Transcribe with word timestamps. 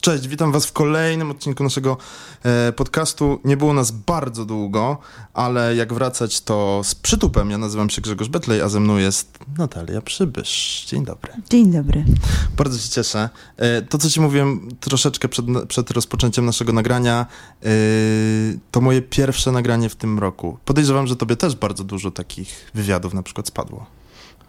Cześć, 0.00 0.28
witam 0.28 0.52
Was 0.52 0.66
w 0.66 0.72
kolejnym 0.72 1.30
odcinku 1.30 1.64
naszego 1.64 1.96
e, 2.42 2.72
podcastu. 2.72 3.40
Nie 3.44 3.56
było 3.56 3.72
nas 3.72 3.90
bardzo 3.90 4.44
długo, 4.44 4.98
ale 5.34 5.76
jak 5.76 5.92
wracać 5.92 6.40
to 6.40 6.80
z 6.84 6.94
przytupem. 6.94 7.50
Ja 7.50 7.58
nazywam 7.58 7.90
się 7.90 8.02
Grzegorz 8.02 8.28
Betlej, 8.28 8.60
a 8.60 8.68
ze 8.68 8.80
mną 8.80 8.96
jest 8.96 9.38
Natalia 9.58 10.00
Przybysz. 10.00 10.84
Dzień 10.88 11.04
dobry. 11.04 11.32
Dzień 11.50 11.72
dobry. 11.72 12.04
Bardzo 12.56 12.78
się 12.78 12.88
cieszę. 12.88 13.28
E, 13.56 13.82
to, 13.82 13.98
co 13.98 14.10
Ci 14.10 14.20
mówiłem 14.20 14.68
troszeczkę 14.80 15.28
przed, 15.28 15.46
przed 15.68 15.90
rozpoczęciem 15.90 16.46
naszego 16.46 16.72
nagrania, 16.72 17.26
e, 17.62 17.68
to 18.70 18.80
moje 18.80 19.02
pierwsze 19.02 19.52
nagranie 19.52 19.88
w 19.88 19.96
tym 19.96 20.18
roku. 20.18 20.58
Podejrzewam, 20.64 21.06
że 21.06 21.16
Tobie 21.16 21.36
też 21.36 21.56
bardzo 21.56 21.84
dużo 21.84 22.10
takich 22.10 22.70
wywiadów 22.74 23.14
na 23.14 23.22
przykład 23.22 23.48
spadło. 23.48 23.99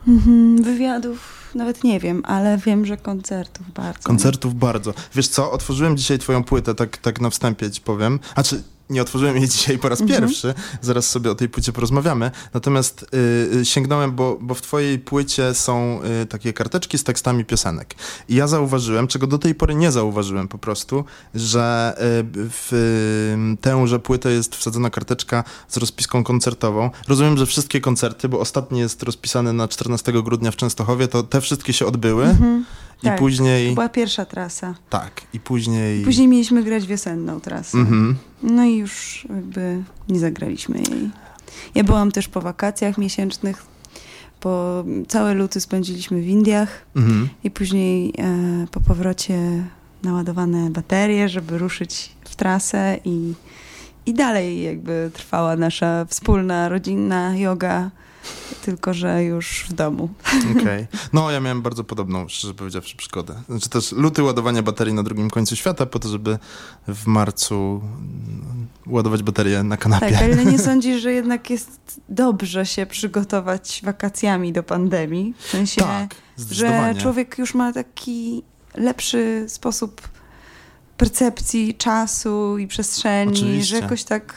Mhm, 0.08 0.64
wywiadów 0.64 1.42
nawet 1.56 1.84
nie 1.84 2.00
wiem, 2.00 2.22
ale 2.26 2.58
wiem, 2.58 2.86
że 2.86 2.98
koncertów 2.98 3.74
bardzo. 3.74 4.04
Koncertów 4.04 4.56
bardzo. 4.56 4.94
Wiesz 5.16 5.28
co, 5.28 5.52
otworzyłem 5.52 5.98
dzisiaj 5.98 6.20
twoją 6.20 6.44
płytę, 6.44 6.76
tak, 6.76 6.98
tak 6.98 7.22
na 7.22 7.30
wstępie 7.30 7.72
ci 7.72 7.82
powiem. 7.82 8.20
A 8.36 8.44
czy 8.44 8.64
nie 8.92 9.02
otworzyłem 9.02 9.38
jej 9.38 9.48
dzisiaj 9.50 9.78
po 9.78 9.90
raz 9.90 10.02
mhm. 10.02 10.22
pierwszy, 10.22 10.54
zaraz 10.82 11.10
sobie 11.10 11.32
o 11.32 11.36
tej 11.36 11.50
płycie 11.50 11.72
porozmawiamy. 11.72 12.32
Natomiast 12.54 13.06
y, 13.62 13.66
sięgnąłem, 13.66 14.12
bo, 14.12 14.38
bo 14.42 14.56
w 14.56 14.62
twojej 14.62 15.00
płycie 15.00 15.54
są 15.54 16.00
y, 16.24 16.26
takie 16.26 16.54
karteczki 16.54 16.98
z 16.98 17.04
tekstami 17.04 17.46
piosenek. 17.46 17.96
I 18.30 18.36
ja 18.36 18.48
zauważyłem, 18.48 19.08
czego 19.08 19.28
do 19.28 19.38
tej 19.38 19.56
pory 19.56 19.76
nie 19.76 19.92
zauważyłem 19.92 20.48
po 20.48 20.58
prostu, 20.58 21.06
że 21.36 21.94
y, 21.98 22.50
w 22.50 22.74
y, 22.74 23.58
tęże 23.62 24.00
płytę 24.00 24.32
jest 24.32 24.56
wsadzona 24.56 24.90
karteczka 24.90 25.44
z 25.68 25.78
rozpiską 25.78 26.24
koncertową. 26.24 26.90
Rozumiem, 27.08 27.38
że 27.38 27.46
wszystkie 27.46 27.82
koncerty, 27.82 28.30
bo 28.30 28.40
ostatni 28.40 28.80
jest 28.80 29.04
rozpisany 29.04 29.54
na 29.54 29.68
14 29.68 30.12
grudnia 30.24 30.52
w 30.52 30.56
Częstochowie, 30.56 31.08
to 31.08 31.24
te 31.24 31.42
wszystkie 31.42 31.74
się 31.74 31.86
odbyły. 31.86 32.26
Mhm. 32.26 32.66
I 33.04 33.06
tak, 33.06 33.20
później. 33.20 33.70
To 33.70 33.74
była 33.74 33.90
pierwsza 33.90 34.26
trasa. 34.26 34.76
Tak, 34.90 35.22
i 35.34 35.40
później. 35.40 36.04
Później 36.04 36.28
mieliśmy 36.28 36.64
grać 36.64 36.88
wiosenną 36.88 37.42
trasę. 37.42 37.78
Mhm. 37.78 38.16
No 38.44 38.66
i 38.66 38.78
już 38.78 39.26
jakby 39.30 39.84
nie 40.10 40.20
zagraliśmy 40.20 40.78
jej. 40.78 41.10
Ja 41.76 41.84
byłam 41.84 42.12
też 42.12 42.28
po 42.28 42.42
wakacjach 42.42 42.98
miesięcznych. 42.98 43.66
Po 44.40 44.84
całe 45.08 45.34
luty 45.34 45.62
spędziliśmy 45.62 46.22
w 46.22 46.28
Indiach 46.28 46.86
mhm. 46.96 47.30
i 47.44 47.52
później 47.52 48.14
e, 48.18 48.68
po 48.72 48.82
powrocie 48.82 49.64
naładowane 50.04 50.70
baterie, 50.70 51.30
żeby 51.30 51.58
ruszyć 51.58 52.12
w 52.26 52.36
trasę 52.36 53.00
i, 53.06 53.34
i 54.06 54.14
dalej 54.14 54.64
jakby 54.64 55.12
trwała 55.14 55.56
nasza 55.56 56.06
wspólna, 56.06 56.70
rodzinna 56.70 57.38
yoga 57.38 57.92
tylko 58.62 58.94
że 58.94 59.24
już 59.24 59.66
w 59.70 59.74
domu. 59.74 60.10
Okej. 60.52 60.62
Okay. 60.62 60.88
No, 61.14 61.32
ja 61.32 61.40
miałem 61.40 61.62
bardzo 61.62 61.84
podobną, 61.84 62.28
szczerze 62.28 62.54
powiedziawszy, 62.54 62.98
przygodę. 62.98 63.42
Znaczy 63.50 63.70
też 63.70 63.92
luty 63.92 64.24
ładowania 64.24 64.64
baterii 64.64 64.94
na 64.94 65.04
drugim 65.04 65.30
końcu 65.30 65.56
świata, 65.56 65.86
po 65.86 66.00
to, 66.00 66.10
żeby 66.10 66.40
w 66.88 67.08
marcu 67.08 67.82
ładować 68.88 69.24
baterię 69.24 69.64
na 69.64 69.78
kanapie. 69.78 70.12
Tak, 70.12 70.22
ale 70.22 70.46
nie 70.46 70.60
sądzisz, 70.70 71.02
że 71.02 71.14
jednak 71.14 71.50
jest 71.50 72.02
dobrze 72.10 72.66
się 72.66 72.86
przygotować 72.86 73.82
wakacjami 73.84 74.54
do 74.54 74.64
pandemii? 74.64 75.34
W 75.38 75.48
sensie, 75.48 75.82
tak, 75.82 76.16
że 76.52 76.96
człowiek 77.02 77.38
już 77.38 77.54
ma 77.54 77.74
taki 77.74 78.44
lepszy 78.76 79.46
sposób 79.48 80.10
percepcji 80.98 81.76
czasu 81.76 82.58
i 82.58 82.68
przestrzeni, 82.68 83.32
Oczywiście. 83.32 83.76
że 83.76 83.82
jakoś 83.82 84.04
tak 84.04 84.36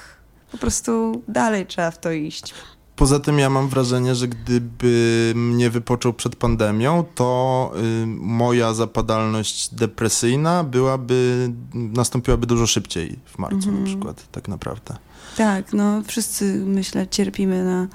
po 0.53 0.59
prostu 0.59 1.23
dalej 1.29 1.67
trzeba 1.67 1.91
w 1.91 1.99
to 1.99 2.13
iść. 2.13 2.55
Poza 2.97 3.21
tym 3.21 3.39
ja 3.39 3.51
mam 3.51 3.69
wrażenie, 3.69 4.15
że 4.15 4.29
gdyby 4.29 5.33
mnie 5.37 5.71
wypoczął 5.71 6.13
przed 6.13 6.37
pandemią, 6.37 7.05
to 7.15 7.73
y, 8.03 8.07
moja 8.07 8.75
zapadalność 8.75 9.75
depresyjna 9.75 10.65
byłaby, 10.65 11.51
nastąpiłaby 11.75 12.47
dużo 12.47 12.67
szybciej 12.67 13.19
w 13.25 13.39
marcu 13.39 13.57
mm 13.57 13.63
-hmm. 13.63 13.73
na 13.73 13.79
mhm. 13.79 13.87
przykład, 13.87 14.33
tak 14.33 14.49
naprawdę. 14.49 14.97
Tak, 15.37 15.73
no 15.73 16.03
wszyscy 16.07 16.63
myślę 16.67 17.07
cierpimy 17.09 17.65
na 17.65 17.89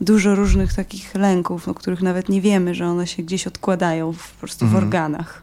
dużo 0.00 0.34
różnych 0.34 0.74
takich 0.74 1.14
lęków, 1.14 1.68
o 1.68 1.74
których 1.74 2.02
nawet 2.02 2.28
nie 2.28 2.40
wiemy, 2.40 2.74
że 2.74 2.86
one 2.86 3.06
się 3.06 3.22
gdzieś 3.22 3.46
odkładają 3.46 4.12
w, 4.12 4.32
po 4.32 4.38
prostu 4.38 4.64
mm 4.64 4.74
-hmm. 4.74 4.80
w 4.80 4.82
mhm. 4.82 4.84
organach. 4.84 5.42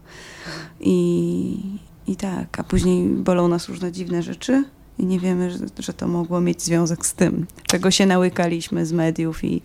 I, 0.80 1.60
I 2.08 2.16
tak, 2.16 2.60
a 2.60 2.64
później 2.64 3.10
bolą 3.10 3.48
nas 3.48 3.70
różne 3.70 3.92
dziwne 3.92 4.24
rzeczy 4.24 4.64
i 5.00 5.06
nie 5.06 5.20
wiemy, 5.20 5.52
że, 5.52 5.58
że, 5.80 5.94
to 5.94 6.08
mogło 6.08 6.42
mieć 6.42 6.62
związek 6.62 7.06
z 7.06 7.14
tym, 7.14 7.46
czego 7.64 7.92
się 7.92 8.06
nałykaliśmy 8.06 8.86
z 8.86 8.92
mediów 8.92 9.44
i, 9.44 9.62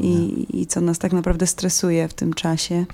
i, 0.00 0.46
i 0.60 0.66
co 0.66 0.80
nas 0.80 0.98
tak 0.98 1.12
naprawdę 1.12 1.46
stresuje 1.46 2.08
w 2.08 2.14
tym 2.14 2.34
czasie. 2.34 2.86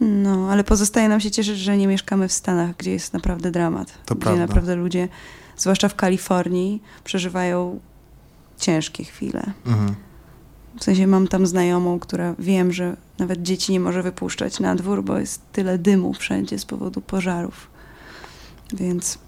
No, 0.00 0.50
ale 0.50 0.64
pozostaje 0.64 1.08
nam 1.08 1.20
się 1.20 1.30
cieszyć, 1.30 1.58
że 1.58 1.76
nie 1.76 1.86
mieszkamy 1.86 2.28
w 2.28 2.32
Stanach, 2.32 2.76
gdzie 2.76 2.90
jest 2.90 3.12
naprawdę 3.12 3.50
dramat. 3.50 3.92
To 4.06 4.14
gdzie 4.14 4.24
prawda. 4.24 4.40
naprawdę 4.40 4.74
ludzie, 4.76 5.08
zwłaszcza 5.56 5.88
w 5.88 5.94
Kalifornii, 5.94 6.82
przeżywają 7.04 7.80
ciężkie 8.58 9.04
chwile. 9.04 9.52
Mhm. 9.66 9.94
W 10.80 10.84
sensie 10.84 11.06
mam 11.06 11.28
tam 11.28 11.46
znajomą, 11.46 11.98
która 11.98 12.34
wiem, 12.38 12.72
że 12.72 12.96
nawet 13.18 13.42
dzieci 13.42 13.72
nie 13.72 13.80
może 13.80 14.02
wypuszczać 14.02 14.60
na 14.60 14.74
dwór, 14.74 15.04
bo 15.04 15.18
jest 15.18 15.42
tyle 15.52 15.78
dymu 15.78 16.14
wszędzie 16.14 16.58
z 16.58 16.64
powodu 16.64 17.00
pożarów. 17.00 17.70
Więc 18.72 19.18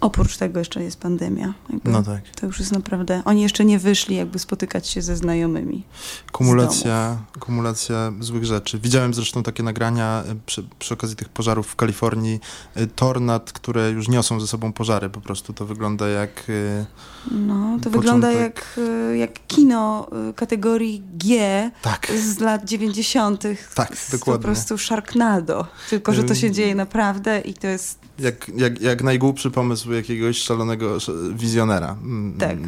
Oprócz 0.00 0.36
tego 0.36 0.58
jeszcze 0.58 0.82
jest 0.82 1.00
pandemia. 1.00 1.54
Jakby 1.70 1.90
no 1.90 2.02
tak. 2.02 2.28
To 2.40 2.46
już 2.46 2.58
jest 2.58 2.72
naprawdę... 2.72 3.22
Oni 3.24 3.42
jeszcze 3.42 3.64
nie 3.64 3.78
wyszli 3.78 4.16
jakby 4.16 4.38
spotykać 4.38 4.88
się 4.88 5.02
ze 5.02 5.16
znajomymi. 5.16 5.84
Kumulacja, 6.32 7.18
kumulacja 7.40 8.12
złych 8.20 8.44
rzeczy. 8.44 8.78
Widziałem 8.78 9.14
zresztą 9.14 9.42
takie 9.42 9.62
nagrania 9.62 10.24
e, 10.28 10.34
przy, 10.46 10.64
przy 10.78 10.94
okazji 10.94 11.16
tych 11.16 11.28
pożarów 11.28 11.66
w 11.66 11.76
Kalifornii. 11.76 12.40
E, 12.74 12.86
tornad, 12.86 13.52
które 13.52 13.90
już 13.90 14.08
niosą 14.08 14.40
ze 14.40 14.46
sobą 14.46 14.72
pożary. 14.72 15.10
Po 15.10 15.20
prostu 15.20 15.52
to 15.52 15.66
wygląda 15.66 16.08
jak... 16.08 16.30
E, 16.48 16.86
no, 17.30 17.54
to 17.54 17.90
początek. 17.90 17.92
wygląda 17.92 18.30
jak, 18.30 18.80
jak 19.16 19.46
kino 19.46 20.08
kategorii 20.36 21.02
G 21.14 21.70
tak. 21.82 22.12
z 22.12 22.38
lat 22.38 22.64
90. 22.64 23.42
Tak, 23.74 23.96
dokładnie. 24.12 24.42
Po 24.42 24.44
prostu 24.44 24.78
Sharknado. 24.78 25.66
Tylko, 25.90 26.12
że 26.12 26.24
to 26.24 26.34
się 26.34 26.50
dzieje 26.50 26.74
naprawdę 26.74 27.40
i 27.40 27.54
to 27.54 27.66
jest... 27.66 27.99
Jak, 28.20 28.50
jak, 28.56 28.80
jak 28.80 29.02
najgłupszy 29.02 29.50
pomysł 29.50 29.92
jakiegoś 29.92 30.38
szalonego 30.38 30.98
wizjonera. 31.34 31.96
Mm, 32.02 32.38
tak. 32.38 32.58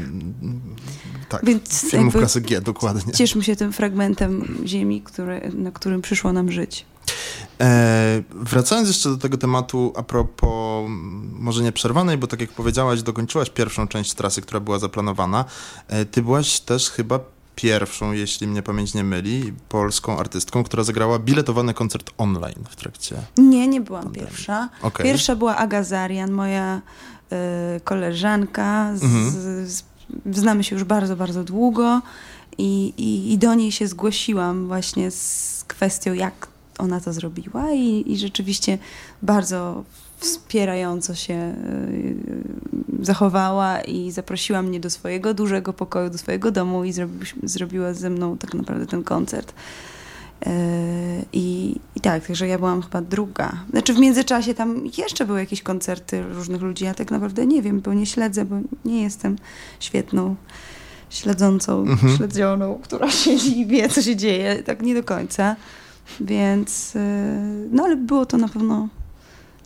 Tak, 1.28 1.44
Więc 1.44 1.90
filmów 1.90 2.14
klasy 2.14 2.40
G, 2.40 2.60
dokładnie. 2.60 3.12
Cieszmy 3.12 3.44
się 3.44 3.56
tym 3.56 3.72
fragmentem 3.72 4.58
ziemi, 4.66 5.02
który, 5.02 5.52
na 5.54 5.70
którym 5.70 6.02
przyszło 6.02 6.32
nam 6.32 6.52
żyć. 6.52 6.86
E, 7.60 8.22
wracając 8.30 8.88
jeszcze 8.88 9.08
do 9.08 9.16
tego 9.16 9.36
tematu 9.38 9.92
a 9.96 10.02
propos 10.02 10.90
może 11.32 11.62
nie 11.62 11.72
przerwanej, 11.72 12.18
bo 12.18 12.26
tak 12.26 12.40
jak 12.40 12.50
powiedziałaś, 12.50 13.02
dokończyłaś 13.02 13.50
pierwszą 13.50 13.88
część 13.88 14.14
trasy, 14.14 14.42
która 14.42 14.60
była 14.60 14.78
zaplanowana. 14.78 15.44
E, 15.88 16.04
ty 16.04 16.22
byłaś 16.22 16.60
też 16.60 16.90
chyba 16.90 17.20
pierwszą, 17.56 18.12
jeśli 18.12 18.46
mnie 18.46 18.62
pamięć 18.62 18.94
nie 18.94 19.04
myli, 19.04 19.52
polską 19.68 20.18
artystką, 20.18 20.64
która 20.64 20.84
zagrała 20.84 21.18
biletowany 21.18 21.74
koncert 21.74 22.10
online 22.18 22.64
w 22.70 22.76
trakcie. 22.76 23.16
Nie, 23.38 23.68
nie 23.68 23.80
byłam 23.80 24.02
pandemii. 24.02 24.28
pierwsza. 24.28 24.68
Okay. 24.82 25.06
Pierwsza 25.06 25.36
była 25.36 25.56
Aga 25.56 25.82
Zarian, 25.82 26.30
moja 26.30 26.82
y, 27.76 27.80
koleżanka. 27.80 28.96
Z, 28.96 29.04
mhm. 29.04 29.30
z, 29.66 29.84
znamy 30.32 30.64
się 30.64 30.76
już 30.76 30.84
bardzo, 30.84 31.16
bardzo 31.16 31.44
długo 31.44 32.02
i, 32.58 32.94
i, 32.96 33.32
i, 33.32 33.38
do 33.38 33.54
niej 33.54 33.72
się 33.72 33.86
zgłosiłam 33.86 34.66
właśnie 34.66 35.10
z 35.10 35.64
kwestią, 35.68 36.12
jak 36.12 36.48
ona 36.78 37.00
to 37.00 37.12
zrobiła 37.12 37.72
i, 37.72 38.12
i 38.12 38.18
rzeczywiście 38.18 38.78
bardzo 39.22 39.84
wspierająco 40.22 41.14
się 41.14 41.34
y, 41.34 43.04
zachowała 43.04 43.80
i 43.80 44.10
zaprosiła 44.10 44.62
mnie 44.62 44.80
do 44.80 44.90
swojego 44.90 45.34
dużego 45.34 45.72
pokoju, 45.72 46.10
do 46.10 46.18
swojego 46.18 46.50
domu 46.50 46.84
i 46.84 46.92
zrobiła 47.42 47.94
ze 47.94 48.10
mną 48.10 48.38
tak 48.38 48.54
naprawdę 48.54 48.86
ten 48.86 49.04
koncert. 49.04 49.52
Y, 50.46 50.50
I, 51.32 51.76
I 51.96 52.00
tak, 52.00 52.26
także 52.26 52.48
ja 52.48 52.58
byłam 52.58 52.82
chyba 52.82 53.00
druga. 53.00 53.64
Znaczy 53.70 53.94
w 53.94 53.98
międzyczasie 53.98 54.54
tam 54.54 54.82
jeszcze 54.98 55.26
były 55.26 55.40
jakieś 55.40 55.62
koncerty 55.62 56.22
różnych 56.22 56.62
ludzi. 56.62 56.84
Ja 56.84 56.94
tak 56.94 57.10
naprawdę 57.10 57.46
nie 57.46 57.62
wiem, 57.62 57.80
bo 57.80 57.94
nie 57.94 58.06
śledzę, 58.06 58.44
bo 58.44 58.56
nie 58.84 59.02
jestem 59.02 59.36
świetną 59.80 60.36
śledzącą, 61.10 61.80
mhm. 61.80 62.16
śledzioną, 62.16 62.80
która 62.82 63.10
siedzi 63.10 63.58
i 63.60 63.66
wie, 63.66 63.88
co 63.88 64.02
się 64.02 64.16
dzieje. 64.16 64.62
Tak 64.62 64.82
nie 64.82 64.94
do 64.94 65.02
końca. 65.02 65.56
Więc, 66.20 66.96
y, 66.96 67.68
no 67.70 67.84
ale 67.84 67.96
było 67.96 68.26
to 68.26 68.36
na 68.36 68.48
pewno 68.48 68.88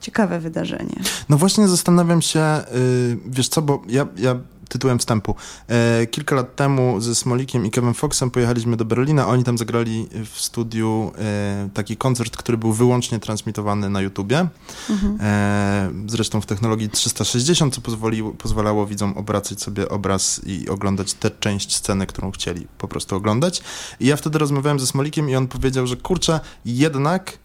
ciekawe 0.00 0.40
wydarzenie. 0.40 0.96
No 1.28 1.36
właśnie 1.36 1.68
zastanawiam 1.68 2.22
się, 2.22 2.40
yy, 2.40 3.18
wiesz 3.26 3.48
co, 3.48 3.62
bo 3.62 3.82
ja, 3.88 4.06
ja 4.16 4.36
tytułem 4.68 4.98
wstępu. 4.98 5.34
E, 5.68 6.06
kilka 6.06 6.36
lat 6.36 6.56
temu 6.56 7.00
ze 7.00 7.14
Smolikiem 7.14 7.66
i 7.66 7.70
Kevin 7.70 7.94
Foxem 7.94 8.30
pojechaliśmy 8.30 8.76
do 8.76 8.84
Berlina. 8.84 9.28
Oni 9.28 9.44
tam 9.44 9.58
zagrali 9.58 10.08
w 10.24 10.40
studiu 10.40 11.12
e, 11.18 11.68
taki 11.74 11.96
koncert, 11.96 12.36
który 12.36 12.58
był 12.58 12.72
wyłącznie 12.72 13.18
transmitowany 13.18 13.90
na 13.90 14.00
YouTubie. 14.00 14.46
Mhm. 14.90 15.18
E, 15.20 15.90
zresztą 16.06 16.40
w 16.40 16.46
technologii 16.46 16.90
360, 16.90 17.74
co 17.74 17.80
pozwoliło, 17.80 18.32
pozwalało 18.32 18.86
widzom 18.86 19.16
obracać 19.16 19.62
sobie 19.62 19.88
obraz 19.88 20.40
i 20.46 20.68
oglądać 20.68 21.14
tę 21.14 21.30
część 21.40 21.76
sceny, 21.76 22.06
którą 22.06 22.30
chcieli 22.30 22.66
po 22.78 22.88
prostu 22.88 23.16
oglądać. 23.16 23.62
I 24.00 24.06
ja 24.06 24.16
wtedy 24.16 24.38
rozmawiałem 24.38 24.80
ze 24.80 24.86
Smolikiem 24.86 25.30
i 25.30 25.36
on 25.36 25.48
powiedział, 25.48 25.86
że 25.86 25.96
kurczę, 25.96 26.40
jednak 26.64 27.38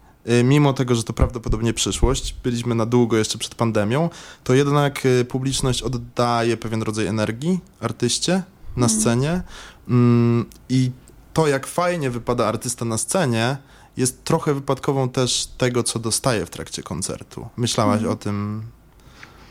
mimo 0.44 0.72
tego, 0.72 0.94
że 0.94 1.02
to 1.02 1.12
prawdopodobnie 1.12 1.72
przyszłość, 1.72 2.36
byliśmy 2.44 2.74
na 2.74 2.86
długo 2.86 3.16
jeszcze 3.16 3.38
przed 3.38 3.54
pandemią, 3.54 4.10
to 4.44 4.54
jednak 4.54 5.06
y, 5.06 5.24
publiczność 5.24 5.82
oddaje 5.82 6.56
pewien 6.56 6.82
rodzaj 6.82 7.06
energii 7.06 7.60
artyście 7.80 8.42
na 8.76 8.86
mhm. 8.86 9.00
scenie 9.00 9.42
mm, 9.88 10.44
i 10.68 10.90
to, 11.32 11.46
jak 11.46 11.66
fajnie 11.66 12.10
wypada 12.10 12.46
artysta 12.46 12.84
na 12.84 12.98
scenie, 12.98 13.56
jest 13.96 14.24
trochę 14.24 14.54
wypadkową 14.54 15.08
też 15.08 15.48
tego, 15.58 15.82
co 15.82 15.98
dostaje 15.98 16.46
w 16.46 16.50
trakcie 16.50 16.82
koncertu. 16.82 17.48
Myślałaś 17.56 18.00
mm. 18.00 18.12
o 18.12 18.16
tym 18.16 18.62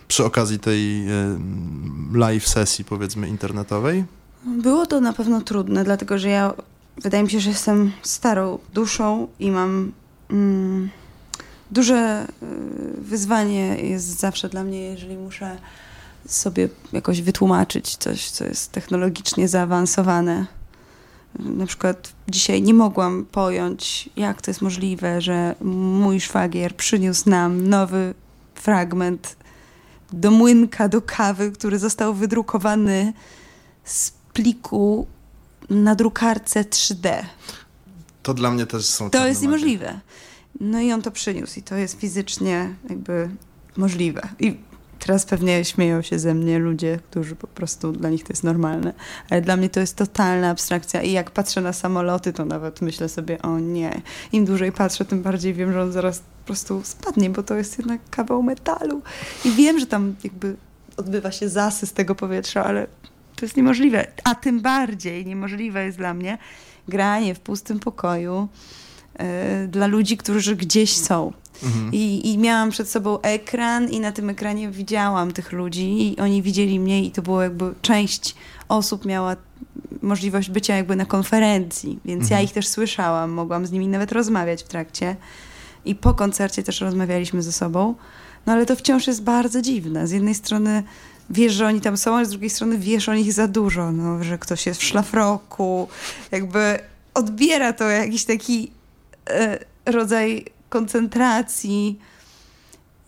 przy 0.07 0.25
okazji 0.25 0.59
tej 0.59 1.09
y, 1.09 1.38
live 2.13 2.47
sesji, 2.47 2.85
powiedzmy, 2.85 3.27
internetowej? 3.27 4.03
Było 4.45 4.85
to 4.85 5.01
na 5.01 5.13
pewno 5.13 5.41
trudne, 5.41 5.83
dlatego 5.83 6.19
że 6.19 6.29
ja 6.29 6.53
wydaje 6.97 7.23
mi 7.23 7.29
się, 7.29 7.39
że 7.39 7.50
jestem 7.50 7.91
starą 8.01 8.59
duszą 8.73 9.27
i 9.39 9.51
mam 9.51 9.91
duże 11.72 12.28
y, 12.44 12.45
wyzwanie 13.01 13.75
jest 13.75 14.19
zawsze 14.19 14.50
dla 14.50 14.63
mnie, 14.63 14.81
jeżeli 14.81 15.18
muszę 15.18 15.57
sobie 16.25 16.69
jakoś 16.94 17.22
wytłumaczyć 17.22 17.98
coś, 17.98 18.30
co 18.30 18.45
jest 18.45 18.72
technologicznie 18.72 19.48
zaawansowane. 19.48 20.45
Na 21.39 21.66
przykład 21.66 22.13
dzisiaj 22.28 22.62
nie 22.62 22.74
mogłam 22.74 23.25
pojąć, 23.31 24.10
jak 24.16 24.42
to 24.42 24.51
jest 24.51 24.62
możliwe, 24.62 25.22
że 25.22 25.56
mój 25.62 26.22
szwagier 26.22 26.75
przyniósł 26.75 27.30
nam 27.30 27.69
nowy 27.69 28.13
fragment 28.56 29.36
do 30.13 30.31
młynka 30.31 30.89
do 30.89 31.01
kawy, 31.01 31.51
który 31.51 31.80
został 31.80 32.13
wydrukowany 32.13 33.13
z 33.83 34.12
pliku 34.33 35.07
na 35.69 35.95
drukarce 35.95 36.63
3D. 36.63 37.24
To 38.23 38.33
dla 38.33 38.51
mnie 38.51 38.65
też 38.65 38.85
są 38.85 39.09
To 39.09 39.27
jest 39.27 39.41
niemożliwe. 39.41 40.00
No 40.59 40.79
i 40.79 40.91
on 40.91 41.01
to 41.01 41.12
przyniósł 41.12 41.59
i 41.59 41.63
to 41.63 41.75
jest 41.75 42.00
fizycznie 42.00 42.75
jakby 42.89 43.29
możliwe. 43.77 44.21
I 44.39 44.57
teraz 45.00 45.25
pewnie 45.25 45.65
śmieją 45.65 46.01
się 46.01 46.19
ze 46.19 46.33
mnie 46.33 46.59
ludzie, 46.59 47.00
którzy 47.09 47.35
po 47.35 47.47
prostu 47.47 47.91
dla 47.91 48.09
nich 48.09 48.23
to 48.23 48.33
jest 48.33 48.44
normalne. 48.44 48.94
Ale 49.29 49.41
dla 49.41 49.57
mnie 49.57 49.69
to 49.69 49.79
jest 49.79 49.95
totalna 49.95 50.50
abstrakcja 50.50 51.01
i 51.01 51.12
jak 51.12 51.31
patrzę 51.31 51.62
na 51.62 51.73
samoloty, 51.73 52.33
to 52.33 52.45
nawet 52.45 52.81
myślę 52.81 53.09
sobie, 53.09 53.41
o 53.41 53.59
nie. 53.59 54.01
Im 54.31 54.45
dłużej 54.45 54.71
patrzę, 54.71 55.06
tym 55.06 55.21
bardziej 55.21 55.53
wiem, 55.53 55.73
że 55.73 55.81
on 55.81 55.91
zaraz 55.91 56.19
po 56.19 56.45
prostu 56.45 56.81
spadnie, 56.83 57.29
bo 57.29 57.44
to 57.44 57.56
jest 57.56 57.77
jednak 57.77 58.01
kawał 58.09 58.44
metalu. 58.44 59.01
I 59.45 59.51
wiem, 59.51 59.79
że 59.79 59.85
tam 59.85 60.15
jakby 60.23 60.56
odbywa 60.97 61.31
się 61.31 61.50
zasys 61.50 61.94
tego 61.94 62.15
powietrza, 62.15 62.63
ale 62.63 62.88
to 63.35 63.45
jest 63.45 63.57
niemożliwe. 63.57 64.07
A 64.23 64.35
tym 64.35 64.62
bardziej 64.62 65.25
niemożliwe 65.25 65.85
jest 65.85 65.97
dla 65.97 66.13
mnie 66.13 66.38
granie 66.88 67.36
w 67.36 67.39
pustym 67.39 67.80
pokoju 67.80 68.48
yy, 69.19 69.25
dla 69.68 69.88
ludzi, 69.88 70.18
którzy 70.18 70.56
gdzieś 70.56 70.98
są. 70.98 71.33
Mhm. 71.63 71.94
I, 71.94 72.31
I 72.31 72.38
miałam 72.38 72.69
przed 72.69 72.89
sobą 72.89 73.22
ekran 73.22 73.89
i 73.89 74.00
na 74.00 74.12
tym 74.12 74.30
ekranie 74.30 74.72
widziałam 74.72 75.31
tych 75.31 75.51
ludzi 75.51 76.13
i 76.13 76.19
oni 76.19 76.42
widzieli 76.42 76.80
mnie 76.80 77.04
i 77.04 77.12
to 77.12 77.22
było 77.22 77.42
jakby 77.42 77.74
część 77.81 78.36
osób 78.69 79.06
miała 79.06 79.36
możliwość 80.01 80.50
bycia 80.50 80.75
jakby 80.75 80.95
na 80.95 81.06
konferencji, 81.06 82.00
więc 82.06 82.22
mhm. 82.22 82.39
ja 82.39 82.44
ich 82.44 82.54
też 82.54 82.68
słyszałam, 82.68 83.31
mogłam 83.31 83.66
z 83.66 83.72
nimi 83.72 83.88
nawet 83.88 84.12
rozmawiać 84.12 84.63
w 84.63 84.68
trakcie 84.68 85.16
i 85.86 85.95
po 85.95 86.13
koncercie 86.13 86.63
też 86.63 86.81
rozmawialiśmy 86.81 87.42
ze 87.42 87.51
sobą, 87.51 87.95
no 88.45 88.54
ale 88.54 88.66
to 88.66 88.75
wciąż 88.75 89.07
jest 89.07 89.24
bardzo 89.24 89.62
dziwne. 89.62 90.07
Z 90.07 90.12
jednej 90.12 90.36
strony 90.36 90.83
wiesz, 91.29 91.53
że 91.53 91.68
oni 91.68 91.81
tam 91.81 91.97
są, 91.97 92.15
ale 92.15 92.25
z 92.25 92.29
drugiej 92.29 92.50
strony 92.50 92.77
wiesz 92.77 93.09
o 93.09 93.13
nich 93.13 93.33
za 93.33 93.47
dużo, 93.47 93.91
no, 93.91 94.23
że 94.23 94.38
ktoś 94.38 94.65
jest 94.65 94.81
w 94.81 94.83
szlafroku, 94.83 95.88
jakby 96.31 96.79
odbiera 97.13 97.73
to 97.73 97.89
jakiś 97.89 98.25
taki 98.25 98.71
e, 99.29 99.59
rodzaj 99.85 100.45
koncentracji. 100.69 102.00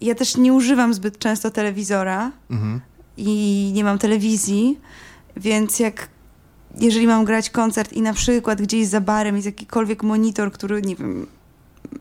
Ja 0.01 0.15
też 0.15 0.37
nie 0.37 0.53
używam 0.53 0.93
zbyt 0.93 1.17
często 1.17 1.51
telewizora 1.51 2.31
mhm. 2.51 2.81
i 3.17 3.71
nie 3.73 3.83
mam 3.83 3.99
telewizji, 3.99 4.79
więc 5.37 5.79
jak 5.79 6.07
jeżeli 6.79 7.07
mam 7.07 7.25
grać 7.25 7.49
koncert 7.49 7.93
i 7.93 8.01
na 8.01 8.13
przykład 8.13 8.61
gdzieś 8.61 8.87
za 8.87 9.01
barem 9.01 9.35
jest 9.35 9.45
jakikolwiek 9.45 10.03
monitor, 10.03 10.51
który, 10.51 10.81
nie 10.81 10.95
wiem, 10.95 11.27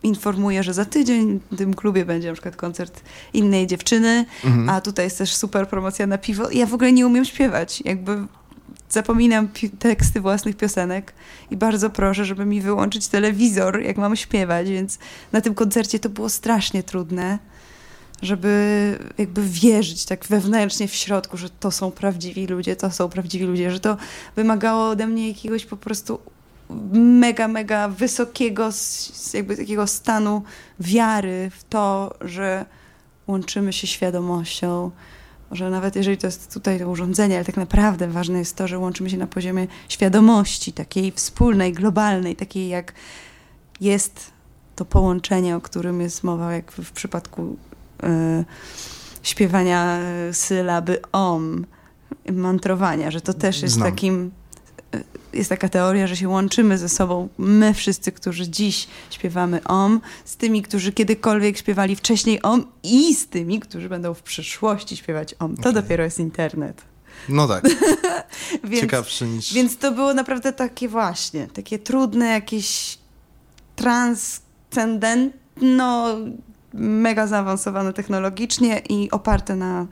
informuje, 0.02 0.62
że 0.62 0.74
za 0.74 0.84
tydzień 0.84 1.40
w 1.52 1.56
tym 1.56 1.74
klubie 1.74 2.04
będzie 2.04 2.28
na 2.28 2.34
przykład 2.34 2.56
koncert 2.56 3.00
innej 3.32 3.66
dziewczyny, 3.66 4.24
mhm. 4.44 4.68
a 4.68 4.80
tutaj 4.80 5.06
jest 5.06 5.18
też 5.18 5.34
super 5.34 5.68
promocja 5.68 6.06
na 6.06 6.18
piwo. 6.18 6.50
Ja 6.50 6.66
w 6.66 6.74
ogóle 6.74 6.92
nie 6.92 7.06
umiem 7.06 7.24
śpiewać. 7.24 7.82
Jakby 7.84 8.26
zapominam 8.88 9.48
teksty 9.78 10.20
własnych 10.20 10.56
piosenek 10.56 11.14
i 11.50 11.56
bardzo 11.56 11.90
proszę, 11.90 12.24
żeby 12.24 12.46
mi 12.46 12.60
wyłączyć 12.60 13.08
telewizor, 13.08 13.80
jak 13.80 13.96
mam 13.96 14.16
śpiewać, 14.16 14.68
więc 14.68 14.98
na 15.32 15.40
tym 15.40 15.54
koncercie 15.54 15.98
to 15.98 16.08
było 16.08 16.28
strasznie 16.28 16.82
trudne, 16.82 17.38
żeby 18.22 18.98
jakby 19.18 19.42
wierzyć 19.42 20.04
tak 20.04 20.24
wewnętrznie 20.24 20.88
w 20.88 20.94
środku, 20.94 21.36
że 21.36 21.50
to 21.50 21.70
są 21.70 21.90
prawdziwi 21.90 22.46
ludzie, 22.46 22.76
to 22.76 22.90
są 22.90 23.08
prawdziwi 23.08 23.44
ludzie, 23.44 23.70
że 23.70 23.80
to 23.80 23.96
wymagało 24.36 24.88
ode 24.88 25.06
mnie 25.06 25.28
jakiegoś 25.28 25.66
po 25.66 25.76
prostu 25.76 26.18
mega, 26.92 27.48
mega 27.48 27.88
wysokiego 27.88 28.70
jakby 29.34 29.56
takiego 29.56 29.86
stanu 29.86 30.42
wiary 30.80 31.50
w 31.50 31.64
to, 31.64 32.14
że 32.20 32.64
łączymy 33.26 33.72
się 33.72 33.86
świadomością, 33.86 34.90
że 35.50 35.70
nawet 35.70 35.96
jeżeli 35.96 36.16
to 36.16 36.26
jest 36.26 36.54
tutaj 36.54 36.78
to 36.78 36.88
urządzenie, 36.88 37.36
ale 37.36 37.44
tak 37.44 37.56
naprawdę 37.56 38.08
ważne 38.08 38.38
jest 38.38 38.56
to, 38.56 38.68
że 38.68 38.78
łączymy 38.78 39.10
się 39.10 39.16
na 39.16 39.26
poziomie 39.26 39.66
świadomości, 39.88 40.72
takiej 40.72 41.12
wspólnej, 41.12 41.72
globalnej, 41.72 42.36
takiej 42.36 42.68
jak 42.68 42.92
jest 43.80 44.30
to 44.76 44.84
połączenie, 44.84 45.56
o 45.56 45.60
którym 45.60 46.00
jest 46.00 46.24
mowa, 46.24 46.52
jak 46.52 46.72
w, 46.72 46.92
przypadku 46.92 47.56
y, 48.04 48.06
śpiewania 49.22 49.98
sylaby 50.32 51.00
om, 51.12 51.66
mantrowania, 52.32 53.10
że 53.10 53.20
to 53.20 53.34
też 53.34 53.62
jest 53.62 53.74
Znam. 53.74 53.90
takim 53.90 54.30
jest 55.32 55.50
taka 55.50 55.68
teoria, 55.68 56.06
że 56.06 56.16
się 56.16 56.28
łączymy 56.28 56.78
ze 56.78 56.88
sobą, 56.88 57.28
my 57.38 57.74
wszyscy, 57.74 58.12
którzy 58.12 58.48
dziś 58.48 58.86
śpiewamy 59.10 59.64
OM, 59.64 60.00
z 60.24 60.36
tymi, 60.36 60.62
którzy 60.62 60.92
kiedykolwiek 60.92 61.58
śpiewali 61.58 61.96
wcześniej 61.96 62.42
OM 62.42 62.64
i 62.82 63.14
z 63.14 63.28
tymi, 63.28 63.60
którzy 63.60 63.88
będą 63.88 64.14
w 64.14 64.22
przyszłości 64.22 64.96
śpiewać 64.96 65.34
OM. 65.38 65.56
To 65.56 65.60
okay. 65.60 65.72
dopiero 65.72 66.04
jest 66.04 66.18
internet. 66.18 66.82
No 67.28 67.48
tak. 67.48 67.64
więc, 68.64 68.80
Ciekawszy 68.80 69.26
niż... 69.26 69.54
Więc 69.54 69.76
to 69.76 69.92
było 69.92 70.14
naprawdę 70.14 70.52
takie 70.52 70.88
właśnie, 70.88 71.46
takie 71.46 71.78
trudne, 71.78 72.26
jakieś 72.26 72.98
transcendentno, 73.76 76.16
mega 76.74 77.26
zaawansowane 77.26 77.92
technologicznie 77.92 78.82
i 78.88 79.10
oparte 79.10 79.56
na 79.56 79.86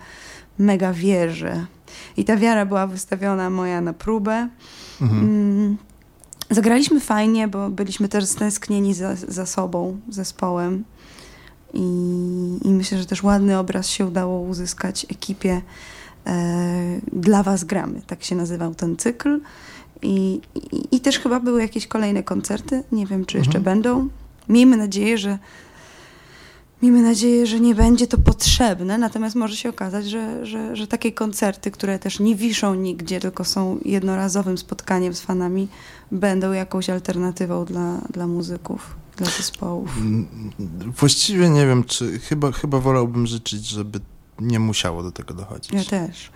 mega 0.61 0.93
wierze. 0.93 1.67
I 2.17 2.25
ta 2.25 2.37
wiara 2.37 2.67
była 2.67 2.87
wystawiona 2.87 3.51
moja 3.51 3.81
na 3.81 3.93
próbę. 3.93 4.49
Mhm. 5.01 5.21
Mm, 5.23 5.77
zagraliśmy 6.51 7.01
fajnie, 7.01 7.49
bo 7.49 7.71
byliśmy 7.71 8.09
też 8.09 8.25
stęsknieni 8.25 8.95
za, 8.95 9.17
za 9.17 9.47
sobą, 9.47 10.01
zespołem. 10.09 10.85
I, 11.75 12.59
I, 12.65 12.69
myślę, 12.69 12.99
że 12.99 13.07
też 13.07 13.23
ładny 13.23 13.59
obraz 13.59 13.89
się 13.89 14.07
udało 14.07 14.41
uzyskać 14.41 15.07
ekipie. 15.11 15.63
E, 16.27 17.01
Dla 17.13 17.43
Was 17.43 17.65
gramy, 17.65 18.03
tak 18.07 18.25
się 18.25 18.37
nazywał 18.37 18.75
ten 18.75 18.97
cykl. 18.97 19.41
I, 20.03 20.41
i, 20.55 20.97
I, 20.97 21.01
też 21.01 21.19
chyba 21.19 21.41
były 21.41 21.63
jakieś 21.63 21.87
kolejne 21.87 22.23
koncerty. 22.23 22.83
Nie 22.93 23.07
wiem, 23.07 23.25
czy 23.25 23.39
jeszcze 23.39 23.59
mhm. 23.59 23.65
będą. 23.65 24.09
Miejmy 24.49 24.77
nadzieję, 24.77 25.19
że 25.19 25.39
Miejmy 26.83 27.03
nadzieję, 27.03 27.47
że 27.47 27.61
nie 27.61 27.75
będzie 27.75 28.07
to 28.07 28.19
potrzebne, 28.19 28.99
natomiast 28.99 29.37
może 29.37 29.57
się 29.57 29.69
okazać, 29.69 30.11
że, 30.11 30.47
że, 30.47 30.77
że 30.77 30.87
takie 30.87 31.13
koncerty, 31.13 31.71
które 31.71 31.99
też 31.99 32.21
nie 32.21 32.37
wiszą 32.37 32.75
nigdzie, 32.75 33.21
tylko 33.21 33.45
są 33.45 33.79
jednorazowym 33.85 34.59
spotkaniem 34.59 35.15
z 35.15 35.21
fanami, 35.21 35.69
będą 36.13 36.53
jakąś 36.53 36.91
alternatywą 36.91 37.65
dla, 37.65 37.99
dla 38.13 38.27
muzyków, 38.27 38.97
dla 39.17 39.27
zespołów. 39.27 39.99
Mm, 39.99 40.29
właściwie 40.87 41.51
nie 41.51 41.67
wiem, 41.67 41.85
czy 41.85 42.19
chyba, 42.19 42.53
chyba 42.53 42.79
wolałbym 42.79 43.27
życzyć, 43.27 43.67
żeby 43.67 44.01
nie 44.41 44.61
musiało 44.61 45.03
do 45.03 45.13
tego 45.13 45.35
dochodzić. 45.35 45.73
Ja 45.73 45.85
też. 45.85 46.31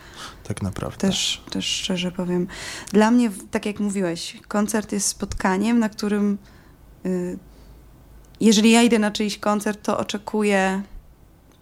Tak 0.45 0.63
naprawdę. 0.63 0.99
Też, 0.99 1.43
też 1.51 1.67
szczerze 1.67 2.13
powiem. 2.13 2.47
Dla 2.93 3.11
mnie, 3.11 3.31
tak 3.51 3.67
jak 3.67 3.81
mówiłeś, 3.81 4.37
koncert 4.49 4.93
jest 4.93 5.07
spotkaniem, 5.07 5.79
na 5.79 5.89
którym. 5.89 6.39
Yy, 7.05 7.39
jeżeli 8.41 8.71
ja 8.71 8.83
idę 8.83 8.99
na 8.99 9.11
czyjś 9.11 9.39
koncert, 9.39 9.83
to 9.83 9.99
oczekuję 9.99 10.83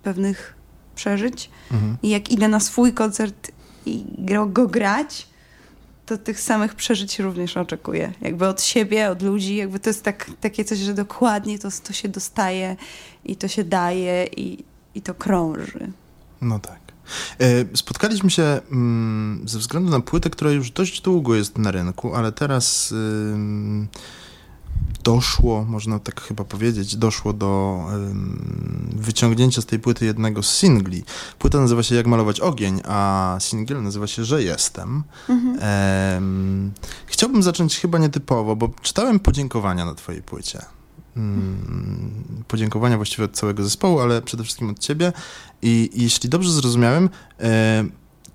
pewnych 0.02 0.54
przeżyć. 0.94 1.50
Mhm. 1.72 1.96
I 2.02 2.08
jak 2.08 2.30
idę 2.30 2.48
na 2.48 2.60
swój 2.60 2.92
koncert 2.92 3.50
i 3.86 4.04
go 4.46 4.66
grać, 4.66 5.26
to 6.06 6.18
tych 6.18 6.40
samych 6.40 6.74
przeżyć 6.74 7.18
również 7.18 7.56
oczekuję. 7.56 8.12
Jakby 8.20 8.48
od 8.48 8.62
siebie, 8.62 9.10
od 9.10 9.22
ludzi, 9.22 9.56
jakby 9.56 9.78
to 9.78 9.90
jest 9.90 10.02
tak, 10.02 10.30
takie 10.40 10.64
coś, 10.64 10.78
że 10.78 10.94
dokładnie 10.94 11.58
to, 11.58 11.68
to 11.84 11.92
się 11.92 12.08
dostaje 12.08 12.76
i 13.24 13.36
to 13.36 13.48
się 13.48 13.64
daje 13.64 14.26
i, 14.36 14.64
i 14.94 15.02
to 15.02 15.14
krąży. 15.14 15.92
No 16.40 16.58
tak. 16.58 16.80
E, 17.38 17.76
spotkaliśmy 17.76 18.30
się 18.30 18.60
mm, 18.72 19.48
ze 19.48 19.58
względu 19.58 19.90
na 19.90 20.00
płytę, 20.00 20.30
która 20.30 20.50
już 20.50 20.70
dość 20.70 21.00
długo 21.00 21.34
jest 21.34 21.58
na 21.58 21.70
rynku, 21.70 22.14
ale 22.14 22.32
teraz 22.32 22.94
doszło, 25.04 25.64
można 25.64 25.98
tak 25.98 26.20
chyba 26.20 26.44
powiedzieć, 26.44 26.96
doszło 26.96 27.32
do 27.32 27.80
um, 27.86 28.90
wyciągnięcia 28.96 29.62
z 29.62 29.66
tej 29.66 29.78
płyty 29.78 30.04
jednego 30.04 30.42
z 30.42 30.56
singli. 30.56 31.04
Płyta 31.38 31.60
nazywa 31.60 31.82
się 31.82 31.94
Jak 31.94 32.06
malować 32.06 32.40
ogień, 32.40 32.80
a 32.84 33.36
singiel 33.40 33.82
nazywa 33.82 34.06
się 34.06 34.24
Że 34.24 34.42
jestem. 34.42 35.02
Mhm. 35.28 35.58
Um, 36.14 36.72
chciałbym 37.06 37.42
zacząć 37.42 37.78
chyba 37.78 37.98
nietypowo, 37.98 38.56
bo 38.56 38.70
czytałem 38.82 39.20
podziękowania 39.20 39.84
na 39.84 39.94
twojej 39.94 40.22
płycie. 40.22 40.62
Um, 41.16 42.44
podziękowania 42.48 42.96
właściwie 42.96 43.24
od 43.24 43.32
całego 43.32 43.64
zespołu, 43.64 44.00
ale 44.00 44.22
przede 44.22 44.44
wszystkim 44.44 44.70
od 44.70 44.78
ciebie. 44.78 45.12
I 45.62 45.90
jeśli 45.94 46.28
dobrze 46.28 46.52
zrozumiałem, 46.52 47.08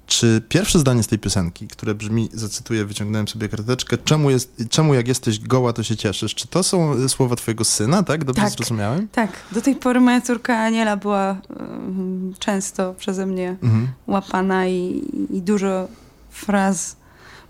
czy 0.07 0.41
pierwsze 0.49 0.79
zdanie 0.79 1.03
z 1.03 1.07
tej 1.07 1.19
piosenki, 1.19 1.67
które 1.67 1.95
brzmi, 1.95 2.29
zacytuję, 2.33 2.85
wyciągnąłem 2.85 3.27
sobie 3.27 3.49
karteczkę, 3.49 3.97
czemu, 3.97 4.29
jest, 4.29 4.63
czemu 4.69 4.93
jak 4.93 5.07
jesteś 5.07 5.39
goła, 5.39 5.73
to 5.73 5.83
się 5.83 5.97
cieszysz? 5.97 6.35
Czy 6.35 6.47
to 6.47 6.63
są 6.63 7.09
słowa 7.09 7.35
twojego 7.35 7.63
syna, 7.63 8.03
tak? 8.03 8.23
Dobrze 8.23 8.41
tak, 8.41 8.51
zrozumiałem? 8.51 9.07
Tak. 9.07 9.29
Do 9.51 9.61
tej 9.61 9.75
pory 9.75 9.99
moja 9.99 10.21
córka 10.21 10.57
Aniela 10.57 10.97
była 10.97 11.41
um, 11.49 12.33
często 12.39 12.93
przeze 12.93 13.25
mnie 13.25 13.55
mhm. 13.63 13.87
łapana 14.07 14.67
i, 14.67 15.03
i, 15.29 15.41
dużo 15.41 15.87
fraz 16.29 16.95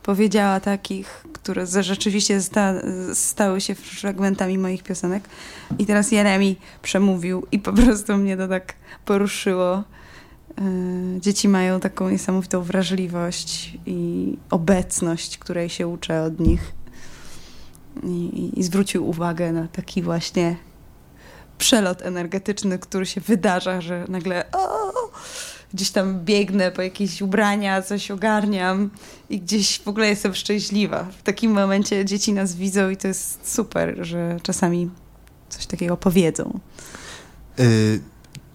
powiedziała 0.03 0.59
takich, 0.59 1.25
które 1.33 1.67
rzeczywiście 1.67 2.41
sta, 2.41 2.73
stały 3.13 3.61
się 3.61 3.75
fragmentami 3.75 4.57
moich 4.57 4.83
piosenek. 4.83 5.23
I 5.79 5.85
teraz 5.85 6.11
Jeremi 6.11 6.55
przemówił 6.81 7.47
i 7.51 7.59
po 7.59 7.73
prostu 7.73 8.17
mnie 8.17 8.37
to 8.37 8.47
tak 8.47 8.73
poruszyło 9.05 9.77
E, 9.77 9.96
dzieci 11.19 11.49
mają 11.49 11.79
taką 11.79 12.09
niesamowitą 12.09 12.61
wrażliwość 12.61 13.77
i 13.85 14.37
obecność, 14.49 15.37
której 15.37 15.69
się 15.69 15.87
uczę 15.87 16.23
od 16.23 16.39
nich. 16.39 16.71
I, 18.03 18.51
i 18.59 18.63
zwrócił 18.63 19.09
uwagę 19.09 19.51
na 19.51 19.67
taki 19.67 20.01
właśnie 20.01 20.55
przelot 21.57 22.01
energetyczny, 22.01 22.79
który 22.79 23.05
się 23.05 23.21
wydarza, 23.21 23.81
że 23.81 24.05
nagle 24.09 24.51
o, 24.51 24.93
gdzieś 25.73 25.91
tam 25.91 26.25
biegnę 26.25 26.71
po 26.71 26.81
jakieś 26.81 27.21
ubrania, 27.21 27.81
coś 27.81 28.11
ogarniam 28.11 28.89
i 29.29 29.39
gdzieś 29.39 29.79
w 29.79 29.87
ogóle 29.87 30.07
jestem 30.07 30.35
szczęśliwa. 30.35 31.03
W 31.03 31.23
takim 31.23 31.51
momencie 31.51 32.05
dzieci 32.05 32.33
nas 32.33 32.55
widzą 32.55 32.89
i 32.89 32.97
to 32.97 33.07
jest 33.07 33.53
super, 33.53 33.95
że 34.01 34.37
czasami 34.43 34.89
coś 35.49 35.65
takiego 35.65 35.97
powiedzą. 35.97 36.59
Y 37.59 37.99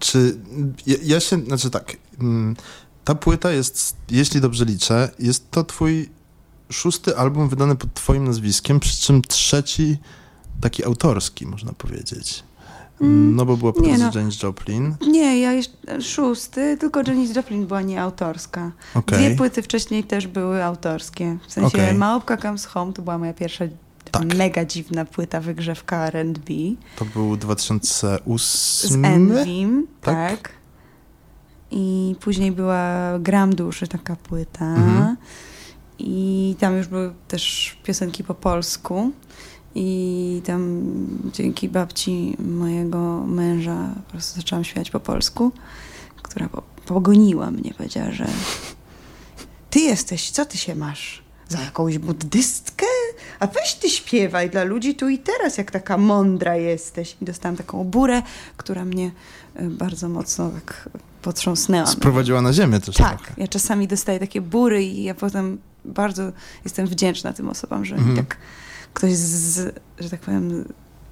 czy 0.03 0.37
ja, 0.87 0.95
ja 1.03 1.19
się, 1.19 1.41
znaczy 1.41 1.69
tak, 1.69 1.97
mm, 2.19 2.55
ta 3.03 3.15
płyta 3.15 3.51
jest, 3.51 3.95
jeśli 4.11 4.41
dobrze 4.41 4.65
liczę, 4.65 5.11
jest 5.19 5.51
to 5.51 5.63
twój 5.63 6.09
szósty 6.71 7.17
album 7.17 7.49
wydany 7.49 7.75
pod 7.75 7.93
twoim 7.93 8.23
nazwiskiem, 8.23 8.79
przy 8.79 9.01
czym 9.01 9.21
trzeci 9.21 9.97
taki 10.61 10.85
autorski, 10.85 11.45
można 11.45 11.73
powiedzieć. 11.73 12.43
Mm, 13.01 13.35
no 13.35 13.45
bo 13.45 13.57
była 13.57 13.73
po 13.73 13.81
no. 13.81 14.11
Janis 14.15 14.43
Joplin. 14.43 14.95
Nie, 15.07 15.39
ja 15.39 15.53
jeszcze 15.53 16.01
szósty, 16.01 16.77
tylko 16.77 17.01
Janis 17.07 17.35
Joplin 17.35 17.65
była 17.65 17.81
nieautorska. 17.81 18.71
Okay. 18.95 19.19
Dwie 19.19 19.35
płyty 19.35 19.61
wcześniej 19.61 20.03
też 20.03 20.27
były 20.27 20.63
autorskie. 20.63 21.37
W 21.47 21.53
sensie 21.53 21.77
okay. 21.77 21.93
Małpka 21.93 22.37
Comes 22.37 22.65
Home 22.65 22.93
to 22.93 23.01
była 23.01 23.17
moja 23.17 23.33
pierwsza 23.33 23.65
tak. 24.19 24.35
mega 24.37 24.65
dziwna 24.65 25.05
płyta 25.05 25.41
wygrzewka 25.41 26.07
R&B. 26.07 26.53
To 26.95 27.05
był 27.05 27.37
2008? 27.37 28.37
Z 28.37 29.05
Envim, 29.05 29.87
tak. 30.01 30.15
tak. 30.29 30.49
I 31.71 32.15
później 32.19 32.51
była 32.51 32.99
Gram 33.19 33.55
Duszy, 33.55 33.87
taka 33.87 34.15
płyta. 34.15 34.65
Mhm. 34.65 35.17
I 35.99 36.55
tam 36.59 36.77
już 36.77 36.87
były 36.87 37.13
też 37.27 37.75
piosenki 37.83 38.23
po 38.23 38.33
polsku. 38.33 39.11
I 39.75 40.41
tam 40.45 40.83
dzięki 41.33 41.69
babci 41.69 42.37
mojego 42.39 43.23
męża 43.27 43.89
po 44.05 44.11
prostu 44.11 44.39
zaczęłam 44.39 44.63
śpiewać 44.63 44.91
po 44.91 44.99
polsku, 44.99 45.51
która 46.21 46.49
pogoniła 46.85 47.51
mnie, 47.51 47.73
powiedziała, 47.77 48.11
że 48.11 48.27
ty 49.69 49.79
jesteś, 49.79 50.31
co 50.31 50.45
ty 50.45 50.57
się 50.57 50.75
masz? 50.75 51.23
Za 51.49 51.61
jakąś 51.61 51.97
buddystkę? 51.97 52.85
A 53.43 53.47
weź 53.47 53.73
ty 53.73 53.89
śpiewaj 53.89 54.49
dla 54.49 54.63
ludzi 54.63 54.95
tu 54.95 55.09
i 55.09 55.17
teraz, 55.17 55.57
jak 55.57 55.71
taka 55.71 55.97
mądra 55.97 56.55
jesteś. 56.55 57.17
I 57.21 57.25
dostałam 57.25 57.55
taką 57.55 57.83
burę, 57.83 58.21
która 58.57 58.85
mnie 58.85 59.11
e, 59.55 59.63
bardzo 59.63 60.09
mocno 60.09 60.49
tak 60.49 60.89
potrząsnęła. 61.21 61.85
Sprowadziła 61.85 62.41
na 62.41 62.53
ziemię 62.53 62.79
też 62.79 62.95
Tak, 62.95 63.17
trochę. 63.17 63.33
ja 63.37 63.47
czasami 63.47 63.87
dostaję 63.87 64.19
takie 64.19 64.41
bury 64.41 64.83
i 64.83 65.03
ja 65.03 65.13
potem 65.13 65.57
bardzo 65.85 66.31
jestem 66.63 66.87
wdzięczna 66.87 67.33
tym 67.33 67.49
osobom, 67.49 67.85
że 67.85 67.95
mhm. 67.95 68.15
tak 68.17 68.37
ktoś 68.93 69.13
z, 69.15 69.79
że 69.99 70.09
tak 70.09 70.19
powiem, 70.19 70.65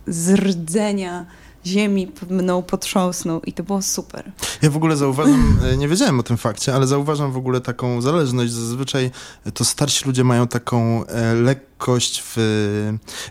z 0.08 0.30
rdzenia 0.30 1.26
ziemi 1.65 2.12
mną 2.30 2.62
potrząsnął 2.62 3.41
i 3.41 3.53
to 3.53 3.63
było 3.63 3.82
super. 3.82 4.32
Ja 4.62 4.70
w 4.70 4.77
ogóle 4.77 4.98
zauważam, 4.98 5.60
e, 5.63 5.77
nie 5.77 5.88
wiedziałem 5.88 6.20
o 6.20 6.24
tym 6.24 6.38
fakcie, 6.38 6.75
ale 6.75 6.88
zauważam 6.88 7.32
w 7.32 7.38
ogóle 7.38 7.62
taką 7.62 8.01
zależność. 8.01 8.51
Zazwyczaj 8.51 9.12
to 9.53 9.65
starsi 9.65 10.06
ludzie 10.06 10.24
mają 10.24 10.48
taką 10.48 11.06
e, 11.06 11.34
lekkość 11.34 12.24
w, 12.25 12.38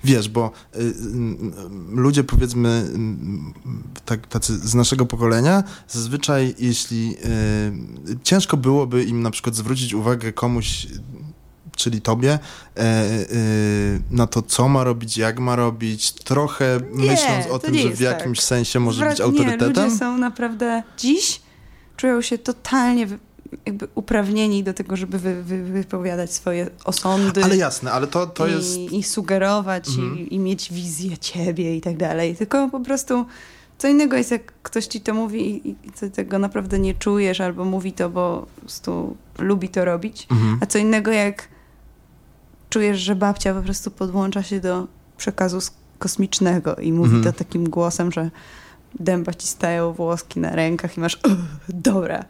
wiesz, 0.04 0.28
bo 0.28 0.50
e, 0.74 0.78
ludzie 1.90 2.24
powiedzmy 2.24 2.90
tak, 4.04 4.26
tacy 4.26 4.58
z 4.58 4.74
naszego 4.74 5.06
pokolenia, 5.06 5.64
zazwyczaj 5.88 6.54
jeśli 6.58 7.16
ciężko 8.22 8.56
byłoby 8.56 9.04
im 9.04 9.22
na 9.22 9.30
przykład 9.30 9.54
zwrócić 9.54 9.94
uwagę 9.94 10.32
komuś 10.32 10.86
czyli 11.82 12.00
tobie, 12.00 12.38
e, 12.76 12.80
e, 12.80 13.26
na 14.10 14.26
to, 14.26 14.42
co 14.42 14.68
ma 14.68 14.84
robić, 14.84 15.18
jak 15.18 15.38
ma 15.38 15.56
robić, 15.56 16.12
trochę 16.12 16.80
nie, 16.92 17.10
myśląc 17.10 17.46
o 17.46 17.58
tym, 17.58 17.74
że 17.78 17.90
w 17.90 18.00
jakimś 18.00 18.38
tak. 18.38 18.44
sensie 18.44 18.80
może 18.80 19.08
być 19.08 19.20
autorytetem? 19.20 19.72
Nie, 19.76 19.82
ludzie 19.84 19.96
są 19.96 20.18
naprawdę 20.18 20.82
dziś 20.98 21.40
czują 21.96 22.22
się 22.22 22.38
totalnie 22.38 23.06
jakby 23.66 23.88
uprawnieni 23.94 24.64
do 24.64 24.74
tego, 24.74 24.96
żeby 24.96 25.18
wy, 25.18 25.42
wy, 25.42 25.62
wypowiadać 25.62 26.32
swoje 26.32 26.70
osądy. 26.84 27.44
Ale 27.44 27.56
jasne, 27.56 27.92
ale 27.92 28.06
to, 28.06 28.26
to 28.26 28.46
i, 28.46 28.52
jest... 28.52 28.78
I 28.78 29.02
sugerować 29.02 29.88
mhm. 29.88 30.18
i, 30.18 30.34
i 30.34 30.38
mieć 30.38 30.72
wizję 30.72 31.18
ciebie 31.18 31.76
i 31.76 31.80
tak 31.80 31.96
dalej. 31.96 32.36
Tylko 32.36 32.68
po 32.68 32.80
prostu 32.80 33.26
co 33.78 33.88
innego 33.88 34.16
jest, 34.16 34.30
jak 34.30 34.52
ktoś 34.62 34.86
ci 34.86 35.00
to 35.00 35.14
mówi 35.14 35.68
i, 35.68 35.70
i 35.70 35.90
ty 36.00 36.10
tego 36.10 36.38
naprawdę 36.38 36.78
nie 36.78 36.94
czujesz, 36.94 37.40
albo 37.40 37.64
mówi 37.64 37.92
to, 37.92 38.10
bo 38.10 38.46
po 38.54 38.60
prostu 38.60 39.16
lubi 39.38 39.68
to 39.68 39.84
robić, 39.84 40.26
mhm. 40.30 40.58
a 40.62 40.66
co 40.66 40.78
innego 40.78 41.10
jak 41.10 41.48
czujesz, 42.70 43.00
że 43.00 43.16
babcia 43.16 43.54
po 43.54 43.62
prostu 43.62 43.90
podłącza 43.90 44.42
się 44.42 44.60
do 44.60 44.86
przekazu 45.16 45.58
kosmicznego 45.98 46.74
i 46.74 46.92
mówi 46.92 47.16
mhm. 47.16 47.24
to 47.24 47.38
takim 47.38 47.70
głosem, 47.70 48.12
że 48.12 48.30
dęba 49.00 49.34
ci 49.34 49.46
stają 49.46 49.92
włoski 49.92 50.40
na 50.40 50.56
rękach 50.56 50.96
i 50.96 51.00
masz 51.00 51.18
dobra, 51.68 52.24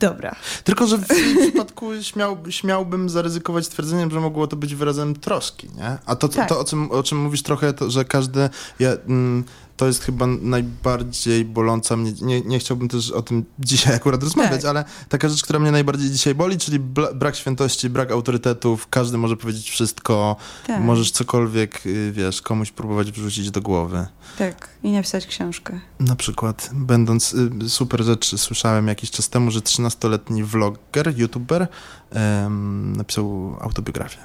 dobra. 0.00 0.36
Tylko, 0.64 0.86
że 0.86 0.98
w 0.98 1.06
tym 1.06 1.36
przypadku 1.42 2.02
śmiał, 2.02 2.38
śmiałbym 2.48 3.08
zaryzykować 3.10 3.68
twierdzeniem, 3.68 4.10
że 4.10 4.20
mogło 4.20 4.46
to 4.46 4.56
być 4.56 4.74
wyrazem 4.74 5.14
troski, 5.14 5.68
nie? 5.76 5.98
A 6.06 6.16
to, 6.16 6.28
tak. 6.28 6.48
to 6.48 6.60
o, 6.60 6.64
czym, 6.64 6.90
o 6.90 7.02
czym 7.02 7.18
mówisz 7.18 7.42
trochę, 7.42 7.72
to, 7.72 7.90
że 7.90 8.04
każdy... 8.04 8.50
Ja, 8.78 8.90
mm, 8.90 9.44
to 9.78 9.86
jest 9.86 10.02
chyba 10.02 10.26
najbardziej 10.26 11.44
boląca 11.44 11.96
mnie. 11.96 12.12
Nie, 12.22 12.40
nie 12.40 12.58
chciałbym 12.58 12.88
też 12.88 13.10
o 13.10 13.22
tym 13.22 13.44
dzisiaj 13.58 13.94
akurat 13.94 14.22
rozmawiać, 14.22 14.62
tak. 14.62 14.70
ale 14.70 14.84
taka 15.08 15.28
rzecz, 15.28 15.42
która 15.42 15.58
mnie 15.58 15.70
najbardziej 15.70 16.10
dzisiaj 16.10 16.34
boli, 16.34 16.58
czyli 16.58 16.78
brak 17.14 17.36
świętości, 17.36 17.90
brak 17.90 18.10
autorytetów, 18.10 18.88
każdy 18.88 19.18
może 19.18 19.36
powiedzieć 19.36 19.70
wszystko, 19.70 20.36
tak. 20.66 20.82
możesz 20.82 21.10
cokolwiek, 21.10 21.86
y, 21.86 22.12
wiesz, 22.12 22.42
komuś 22.42 22.70
próbować 22.70 23.12
wrzucić 23.12 23.50
do 23.50 23.60
głowy. 23.60 24.06
Tak, 24.38 24.68
i 24.82 24.92
napisać 24.92 25.26
książkę. 25.26 25.80
Na 26.00 26.16
przykład, 26.16 26.70
będąc, 26.72 27.34
y, 27.64 27.68
super 27.68 28.02
rzecz, 28.02 28.36
słyszałem 28.36 28.88
jakiś 28.88 29.10
czas 29.10 29.28
temu, 29.28 29.50
że 29.50 29.60
13-letni 29.60 30.44
vlogger, 30.44 31.18
youtuber 31.18 31.68
um, 32.12 32.96
napisał 32.96 33.56
autobiografię. 33.60 34.18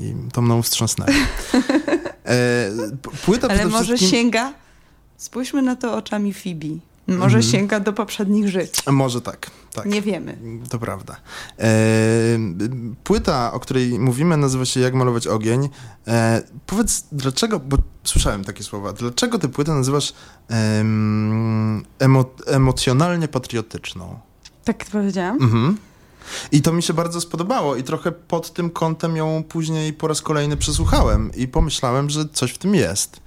I 0.00 0.14
to 0.32 0.42
mną 0.42 0.62
wstrząsnęło. 0.62 1.12
E, 2.28 2.70
płyta 3.24 3.48
Ale 3.48 3.66
może 3.66 3.84
wszystkim... 3.84 4.10
sięga 4.10 4.52
Spójrzmy 5.18 5.62
na 5.62 5.76
to 5.76 5.96
oczami 5.96 6.32
Fibi. 6.32 6.80
Może 7.08 7.36
mhm. 7.36 7.42
sięga 7.42 7.80
do 7.80 7.92
poprzednich 7.92 8.48
żyć. 8.48 8.86
Może 8.86 9.20
tak, 9.20 9.50
tak. 9.74 9.86
Nie 9.86 10.02
wiemy. 10.02 10.38
To 10.70 10.78
prawda. 10.78 11.16
E, 11.58 11.68
płyta, 13.04 13.52
o 13.52 13.60
której 13.60 13.98
mówimy, 13.98 14.36
nazywa 14.36 14.64
się 14.64 14.80
Jak 14.80 14.94
malować 14.94 15.26
ogień. 15.26 15.68
E, 16.06 16.42
powiedz, 16.66 17.04
dlaczego, 17.12 17.60
bo 17.60 17.76
słyszałem 18.04 18.44
takie 18.44 18.64
słowa, 18.64 18.92
dlaczego 18.92 19.38
tę 19.38 19.48
płytę 19.48 19.72
nazywasz 19.72 20.12
emo, 21.98 22.24
emocjonalnie 22.46 23.28
patriotyczną? 23.28 24.18
Tak 24.64 24.84
powiedziałam? 24.84 25.42
Mhm. 25.42 25.76
I 26.52 26.62
to 26.62 26.72
mi 26.72 26.82
się 26.82 26.92
bardzo 26.92 27.20
spodobało 27.20 27.76
i 27.76 27.82
trochę 27.82 28.12
pod 28.12 28.52
tym 28.52 28.70
kątem 28.70 29.16
ją 29.16 29.44
później 29.48 29.92
po 29.92 30.08
raz 30.08 30.22
kolejny 30.22 30.56
przesłuchałem 30.56 31.30
i 31.36 31.48
pomyślałem, 31.48 32.10
że 32.10 32.28
coś 32.32 32.52
w 32.52 32.58
tym 32.58 32.74
jest. 32.74 33.20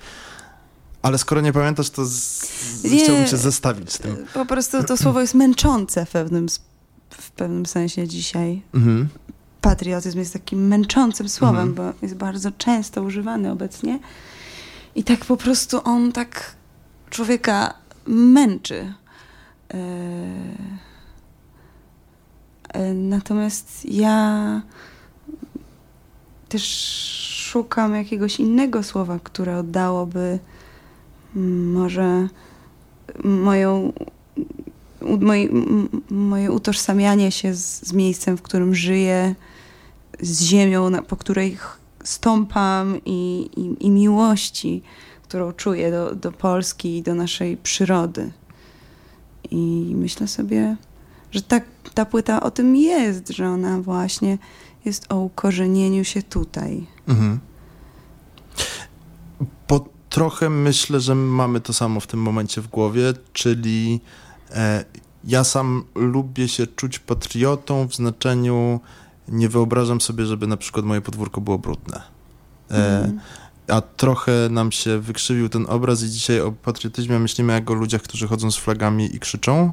Ale 1.01 1.17
skoro 1.17 1.41
nie 1.41 1.53
pamiętasz, 1.53 1.89
to 1.89 2.05
z... 2.05 2.83
nie, 2.83 3.03
chciałbym 3.03 3.27
się 3.27 3.37
zestawić 3.37 3.93
z 3.93 3.97
tym. 3.97 4.25
Po 4.33 4.45
prostu 4.45 4.83
to 4.83 4.97
słowo 4.97 5.21
jest 5.21 5.33
męczące 5.33 6.05
w 6.05 6.09
pewnym, 6.11 6.47
w 7.09 7.31
pewnym 7.31 7.65
sensie 7.65 8.07
dzisiaj. 8.07 8.61
Mhm. 8.73 9.09
Patriotyzm 9.61 10.19
jest 10.19 10.33
takim 10.33 10.67
męczącym 10.67 11.29
słowem, 11.29 11.69
mhm. 11.69 11.75
bo 11.75 11.93
jest 12.01 12.15
bardzo 12.15 12.51
często 12.51 13.03
używany 13.03 13.51
obecnie. 13.51 13.99
I 14.95 15.03
tak 15.03 15.25
po 15.25 15.37
prostu 15.37 15.81
on 15.83 16.11
tak 16.11 16.55
człowieka 17.09 17.73
męczy. 18.07 18.93
E, 19.73 19.77
e, 22.73 22.93
natomiast 22.93 23.85
ja 23.85 24.61
też 26.49 26.63
szukam 27.51 27.95
jakiegoś 27.95 28.39
innego 28.39 28.83
słowa, 28.83 29.19
które 29.23 29.57
oddałoby 29.57 30.39
może 31.35 32.27
moją, 33.23 33.93
moje, 35.01 35.49
moje 36.09 36.51
utożsamianie 36.51 37.31
się 37.31 37.55
z, 37.55 37.87
z 37.87 37.93
miejscem, 37.93 38.37
w 38.37 38.41
którym 38.41 38.75
żyję, 38.75 39.35
z 40.21 40.41
ziemią, 40.41 40.89
na, 40.89 41.01
po 41.01 41.17
której 41.17 41.57
stąpam 42.03 42.97
i, 43.05 43.49
i, 43.57 43.85
i 43.85 43.91
miłości, 43.91 44.81
którą 45.23 45.51
czuję 45.51 45.91
do, 45.91 46.15
do 46.15 46.31
Polski 46.31 46.97
i 46.97 47.03
do 47.03 47.15
naszej 47.15 47.57
przyrody. 47.57 48.31
I 49.51 49.93
myślę 49.95 50.27
sobie, 50.27 50.75
że 51.31 51.41
ta, 51.41 51.61
ta 51.93 52.05
płyta 52.05 52.43
o 52.43 52.51
tym 52.51 52.75
jest, 52.75 53.29
że 53.29 53.49
ona 53.49 53.81
właśnie 53.81 54.37
jest 54.85 55.05
o 55.13 55.19
ukorzenieniu 55.19 56.03
się 56.03 56.23
tutaj. 56.23 56.87
Mhm. 57.07 57.39
Trochę 60.11 60.49
myślę, 60.49 60.99
że 60.99 61.15
mamy 61.15 61.61
to 61.61 61.73
samo 61.73 61.99
w 61.99 62.07
tym 62.07 62.21
momencie 62.21 62.61
w 62.61 62.67
głowie, 62.67 63.13
czyli 63.33 64.01
e, 64.51 64.85
ja 65.23 65.43
sam 65.43 65.83
lubię 65.95 66.47
się 66.47 66.67
czuć 66.67 66.99
patriotą 66.99 67.87
w 67.87 67.95
znaczeniu 67.95 68.79
nie 69.27 69.49
wyobrażam 69.49 70.01
sobie, 70.01 70.25
żeby 70.25 70.47
na 70.47 70.57
przykład 70.57 70.85
moje 70.85 71.01
podwórko 71.01 71.41
było 71.41 71.59
brudne. 71.59 72.01
E, 72.71 72.99
mm. 72.99 73.19
A 73.67 73.81
trochę 73.81 74.31
nam 74.49 74.71
się 74.71 74.99
wykrzywił 74.99 75.49
ten 75.49 75.65
obraz 75.69 76.03
i 76.03 76.09
dzisiaj 76.09 76.41
o 76.41 76.51
patriotyzmie 76.51 77.19
myślimy 77.19 77.53
jak 77.53 77.71
o 77.71 77.73
ludziach, 77.73 78.01
którzy 78.01 78.27
chodzą 78.27 78.51
z 78.51 78.57
flagami 78.57 79.15
i 79.15 79.19
krzyczą. 79.19 79.71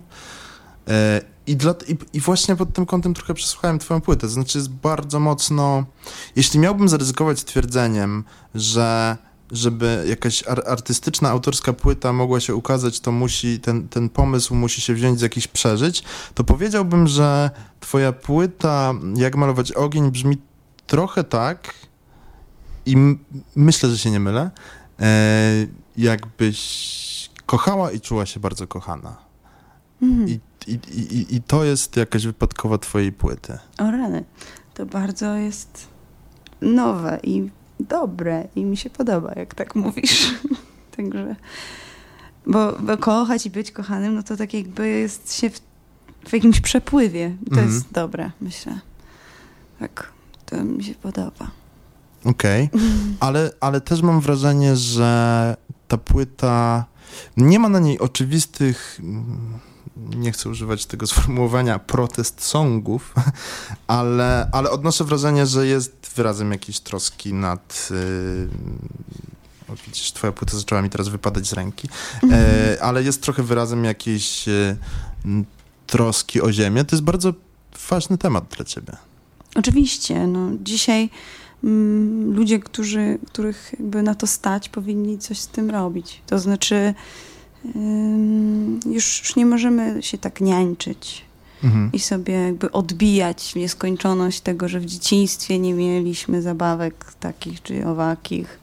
E, 0.89 1.21
i, 1.47 1.57
dla, 1.57 1.75
i, 1.89 1.97
I, 2.17 2.21
właśnie 2.21 2.57
pod 2.57 2.73
tym 2.73 2.87
kątem 2.87 3.15
trochę 3.15 3.35
przesłuchałem 3.35 3.79
twoją 3.79 4.01
płytę. 4.01 4.29
Znaczy 4.29 4.59
jest 4.59 4.71
bardzo 4.71 5.21
mocno... 5.21 5.85
Jeśli 6.37 6.61
miałbym 6.61 6.89
zaryzykować 6.89 7.45
twierdzeniem, 7.45 8.25
że 8.55 9.17
żeby 9.53 10.05
jakaś 10.09 10.49
ar 10.49 10.63
artystyczna, 10.67 11.31
autorska 11.31 11.73
płyta 11.73 12.13
mogła 12.13 12.41
się 12.41 12.55
ukazać, 12.55 13.01
to 13.01 13.13
musi, 13.13 13.61
ten, 13.61 13.89
ten 13.89 14.09
pomysł 14.09 14.55
musi 14.55 14.81
się 14.81 14.95
wziąć 14.95 15.19
z 15.19 15.23
jakichś 15.23 15.47
przeżyć, 15.47 16.05
to 16.35 16.45
powiedziałbym, 16.45 17.07
że 17.07 17.51
twoja 17.81 18.13
płyta 18.13 18.95
Jak 19.17 19.37
malować 19.37 19.73
ogień 19.73 20.11
brzmi 20.11 20.37
trochę 20.87 21.25
tak 21.25 21.75
i 22.87 22.97
myślę, 23.57 23.91
że 23.91 23.99
się 23.99 24.11
nie 24.11 24.21
mylę, 24.21 24.51
e, 25.01 25.67
jakbyś 25.97 27.31
kochała 27.47 27.91
i 27.91 28.01
czuła 28.01 28.27
się 28.27 28.41
bardzo 28.41 28.67
kochana. 28.67 29.17
Mhm. 30.03 30.29
I, 30.29 30.41
i, 30.67 30.79
i, 30.99 31.35
I 31.37 31.43
to 31.43 31.65
jest 31.65 31.97
jakaś 31.97 32.27
wypadkowa 32.27 32.79
twojej 32.79 33.13
płyty. 33.13 33.59
O 33.79 33.91
rany, 33.91 34.25
to 34.75 34.87
bardzo 34.87 35.35
jest 35.35 35.89
nowe 36.61 37.21
i 37.23 37.51
dobre 37.81 38.49
i 38.57 38.65
mi 38.65 38.77
się 38.77 38.91
podoba, 38.91 39.33
jak 39.37 39.55
tak 39.55 39.75
mówisz. 39.75 40.35
Także, 40.97 41.37
bo, 42.47 42.73
bo, 42.81 42.97
kochać 42.97 43.47
i 43.47 43.51
być 43.51 43.73
kochanym, 43.73 44.15
no 44.15 44.23
to 44.23 44.37
tak 44.37 44.55
jakby 44.55 44.89
jest 44.89 45.35
się 45.35 45.51
w, 45.51 45.61
w 46.27 46.33
jakimś 46.33 46.61
przepływie. 46.61 47.37
To 47.45 47.51
mhm. 47.51 47.69
jest 47.69 47.93
dobre, 47.93 48.31
myślę. 48.41 48.81
Tak, 49.79 50.13
to 50.47 50.65
mi 50.65 50.85
się 50.85 50.95
podoba. 50.95 51.51
Okej, 52.25 52.71
okay. 52.73 52.81
ale, 53.21 53.51
ale 53.61 53.81
też 53.81 54.03
mam 54.03 54.21
wrażenie, 54.21 54.77
że 54.77 55.57
ta 55.89 55.99
płyta 55.99 56.85
nie 57.37 57.59
ma 57.59 57.69
na 57.69 57.79
niej 57.79 57.99
oczywistych 57.99 59.01
nie 60.17 60.33
chcę 60.33 60.49
używać 60.49 60.87
tego 60.87 61.07
sformułowania 61.13 61.79
protest 61.79 62.45
songów, 62.45 63.15
ale, 63.87 64.49
ale 64.53 64.71
odnoszę 64.71 65.05
wrażenie, 65.05 65.47
że 65.47 65.67
jest 65.67 66.11
wyrazem 66.17 66.53
jakiejś 66.53 66.81
troski 66.81 67.35
nad. 67.35 67.89
Yy, 67.91 68.49
widzisz, 69.87 70.13
twoja 70.13 70.33
płyta 70.33 70.57
zaczęła 70.57 70.83
mi 70.83 70.91
teraz 70.91 71.09
wypadać 71.09 71.47
z 71.47 71.53
ręki, 71.53 71.89
e, 72.33 72.79
ale 72.83 73.03
jest 73.03 73.23
trochę 73.23 73.43
wyrazem 73.43 73.85
jakiejś 73.85 74.49
e, 74.49 74.77
troski 75.87 76.43
o 76.43 76.53
ziemię. 76.53 76.85
To 76.85 76.97
jest 76.97 77.05
bardzo 77.05 77.33
ważny 77.91 78.19
temat 78.19 78.45
dla 78.57 78.65
ciebie. 78.65 78.97
Oczywiście. 79.55 80.27
No, 80.27 80.51
dzisiaj 80.63 81.11
mm, 81.65 82.35
ludzie, 82.35 82.61
którzy, 82.61 83.19
których 83.27 83.75
jakby 83.79 84.03
na 84.03 84.15
to 84.15 84.27
stać, 84.27 84.69
powinni 84.69 85.19
coś 85.19 85.39
z 85.39 85.49
tym 85.49 85.71
robić. 85.71 86.23
To 86.27 86.39
znaczy 86.39 86.95
już 88.91 89.37
nie 89.37 89.47
możemy 89.47 90.03
się 90.03 90.19
tak 90.19 90.41
niańczyć 90.41 91.25
mhm. 91.65 91.91
i 91.93 91.99
sobie 91.99 92.35
jakby 92.35 92.73
odbijać 92.73 93.51
w 93.53 93.57
nieskończoność 93.57 94.41
tego, 94.41 94.69
że 94.69 94.81
w 94.81 94.87
dzieciństwie 94.87 95.59
nie 95.59 95.75
mieliśmy 95.75 96.43
zabawek 96.43 97.13
takich 97.21 97.63
czy 97.63 97.87
owakich. 97.87 98.59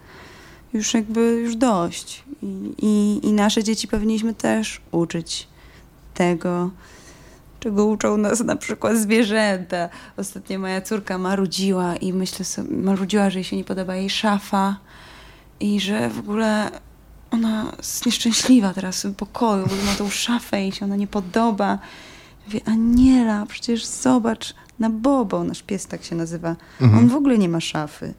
Już 0.74 0.94
jakby 0.94 1.22
już 1.22 1.56
dość. 1.56 2.24
I, 2.42 2.74
i, 2.82 3.28
i 3.28 3.34
nasze 3.34 3.64
dzieci 3.64 3.88
powinniśmy 3.88 4.34
też 4.34 4.82
uczyć 4.92 5.48
tego, 6.14 6.70
czego 7.60 7.86
uczą 7.86 8.18
nas 8.18 8.40
na 8.40 8.56
przykład 8.56 8.98
zwierzęta. 8.98 9.90
Ostatnio 10.18 10.60
moja 10.60 10.82
córka 10.82 11.18
marudziła 11.18 11.96
i 11.96 12.14
myślę 12.14 12.46
sobie, 12.46 12.78
marudziła, 12.78 13.30
że 13.30 13.40
jej 13.40 13.44
się 13.44 13.58
nie 13.58 13.64
podoba 13.64 13.96
jej 13.96 14.10
szafa 14.10 14.78
i 15.60 15.80
że 15.80 16.10
w 16.10 16.20
ogóle 16.20 16.72
ona 17.32 17.72
jest 17.78 18.06
nieszczęśliwa 18.06 18.74
teraz 18.74 19.06
w 19.06 19.16
pokoju, 19.16 19.68
bo 19.68 19.76
ma 19.86 19.96
tą 19.98 20.10
szafę 20.10 20.68
i 20.68 20.72
się 20.72 20.86
ona 20.86 20.96
nie 20.96 21.08
podoba. 21.08 21.80
Mówię, 22.46 22.62
Aniela, 22.66 23.46
przecież 23.46 23.86
zobacz 23.86 24.56
na 24.80 24.90
Bobo, 24.90 25.44
nasz 25.44 25.64
pies 25.64 25.88
tak 25.88 26.04
się 26.04 26.16
nazywa. 26.16 26.56
Mhm. 26.82 27.04
On 27.04 27.10
w 27.10 27.16
ogóle 27.16 27.38
nie 27.38 27.50
ma 27.50 27.60
szafy. 27.60 28.14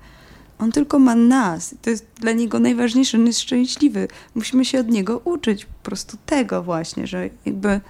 On 0.58 0.72
tylko 0.72 0.98
ma 0.98 1.14
nas. 1.14 1.74
To 1.82 1.90
jest 1.90 2.06
dla 2.20 2.32
niego 2.32 2.58
najważniejsze. 2.58 3.18
On 3.18 3.26
jest 3.26 3.40
szczęśliwy. 3.40 4.08
Musimy 4.34 4.64
się 4.64 4.80
od 4.80 4.88
niego 4.88 5.20
uczyć 5.24 5.64
po 5.64 5.82
prostu 5.82 6.16
tego 6.26 6.62
właśnie, 6.62 7.06
że 7.06 7.30
jakby 7.44 7.80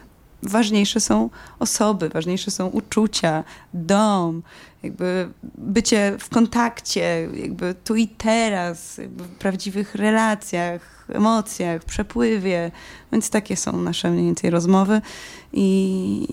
ważniejsze 0.43 1.01
są 1.01 1.31
osoby, 1.59 2.09
ważniejsze 2.09 2.51
są 2.51 2.67
uczucia, 2.67 3.45
dom, 3.75 4.43
jakby 4.87 5.29
bycie 5.59 6.17
w 6.19 6.29
kontakcie, 6.29 7.29
jakby 7.35 7.75
tu 7.85 7.97
i 7.97 8.09
teraz, 8.09 9.01
w 9.17 9.29
prawdziwych 9.29 9.95
relacjach, 9.95 11.07
emocjach, 11.09 11.85
przepływie. 11.85 12.71
Więc 13.13 13.31
takie 13.31 13.57
są 13.57 13.83
nasze 13.83 14.11
mniej 14.11 14.25
więcej 14.25 14.51
rozmowy 14.51 15.01
i, 15.53 16.29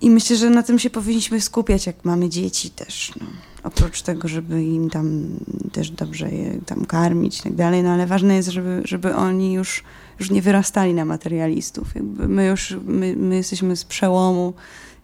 i 0.00 0.10
myślę, 0.10 0.36
że 0.36 0.50
na 0.50 0.62
tym 0.62 0.78
się 0.78 0.90
powinniśmy 0.90 1.40
skupiać, 1.40 1.86
jak 1.86 2.04
mamy 2.04 2.28
dzieci 2.28 2.70
też. 2.70 3.12
No. 3.20 3.26
Oprócz 3.62 4.02
tego, 4.02 4.28
żeby 4.28 4.64
im 4.64 4.90
tam 4.90 5.28
też 5.72 5.90
dobrze 5.90 6.30
je 6.30 6.60
tam 6.66 6.84
karmić 6.84 7.40
i 7.40 7.42
tak 7.42 7.54
dalej, 7.54 7.82
no 7.82 7.90
ale 7.90 8.06
ważne 8.06 8.34
jest, 8.34 8.48
żeby, 8.48 8.82
żeby 8.84 9.14
oni 9.14 9.52
już, 9.52 9.84
już 10.18 10.30
nie 10.30 10.42
wyrastali 10.42 10.94
na 10.94 11.04
materialistów. 11.04 11.94
Jakby 11.94 12.28
my 12.28 12.46
już, 12.46 12.76
my, 12.84 13.16
my 13.16 13.36
jesteśmy 13.36 13.76
z 13.76 13.84
przełomu 13.84 14.54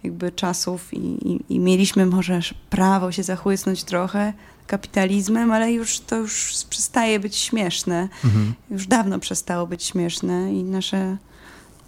jakby 0.04 0.32
czasów 0.32 0.94
i, 0.94 1.32
i, 1.32 1.40
i 1.48 1.58
mieliśmy 1.58 2.06
może 2.06 2.40
prawo 2.70 3.12
się 3.12 3.22
zachłysnąć 3.22 3.84
trochę 3.84 4.32
kapitalizmem, 4.66 5.52
ale 5.52 5.72
już 5.72 6.00
to 6.00 6.16
już 6.16 6.64
przestaje 6.70 7.20
być 7.20 7.36
śmieszne. 7.36 8.08
Mhm. 8.24 8.54
Już 8.70 8.86
dawno 8.86 9.18
przestało 9.18 9.66
być 9.66 9.84
śmieszne 9.84 10.54
i 10.54 10.62
nasze, 10.64 11.16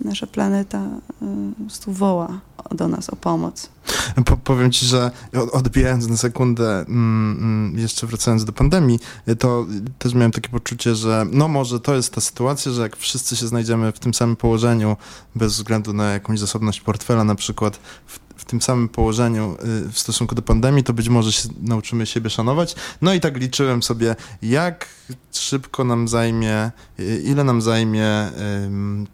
nasza 0.04 0.26
planeta 0.26 0.86
y, 1.22 1.68
po 1.68 1.92
woła 1.92 2.40
do 2.70 2.88
nas 2.88 3.10
o 3.10 3.16
pomoc. 3.16 3.68
Po, 4.24 4.36
powiem 4.36 4.72
ci, 4.72 4.86
że 4.86 5.10
odbijając 5.52 6.08
na 6.08 6.16
sekundę, 6.16 6.80
mm, 6.80 7.38
mm, 7.38 7.78
jeszcze 7.78 8.06
wracając 8.06 8.44
do 8.44 8.52
pandemii, 8.52 8.98
to 9.38 9.66
też 9.98 10.14
miałem 10.14 10.32
takie 10.32 10.48
poczucie, 10.48 10.94
że 10.94 11.26
no 11.32 11.48
może 11.48 11.80
to 11.80 11.94
jest 11.94 12.14
ta 12.14 12.20
sytuacja, 12.20 12.72
że 12.72 12.82
jak 12.82 12.96
wszyscy 12.96 13.36
się 13.36 13.46
znajdziemy 13.46 13.92
w 13.92 13.98
tym 13.98 14.14
samym 14.14 14.36
położeniu, 14.36 14.96
bez 15.34 15.52
względu 15.52 15.92
na 15.92 16.12
jakąś 16.12 16.38
zasobność 16.38 16.80
portfela 16.80 17.24
na 17.24 17.34
przykład, 17.34 17.80
w 18.06 18.18
w 18.40 18.44
tym 18.44 18.62
samym 18.62 18.88
położeniu 18.88 19.56
y, 19.86 19.92
w 19.92 19.98
stosunku 19.98 20.34
do 20.34 20.42
pandemii, 20.42 20.84
to 20.84 20.92
być 20.92 21.08
może 21.08 21.32
się 21.32 21.48
nauczymy 21.62 22.06
siebie 22.06 22.30
szanować. 22.30 22.74
No 23.02 23.14
i 23.14 23.20
tak 23.20 23.36
liczyłem 23.36 23.82
sobie, 23.82 24.16
jak 24.42 24.88
szybko 25.32 25.84
nam 25.84 26.08
zajmie, 26.08 26.70
y, 27.00 27.22
ile 27.24 27.44
nam 27.44 27.62
zajmie 27.62 28.30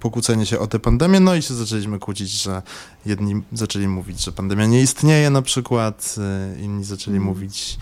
pokłócenie 0.01 0.47
się 0.47 0.59
o 0.59 0.67
tę 0.67 0.79
pandemię, 0.79 1.21
no 1.21 1.35
i 1.35 1.43
się 1.43 1.55
zaczęliśmy 1.55 1.99
kłócić, 1.99 2.31
że 2.31 2.63
jedni 3.07 3.43
zaczęli 3.53 3.89
mówić, 3.89 4.25
że 4.25 4.33
pandemia 4.33 4.67
nie 4.67 4.83
istnieje 4.83 5.31
na 5.31 5.43
przykład, 5.43 6.15
y, 6.57 6.63
inni 6.63 6.85
zaczęli 6.85 7.17
mm. 7.17 7.29
mówić 7.29 7.79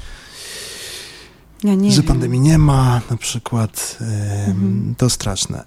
ja 1.64 1.90
że 1.90 2.02
wiem. 2.02 2.08
pandemii 2.08 2.40
nie 2.40 2.58
ma, 2.58 3.00
na 3.10 3.16
przykład. 3.16 3.98
Mhm. 4.00 4.94
To 4.98 5.10
straszne. 5.10 5.64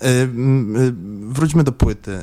Wróćmy 1.21 1.63
do 1.63 1.71
płyty. 1.71 2.19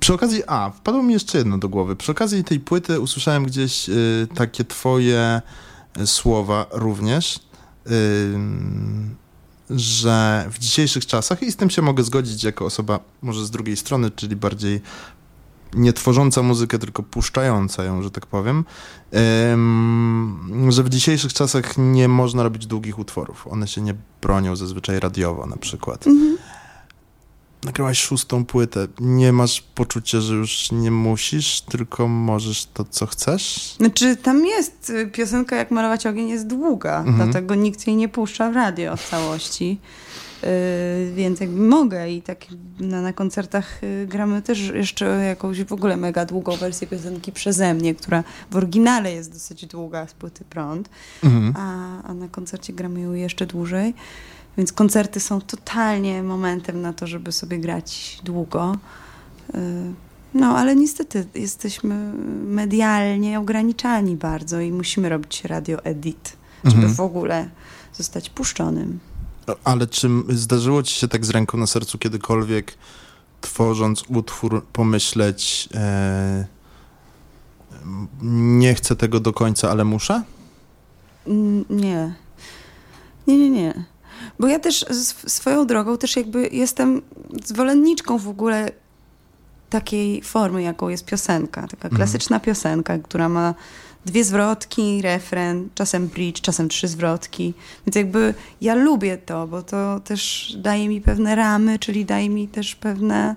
Przy 0.00 0.14
okazji, 0.14 0.42
a, 0.46 0.70
wpadło 0.70 1.02
mi 1.02 1.12
jeszcze 1.12 1.38
jedno 1.38 1.58
do 1.58 1.68
głowy. 1.68 1.96
Przy 1.96 2.12
okazji 2.12 2.44
tej 2.44 2.60
płyty 2.60 3.00
usłyszałem 3.00 3.44
gdzieś 3.44 3.88
y, 3.88 4.28
takie 4.34 4.64
twoje 4.64 5.42
y, 6.00 6.06
słowa 6.06 6.66
również, 6.70 7.40
że 9.70 10.46
w 10.50 10.58
dzisiejszych 10.58 11.06
czasach, 11.06 11.42
i 11.42 11.52
z 11.52 11.56
tym 11.56 11.70
się 11.70 11.82
mogę 11.82 12.04
zgodzić 12.04 12.44
jako 12.44 12.64
osoba 12.64 13.00
może 13.22 13.46
z 13.46 13.50
drugiej 13.50 13.76
strony, 13.76 14.10
czyli 14.10 14.36
bardziej 14.36 14.82
nie 15.74 15.92
tworząca 15.92 16.42
muzykę, 16.42 16.78
tylko 16.78 17.02
puszczająca 17.02 17.84
ją, 17.84 18.02
że 18.02 18.10
tak 18.10 18.26
powiem, 18.26 18.64
że 20.68 20.82
w 20.82 20.88
dzisiejszych 20.88 21.32
czasach 21.32 21.78
nie 21.78 22.08
można 22.08 22.42
robić 22.42 22.66
długich 22.66 22.98
utworów. 22.98 23.46
One 23.46 23.68
się 23.68 23.80
nie 23.80 23.94
bronią 24.22 24.56
zazwyczaj 24.56 25.00
radiowo 25.00 25.46
na 25.46 25.56
przykład. 25.56 26.06
Mhm. 26.06 26.38
Nagrałaś 27.64 28.00
szóstą 28.00 28.44
płytę. 28.44 28.86
Nie 29.00 29.32
masz 29.32 29.60
poczucia, 29.60 30.20
że 30.20 30.34
już 30.34 30.72
nie 30.72 30.90
musisz, 30.90 31.60
tylko 31.60 32.08
możesz 32.08 32.66
to, 32.66 32.84
co 32.84 33.06
chcesz? 33.06 33.74
Znaczy, 33.76 34.16
tam 34.16 34.46
jest 34.46 34.90
y, 34.90 35.06
piosenka 35.06 35.56
Jak 35.56 35.70
malować 35.70 36.06
ogień 36.06 36.28
jest 36.28 36.46
długa, 36.46 36.98
mhm. 36.98 37.16
dlatego 37.16 37.54
nikt 37.54 37.86
jej 37.86 37.96
nie 37.96 38.08
puszcza 38.08 38.50
w 38.50 38.54
radio 38.54 38.96
w 38.96 39.08
całości. 39.08 39.78
Yy, 40.42 40.48
więc 41.14 41.40
jakby 41.40 41.60
mogę 41.60 42.10
i 42.10 42.22
tak 42.22 42.46
na, 42.80 43.02
na 43.02 43.12
koncertach 43.12 43.82
yy, 43.82 44.06
gramy 44.06 44.42
też 44.42 44.72
jeszcze 44.74 45.04
jakąś 45.06 45.64
w 45.64 45.72
ogóle 45.72 45.96
mega 45.96 46.24
długą 46.24 46.56
wersję 46.56 46.86
piosenki 46.86 47.32
przeze 47.32 47.74
mnie, 47.74 47.94
która 47.94 48.24
w 48.50 48.56
oryginale 48.56 49.12
jest 49.12 49.32
dosyć 49.32 49.66
długa 49.66 50.06
z 50.06 50.12
płyty 50.12 50.44
Prąd, 50.44 50.88
mhm. 51.24 51.54
a, 51.56 52.02
a 52.02 52.14
na 52.14 52.28
koncercie 52.28 52.72
gramy 52.72 53.00
ją 53.00 53.12
jeszcze 53.12 53.46
dłużej. 53.46 53.94
Więc 54.56 54.72
koncerty 54.72 55.20
są 55.20 55.40
totalnie 55.40 56.22
momentem 56.22 56.80
na 56.80 56.92
to, 56.92 57.06
żeby 57.06 57.32
sobie 57.32 57.58
grać 57.58 58.20
długo. 58.24 58.76
Yy, 59.54 59.60
no, 60.34 60.46
ale 60.58 60.76
niestety 60.76 61.26
jesteśmy 61.34 62.12
medialnie 62.44 63.38
ograniczani 63.38 64.16
bardzo 64.16 64.60
i 64.60 64.72
musimy 64.72 65.08
robić 65.08 65.44
radio 65.44 65.84
edit, 65.84 66.36
żeby 66.64 66.76
mhm. 66.76 66.94
w 66.94 67.00
ogóle 67.00 67.48
zostać 67.92 68.30
puszczonym. 68.30 68.98
Ale 69.64 69.86
czy 69.86 70.08
zdarzyło 70.28 70.82
ci 70.82 70.94
się 70.94 71.08
tak 71.08 71.26
z 71.26 71.30
ręką 71.30 71.58
na 71.58 71.66
sercu 71.66 71.98
kiedykolwiek, 71.98 72.74
tworząc 73.40 74.04
utwór, 74.08 74.66
pomyśleć, 74.72 75.68
e, 75.74 76.46
nie 78.22 78.74
chcę 78.74 78.96
tego 78.96 79.20
do 79.20 79.32
końca, 79.32 79.70
ale 79.70 79.84
muszę? 79.84 80.22
Nie. 81.70 82.14
Nie, 83.26 83.38
nie, 83.38 83.50
nie. 83.50 83.84
Bo 84.42 84.48
ja 84.48 84.58
też 84.58 84.84
swoją 85.26 85.66
drogą 85.66 85.98
też 85.98 86.16
jakby 86.16 86.48
jestem 86.52 87.02
zwolenniczką 87.44 88.18
w 88.18 88.28
ogóle 88.28 88.70
takiej 89.70 90.22
formy, 90.22 90.62
jaką 90.62 90.88
jest 90.88 91.04
piosenka. 91.04 91.62
Taka 91.62 91.88
mhm. 91.88 91.96
klasyczna 91.96 92.40
piosenka, 92.40 92.98
która 92.98 93.28
ma 93.28 93.54
dwie 94.06 94.24
zwrotki, 94.24 95.02
refren, 95.02 95.68
czasem 95.74 96.08
bridge, 96.08 96.40
czasem 96.40 96.68
trzy 96.68 96.88
zwrotki. 96.88 97.54
Więc 97.86 97.96
jakby 97.96 98.34
ja 98.60 98.74
lubię 98.74 99.18
to, 99.18 99.46
bo 99.46 99.62
to 99.62 100.00
też 100.00 100.52
daje 100.58 100.88
mi 100.88 101.00
pewne 101.00 101.34
ramy, 101.34 101.78
czyli 101.78 102.04
daje 102.04 102.30
mi 102.30 102.48
też 102.48 102.74
pewne 102.74 103.36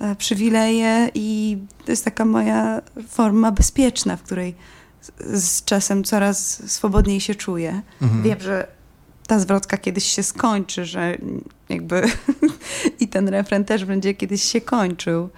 e, 0.00 0.16
przywileje 0.16 1.10
i 1.14 1.58
to 1.84 1.92
jest 1.92 2.04
taka 2.04 2.24
moja 2.24 2.80
forma 3.08 3.52
bezpieczna, 3.52 4.16
w 4.16 4.22
której 4.22 4.54
z, 5.00 5.44
z 5.44 5.64
czasem 5.64 6.04
coraz 6.04 6.62
swobodniej 6.72 7.20
się 7.20 7.34
czuję. 7.34 7.82
Mhm. 8.02 8.22
Wiem, 8.22 8.40
że 8.40 8.83
ta 9.26 9.38
zwrotka 9.38 9.76
kiedyś 9.76 10.04
się 10.04 10.22
skończy, 10.22 10.84
że 10.84 11.16
jakby 11.68 12.02
i 13.00 13.08
ten 13.08 13.28
refren 13.28 13.64
też 13.64 13.84
będzie 13.84 14.14
kiedyś 14.14 14.42
się 14.42 14.60
kończył. 14.60 15.28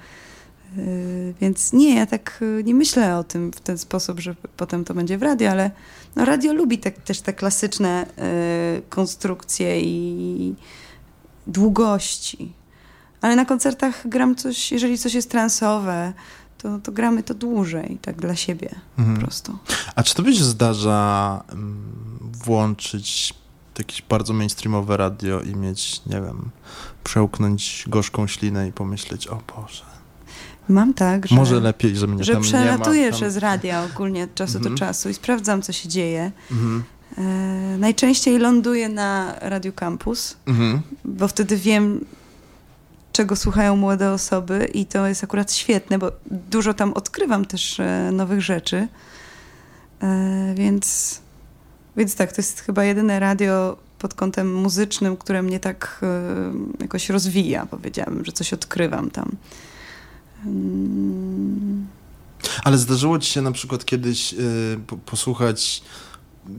Yy, 0.76 1.34
więc 1.40 1.72
nie, 1.72 1.94
ja 1.94 2.06
tak 2.06 2.38
yy, 2.40 2.64
nie 2.64 2.74
myślę 2.74 3.18
o 3.18 3.24
tym 3.24 3.52
w 3.52 3.60
ten 3.60 3.78
sposób, 3.78 4.20
że 4.20 4.34
potem 4.56 4.84
to 4.84 4.94
będzie 4.94 5.18
w 5.18 5.22
radio, 5.22 5.50
ale 5.50 5.70
no 6.16 6.24
radio 6.24 6.52
lubi 6.52 6.78
te, 6.78 6.90
też 6.90 7.20
te 7.20 7.32
klasyczne 7.32 8.06
y, 8.78 8.82
konstrukcje 8.88 9.80
i 9.80 10.54
długości. 11.46 12.52
Ale 13.20 13.36
na 13.36 13.44
koncertach 13.44 14.08
gram 14.08 14.34
coś, 14.34 14.72
jeżeli 14.72 14.98
coś 14.98 15.14
jest 15.14 15.30
transowe, 15.30 16.12
to, 16.58 16.78
to 16.78 16.92
gramy 16.92 17.22
to 17.22 17.34
dłużej, 17.34 17.98
tak 18.02 18.16
dla 18.20 18.36
siebie 18.36 18.74
mhm. 18.98 19.16
po 19.16 19.22
prostu. 19.22 19.58
A 19.94 20.02
czy 20.02 20.14
to 20.14 20.32
się 20.32 20.44
zdarza 20.44 21.42
mm, 21.52 21.96
włączyć 22.44 23.34
jakieś 23.78 24.02
bardzo 24.02 24.32
mainstreamowe 24.32 24.96
radio 24.96 25.40
i 25.40 25.56
mieć, 25.56 26.06
nie 26.06 26.20
wiem, 26.20 26.50
przełknąć 27.04 27.84
gorzką 27.88 28.26
ślinę 28.26 28.68
i 28.68 28.72
pomyśleć, 28.72 29.28
o 29.28 29.42
Boże, 29.56 29.96
Mam 30.68 30.94
tak, 30.94 31.26
że... 31.26 31.34
Może 31.34 31.60
lepiej, 31.60 31.96
że 31.96 32.06
mnie 32.06 32.24
że 32.24 32.32
tam 32.32 32.42
przelatuję 32.42 33.00
nie 33.00 33.06
ma. 33.06 33.10
Tam... 33.10 33.20
przez 33.20 33.36
radia 33.36 33.84
ogólnie 33.84 34.24
od 34.24 34.34
czasu 34.34 34.52
do 34.52 34.58
mhm. 34.58 34.76
czasu 34.76 35.08
i 35.08 35.14
sprawdzam, 35.14 35.62
co 35.62 35.72
się 35.72 35.88
dzieje. 35.88 36.32
Mhm. 36.50 36.84
E, 37.18 37.22
najczęściej 37.78 38.38
ląduję 38.38 38.88
na 38.88 39.34
Radio 39.40 39.72
Campus, 39.72 40.36
mhm. 40.46 40.80
bo 41.04 41.28
wtedy 41.28 41.56
wiem, 41.56 42.04
czego 43.12 43.36
słuchają 43.36 43.76
młode 43.76 44.12
osoby 44.12 44.70
i 44.74 44.86
to 44.86 45.06
jest 45.06 45.24
akurat 45.24 45.52
świetne, 45.52 45.98
bo 45.98 46.12
dużo 46.30 46.74
tam 46.74 46.92
odkrywam 46.92 47.44
też 47.44 47.80
e, 47.80 48.10
nowych 48.12 48.42
rzeczy. 48.42 48.88
E, 50.02 50.54
więc, 50.54 51.20
więc 51.96 52.14
tak, 52.14 52.32
to 52.32 52.40
jest 52.42 52.60
chyba 52.60 52.84
jedyne 52.84 53.20
radio 53.20 53.76
pod 53.98 54.14
kątem 54.14 54.54
muzycznym, 54.54 55.16
które 55.16 55.42
mnie 55.42 55.60
tak 55.60 56.00
e, 56.02 56.52
jakoś 56.80 57.08
rozwija, 57.08 57.66
powiedziałabym, 57.66 58.24
że 58.24 58.32
coś 58.32 58.52
odkrywam 58.52 59.10
tam. 59.10 59.36
Ale 62.64 62.78
zdarzyło 62.78 63.18
ci 63.18 63.32
się 63.32 63.42
na 63.42 63.52
przykład 63.52 63.84
kiedyś 63.84 64.32
y, 64.32 64.36
posłuchać, 65.06 65.82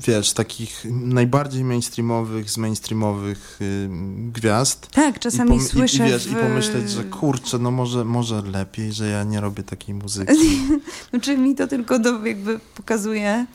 wiesz, 0.07 0.33
takich 0.33 0.85
najbardziej 0.91 1.63
mainstreamowych, 1.63 2.51
z 2.51 2.57
mainstreamowych 2.57 3.59
y, 3.61 3.89
gwiazd. 4.31 4.87
Tak, 4.87 5.19
czasami 5.19 5.57
i 5.57 5.61
słyszę. 5.61 6.03
I, 6.03 6.07
i, 6.07 6.11
wiesz, 6.11 6.27
w... 6.27 6.31
I 6.31 6.35
pomyśleć, 6.35 6.89
że 6.89 7.03
kurczę, 7.03 7.59
no 7.59 7.71
może, 7.71 8.05
może 8.05 8.41
lepiej, 8.41 8.93
że 8.93 9.07
ja 9.07 9.23
nie 9.23 9.41
robię 9.41 9.63
takiej 9.63 9.95
muzyki. 9.95 10.61
znaczy 11.09 11.37
mi 11.37 11.55
to 11.55 11.67
tylko 11.67 11.99
do, 11.99 12.25
jakby 12.25 12.59
pokazuje, 12.75 13.45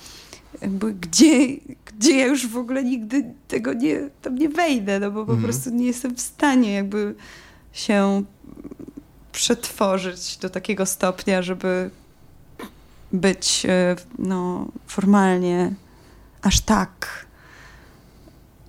gdzie, 1.00 1.56
gdzie 1.84 2.16
ja 2.16 2.26
już 2.26 2.46
w 2.46 2.56
ogóle 2.56 2.84
nigdy 2.84 3.34
tego 3.48 3.72
nie, 3.72 4.10
tam 4.22 4.34
nie 4.34 4.48
wejdę, 4.48 5.00
no 5.00 5.10
bo 5.10 5.26
po 5.26 5.32
mhm. 5.32 5.42
prostu 5.42 5.70
nie 5.70 5.86
jestem 5.86 6.14
w 6.14 6.20
stanie 6.20 6.72
jakby 6.72 7.14
się 7.72 8.24
przetworzyć 9.32 10.36
do 10.36 10.50
takiego 10.50 10.86
stopnia, 10.86 11.42
żeby 11.42 11.90
być 13.12 13.66
e, 13.68 13.96
no, 14.18 14.68
formalnie 14.86 15.74
aż 16.42 16.60
tak 16.60 17.26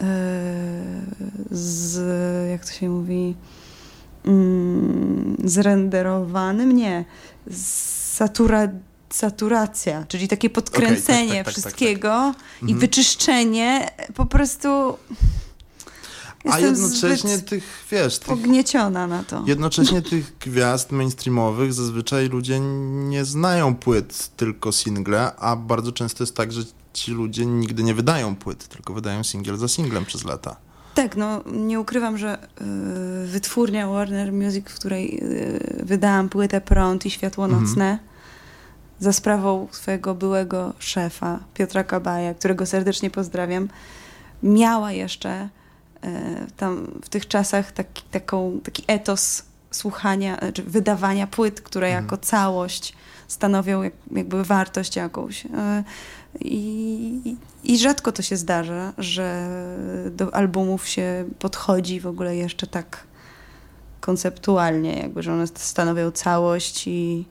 e, 0.02 0.06
z, 1.52 2.00
jak 2.50 2.66
to 2.66 2.72
się 2.72 2.90
mówi, 2.90 3.36
mm, 4.26 5.38
zrenderowanym, 5.44 6.72
nie, 6.72 7.06
satura, 7.52 8.68
saturacja, 9.14 10.06
czyli 10.08 10.28
takie 10.28 10.50
podkręcenie 10.50 11.26
okay, 11.26 11.44
tak, 11.44 11.46
tak, 11.46 11.46
tak, 11.46 11.54
wszystkiego 11.54 12.10
tak, 12.10 12.36
tak, 12.36 12.62
i 12.62 12.72
mhm. 12.72 12.80
wyczyszczenie 12.80 13.90
po 14.16 14.26
prostu 14.26 14.98
a 16.52 16.60
jednocześnie 16.60 17.40
tych, 17.40 17.86
wiesz... 17.92 18.20
Tych, 18.20 18.28
pognieciona 18.28 19.08
na 19.08 19.24
to. 19.24 19.44
Jednocześnie 19.48 20.02
tych 20.02 20.38
gwiazd 20.38 20.92
mainstreamowych 20.92 21.74
zazwyczaj 21.74 22.30
ludzie 22.30 22.60
nie 23.10 23.26
znają 23.26 23.76
płyt, 23.76 24.30
tylko 24.38 24.72
single, 24.72 25.36
a 25.36 25.56
bardzo 25.56 25.92
często 25.92 26.24
jest 26.24 26.36
tak, 26.36 26.52
że 26.52 26.62
ci 26.94 27.12
ludzie 27.12 27.46
nigdy 27.46 27.84
nie 27.84 27.94
wydają 27.94 28.36
płyt, 28.36 28.68
tylko 28.68 28.94
wydają 28.94 29.24
singiel 29.24 29.58
za 29.58 29.68
singlem 29.68 30.06
przez 30.06 30.24
lata. 30.24 30.56
Tak, 30.96 31.16
no 31.16 31.44
nie 31.54 31.80
ukrywam, 31.80 32.18
że 32.18 32.38
y, 33.24 33.28
wytwórnia 33.28 33.88
Warner 33.88 34.34
Music, 34.34 34.70
w 34.70 34.76
której 34.76 35.20
y, 35.24 35.84
wydałam 35.84 36.30
płytę 36.30 36.62
Prąd 36.62 37.06
i 37.06 37.12
Światło 37.12 37.46
mhm. 37.46 37.64
Nocne, 37.64 37.92
mhm. 37.92 38.13
Za 39.04 39.14
sprawą 39.14 39.68
swojego 39.72 40.16
byłego 40.16 40.74
szefa, 40.80 41.40
Piotra 41.54 41.84
Kabaja, 41.84 42.34
którego 42.34 42.66
serdecznie 42.66 43.10
pozdrawiam, 43.10 43.70
miała 44.44 44.92
jeszcze 44.92 45.50
E, 46.04 46.46
tam 46.58 46.88
w 47.04 47.10
tych 47.10 47.28
czasach 47.28 47.72
taki, 47.72 48.04
taką, 48.12 48.60
taki 48.64 48.84
etos 48.88 49.44
słuchania, 49.72 50.40
e, 50.40 50.54
czy 50.54 50.64
wydawania 50.64 51.28
płyt, 51.28 51.62
które 51.62 51.88
mhm. 51.88 52.06
jako 52.06 52.18
całość 52.18 52.94
stanowią 53.28 53.84
jak, 53.84 53.94
jakby 54.12 54.44
wartość 54.44 54.96
jakąś. 54.96 55.46
E, 55.46 55.84
I, 56.40 57.36
I 57.64 57.78
rzadko 57.78 58.12
to 58.12 58.22
się 58.22 58.38
zdarza, 58.38 58.94
że 58.98 59.50
do 60.12 60.36
albumów 60.36 60.88
się 60.88 61.26
podchodzi 61.40 62.00
w 62.00 62.08
ogóle 62.08 62.36
jeszcze 62.36 62.68
tak 62.68 63.04
konceptualnie, 64.02 65.00
jakby, 65.00 65.24
że 65.24 65.34
one 65.34 65.48
stanowią 65.48 66.12
całość 66.12 66.88
i, 66.88 67.26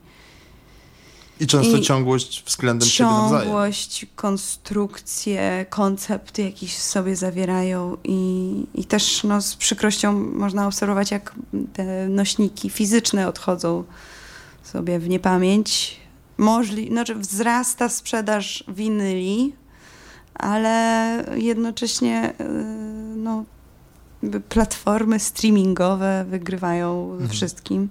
i 1.39 1.47
często 1.47 1.77
I 1.77 1.81
ciągłość 1.81 2.43
względem 2.45 2.89
ciągłość, 2.89 3.31
siebie 3.31 3.43
Ciągłość, 3.43 4.05
konstrukcje, 4.15 5.65
koncepty 5.69 6.43
jakieś 6.43 6.77
sobie 6.77 7.15
zawierają 7.15 7.97
i, 8.03 8.65
i 8.75 8.85
też 8.85 9.23
no, 9.23 9.41
z 9.41 9.55
przykrością 9.55 10.13
można 10.13 10.67
obserwować, 10.67 11.11
jak 11.11 11.35
te 11.73 12.09
nośniki 12.09 12.69
fizyczne 12.69 13.27
odchodzą 13.27 13.83
sobie 14.63 14.99
w 14.99 15.09
niepamięć. 15.09 15.99
Możli, 16.37 16.87
znaczy 16.87 17.15
wzrasta 17.15 17.89
sprzedaż 17.89 18.63
winyli, 18.67 19.55
ale 20.33 21.25
jednocześnie 21.35 22.33
no, 23.15 23.43
platformy 24.49 25.19
streamingowe 25.19 26.25
wygrywają 26.29 27.11
mhm. 27.11 27.29
wszystkim. 27.29 27.89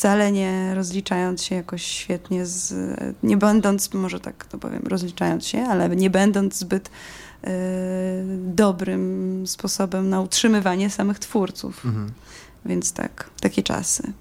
Wcale 0.00 0.32
nie 0.32 0.74
rozliczając 0.74 1.42
się 1.42 1.54
jakoś 1.54 1.82
świetnie 1.82 2.46
z, 2.46 2.74
nie 3.22 3.36
będąc, 3.36 3.94
może 3.94 4.20
tak 4.20 4.44
to 4.44 4.58
powiem, 4.58 4.82
rozliczając 4.84 5.46
się, 5.46 5.62
ale 5.62 5.96
nie 5.96 6.10
będąc 6.10 6.58
zbyt 6.58 6.88
y, 6.88 7.50
dobrym 8.38 9.44
sposobem 9.46 10.08
na 10.08 10.20
utrzymywanie 10.20 10.90
samych 10.90 11.18
twórców. 11.18 11.84
Mhm. 11.84 12.12
Więc 12.64 12.92
tak, 12.92 13.30
takie 13.40 13.62
czasy. 13.62 14.12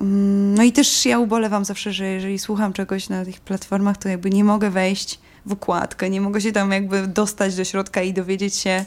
Mm, 0.00 0.54
no 0.54 0.62
i 0.62 0.72
też 0.72 1.06
ja 1.06 1.18
ubolewam 1.18 1.64
zawsze, 1.64 1.92
że 1.92 2.04
jeżeli 2.04 2.38
słucham 2.38 2.72
czegoś 2.72 3.08
na 3.08 3.24
tych 3.24 3.40
platformach, 3.40 3.96
to 3.96 4.08
jakby 4.08 4.30
nie 4.30 4.44
mogę 4.44 4.70
wejść 4.70 5.20
w 5.46 5.52
układkę, 5.52 6.10
nie 6.10 6.20
mogę 6.20 6.40
się 6.40 6.52
tam 6.52 6.72
jakby 6.72 7.06
dostać 7.06 7.56
do 7.56 7.64
środka 7.64 8.02
i 8.02 8.12
dowiedzieć 8.12 8.54
się, 8.54 8.84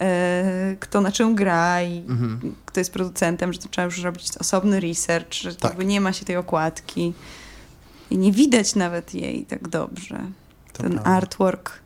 e, 0.00 0.76
kto 0.80 1.00
na 1.00 1.12
czym 1.12 1.34
gra 1.34 1.82
i 1.82 1.98
mhm. 1.98 2.54
kto 2.66 2.80
jest 2.80 2.92
producentem, 2.92 3.52
że 3.52 3.58
to 3.58 3.68
trzeba 3.68 3.84
już 3.84 4.02
robić 4.02 4.36
osobny 4.38 4.80
research, 4.80 5.34
że 5.34 5.54
tak. 5.54 5.70
jakby 5.70 5.84
nie 5.84 6.00
ma 6.00 6.12
się 6.12 6.24
tej 6.24 6.36
okładki 6.36 7.12
i 8.10 8.18
nie 8.18 8.32
widać 8.32 8.74
nawet 8.74 9.14
jej 9.14 9.44
tak 9.44 9.68
dobrze. 9.68 10.20
To 10.72 10.82
Ten 10.82 10.92
prawda. 10.92 11.10
artwork 11.10 11.80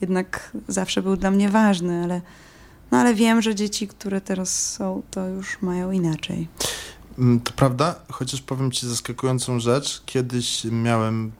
jednak 0.00 0.50
zawsze 0.68 1.02
był 1.02 1.16
dla 1.16 1.30
mnie 1.30 1.48
ważny, 1.48 2.04
ale, 2.04 2.20
no 2.90 2.98
ale 2.98 3.14
wiem, 3.14 3.42
że 3.42 3.54
dzieci, 3.54 3.88
które 3.88 4.20
teraz 4.20 4.72
są, 4.72 5.02
to 5.10 5.28
już 5.28 5.62
mają 5.62 5.90
inaczej. 5.90 6.48
Mm, 7.18 7.40
to 7.40 7.52
prawda, 7.52 7.94
chociaż 8.10 8.42
powiem 8.42 8.70
ci 8.70 8.88
zaskakującą 8.88 9.60
rzecz. 9.60 10.02
Kiedyś 10.06 10.64
miałem 10.64 11.32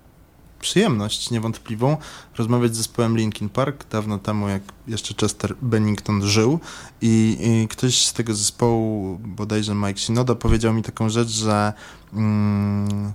przyjemność 0.64 1.30
niewątpliwą 1.30 1.96
rozmawiać 2.38 2.74
z 2.74 2.76
zespołem 2.76 3.16
Linkin 3.16 3.48
Park 3.48 3.88
dawno 3.90 4.18
temu, 4.18 4.48
jak 4.48 4.62
jeszcze 4.88 5.14
Chester 5.14 5.54
Bennington 5.62 6.22
żył 6.22 6.60
i, 7.02 7.36
i 7.40 7.68
ktoś 7.68 8.06
z 8.06 8.12
tego 8.12 8.34
zespołu, 8.34 9.18
bodajże 9.24 9.74
Mike 9.74 9.98
Shinoda, 10.00 10.34
powiedział 10.34 10.74
mi 10.74 10.82
taką 10.82 11.08
rzecz, 11.08 11.28
że 11.28 11.72
mm, 12.12 13.12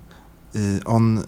y, 0.56 0.80
on 0.84 1.18
y, 1.18 1.24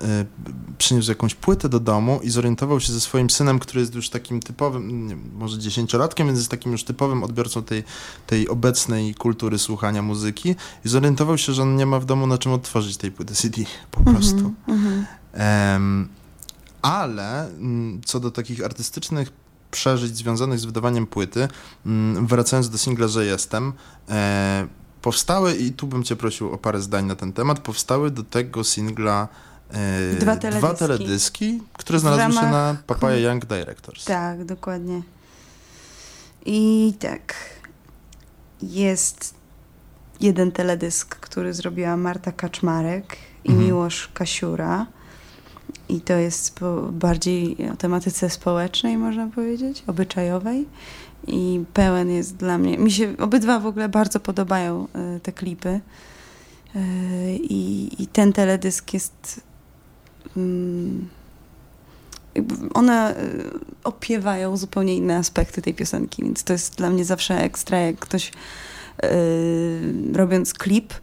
przyniósł 0.79 1.11
jakąś 1.11 1.35
płytę 1.35 1.69
do 1.69 1.81
domu 1.81 2.21
i 2.23 2.31
zorientował 2.31 2.81
się 2.81 2.93
ze 2.93 3.01
swoim 3.01 3.31
synem, 3.31 3.59
który 3.59 3.81
jest 3.81 3.95
już 3.95 4.11
takim 4.11 4.41
typowym, 4.41 5.09
nie, 5.09 5.17
może 5.17 5.59
dziesięciolatkiem, 5.59 6.27
więc 6.27 6.39
jest 6.39 6.51
takim 6.51 6.73
już 6.73 6.85
typowym 6.85 7.23
odbiorcą 7.23 7.63
tej, 7.63 7.85
tej 8.27 8.49
obecnej 8.49 9.15
kultury 9.15 9.59
słuchania 9.59 10.03
muzyki 10.03 10.55
i 10.85 10.89
zorientował 10.89 11.39
się, 11.39 11.53
że 11.53 11.63
on 11.63 11.77
nie 11.77 11.87
ma 11.87 12.01
w 12.01 12.05
domu 12.05 12.27
na 12.27 12.39
czym 12.39 12.53
odtworzyć 12.53 12.97
tej 12.97 13.11
płyty 13.13 13.35
CD 13.35 13.63
po 13.91 13.99
mhm, 13.99 14.17
prostu. 14.17 14.53
Mm 14.69 14.81
-hmm. 14.81 14.87
Um, 14.87 15.22
ale 16.83 17.49
mm, 17.49 18.01
co 18.05 18.21
do 18.21 18.31
takich 18.31 18.65
artystycznych 18.65 19.29
przeżyć 19.71 20.17
związanych 20.17 20.59
z 20.59 20.65
wydawaniem 20.65 21.07
płyty, 21.07 21.49
mm, 21.87 22.27
wracając 22.27 22.71
do 22.71 22.79
singla, 22.79 23.09
że 23.09 23.25
jestem, 23.25 23.73
e, 24.09 24.67
powstały, 25.03 25.55
i 25.55 25.73
tu 25.73 25.87
bym 25.87 26.03
cię 26.03 26.17
prosił 26.17 26.53
o 26.53 26.59
parę 26.59 26.81
zdań 26.81 27.07
na 27.07 27.17
ten 27.17 27.33
temat, 27.33 27.59
powstały 27.59 28.11
do 28.11 28.23
tego 28.23 28.65
singla 28.65 29.29
e, 29.71 30.15
dwa, 30.15 30.37
teledyski. 30.37 30.59
dwa 30.59 30.75
teledyski, 30.75 31.63
które 31.73 31.99
znalazły 31.99 32.25
ramach... 32.25 32.45
się 32.45 32.51
na 32.51 32.77
Papaya 32.87 33.19
Young 33.19 33.47
Directors. 33.47 34.05
Tak, 34.05 34.45
dokładnie. 34.45 35.03
I 36.47 36.93
tak, 36.99 37.35
jest 38.63 39.35
jeden 40.21 40.53
teledysk, 40.53 41.17
który 41.17 41.55
zrobiła 41.55 41.97
Marta 41.97 42.33
Kaczmarek 42.33 43.17
i 43.45 43.51
mhm. 43.51 43.67
Miłosz 43.67 44.11
Kasiura 44.15 44.87
i 45.89 46.01
to 46.01 46.13
jest 46.13 46.61
bardziej 46.93 47.57
o 47.73 47.77
tematyce 47.77 48.31
społecznej, 48.31 48.99
można 48.99 49.27
powiedzieć, 49.27 49.85
obyczajowej. 49.87 50.67
I 51.27 51.65
pełen 51.75 52.11
jest 52.11 52.37
dla 52.37 52.59
mnie. 52.59 52.79
Mi 52.79 52.93
się 52.93 53.15
obydwa 53.19 53.61
w 53.61 53.67
ogóle 53.67 53.89
bardzo 53.89 54.21
podobają 54.21 54.89
y, 55.17 55.21
te 55.21 55.33
klipy. 55.33 55.81
Y, 56.77 56.81
I, 57.37 57.91
I, 58.03 58.07
ten 58.07 58.33
teledysk 58.33 58.95
jest. 58.95 59.41
Um, 60.37 61.09
one 62.75 63.17
y, 63.17 63.51
opiewają 63.85 64.57
zupełnie 64.57 64.97
inne 64.97 65.17
aspekty 65.17 65.63
tej 65.63 65.75
piosenki, 65.75 66.23
więc 66.23 66.45
to 66.45 66.53
jest 66.53 66.77
dla 66.77 66.91
mnie 66.91 67.05
zawsze 67.05 67.43
ekstra, 67.43 67.79
jak 67.79 67.99
ktoś 67.99 68.33
robiąc 70.13 70.55
klip 70.55 70.95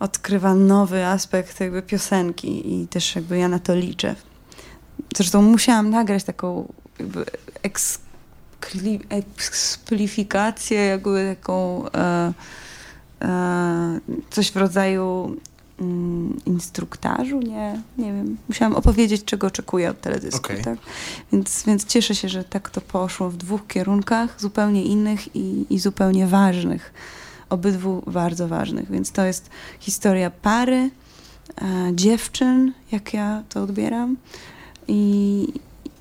odkrywa 0.00 0.54
nowy 0.54 1.06
aspekt 1.06 1.60
jakby 1.60 1.82
piosenki 1.82 2.74
i 2.74 2.88
też 2.88 3.16
jakby 3.16 3.38
ja 3.38 3.48
na 3.48 3.58
to 3.58 3.74
liczę. 3.74 4.14
Zresztą 5.16 5.42
musiałam 5.42 5.90
nagrać 5.90 6.24
taką 6.24 6.72
jakby 6.98 7.24
eksplifikację, 9.20 10.80
jakby 10.80 11.36
taką 11.36 11.84
e, 11.90 12.32
e, 13.22 14.00
coś 14.30 14.50
w 14.50 14.56
rodzaju 14.56 15.36
mm, 15.80 16.36
instruktażu, 16.46 17.40
nie, 17.40 17.82
nie 17.98 18.12
wiem. 18.12 18.36
Musiałam 18.48 18.76
opowiedzieć, 18.76 19.24
czego 19.24 19.46
oczekuję 19.46 19.90
od 19.90 20.00
teledysku, 20.00 20.52
okay. 20.52 20.62
tak? 20.62 20.78
Więc, 21.32 21.64
więc 21.66 21.84
cieszę 21.84 22.14
się, 22.14 22.28
że 22.28 22.44
tak 22.44 22.70
to 22.70 22.80
poszło 22.80 23.30
w 23.30 23.36
dwóch 23.36 23.66
kierunkach, 23.66 24.40
zupełnie 24.40 24.84
innych 24.84 25.36
i, 25.36 25.66
i 25.70 25.78
zupełnie 25.78 26.26
ważnych 26.26 26.92
obydwu 27.50 28.02
bardzo 28.06 28.48
ważnych. 28.48 28.90
Więc 28.90 29.12
to 29.12 29.24
jest 29.24 29.50
historia 29.80 30.30
pary, 30.30 30.90
e, 31.62 31.90
dziewczyn, 31.94 32.72
jak 32.92 33.14
ja 33.14 33.42
to 33.48 33.62
odbieram. 33.62 34.16
I, 34.88 35.46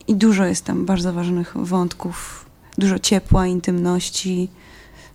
I 0.08 0.16
dużo 0.16 0.46
jest 0.46 0.66
tam 0.66 0.86
bardzo 0.86 1.14
ważnych 1.14 1.58
wątków, 1.58 2.46
dużo 2.78 3.00
ciepła, 3.00 3.48
intymności. 3.48 4.50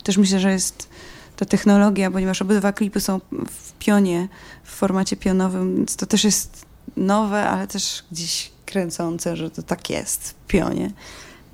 Też 0.04 0.16
myślę, 0.16 0.40
że 0.40 0.52
jest 0.52 0.88
ta 1.36 1.44
technologia, 1.44 2.10
ponieważ 2.10 2.42
obydwa 2.42 2.72
klipy 2.72 3.00
są 3.00 3.20
w 3.50 3.72
pionie, 3.78 4.28
w 4.64 4.70
formacie 4.70 5.16
pionowym, 5.16 5.76
więc 5.76 5.96
to 5.96 6.06
też 6.06 6.24
jest 6.24 6.66
nowe, 6.96 7.48
ale 7.48 7.66
też 7.66 8.04
gdzieś 8.12 8.52
kręcące, 8.66 9.36
że 9.36 9.50
to 9.50 9.62
tak 9.62 9.90
jest 9.90 10.30
w 10.30 10.46
pionie. 10.46 10.90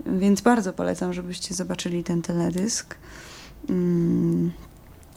Więc 0.07 0.41
bardzo 0.41 0.73
polecam, 0.73 1.13
żebyście 1.13 1.55
zobaczyli 1.55 2.05
ten 2.05 2.23
teledysk. 2.23 2.95
Mm 3.69 4.53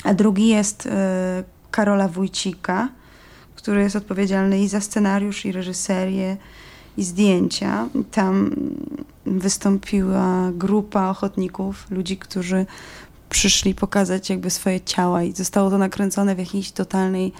a 0.03 0.13
drugi 0.13 0.47
jest 0.47 0.85
e, 0.85 1.43
Karola 1.71 2.07
Wójcika, 2.07 2.89
który 3.55 3.81
jest 3.81 3.95
odpowiedzialny 3.95 4.59
i 4.59 4.67
za 4.67 4.81
scenariusz, 4.81 5.45
i 5.45 5.51
reżyserię, 5.51 6.37
i 6.97 7.03
zdjęcia. 7.03 7.89
Tam 8.11 8.55
wystąpiła 9.25 10.51
grupa 10.53 11.09
ochotników, 11.09 11.91
ludzi, 11.91 12.17
którzy 12.17 12.65
przyszli 13.29 13.75
pokazać 13.75 14.29
jakby 14.29 14.49
swoje 14.49 14.81
ciała 14.81 15.23
i 15.23 15.33
zostało 15.33 15.69
to 15.69 15.77
nakręcone 15.77 16.35
w 16.35 16.39
jakiejś 16.39 16.71
totalnej 16.71 17.33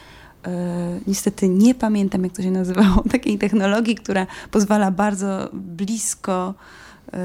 e, 0.45 0.99
niestety 1.07 1.49
nie 1.49 1.75
pamiętam 1.75 2.23
jak 2.23 2.33
to 2.33 2.41
się 2.41 2.51
nazywało, 2.51 3.03
takiej 3.11 3.37
technologii, 3.37 3.95
która 3.95 4.27
pozwala 4.51 4.91
bardzo 4.91 5.49
blisko 5.53 6.53
e, 7.13 7.17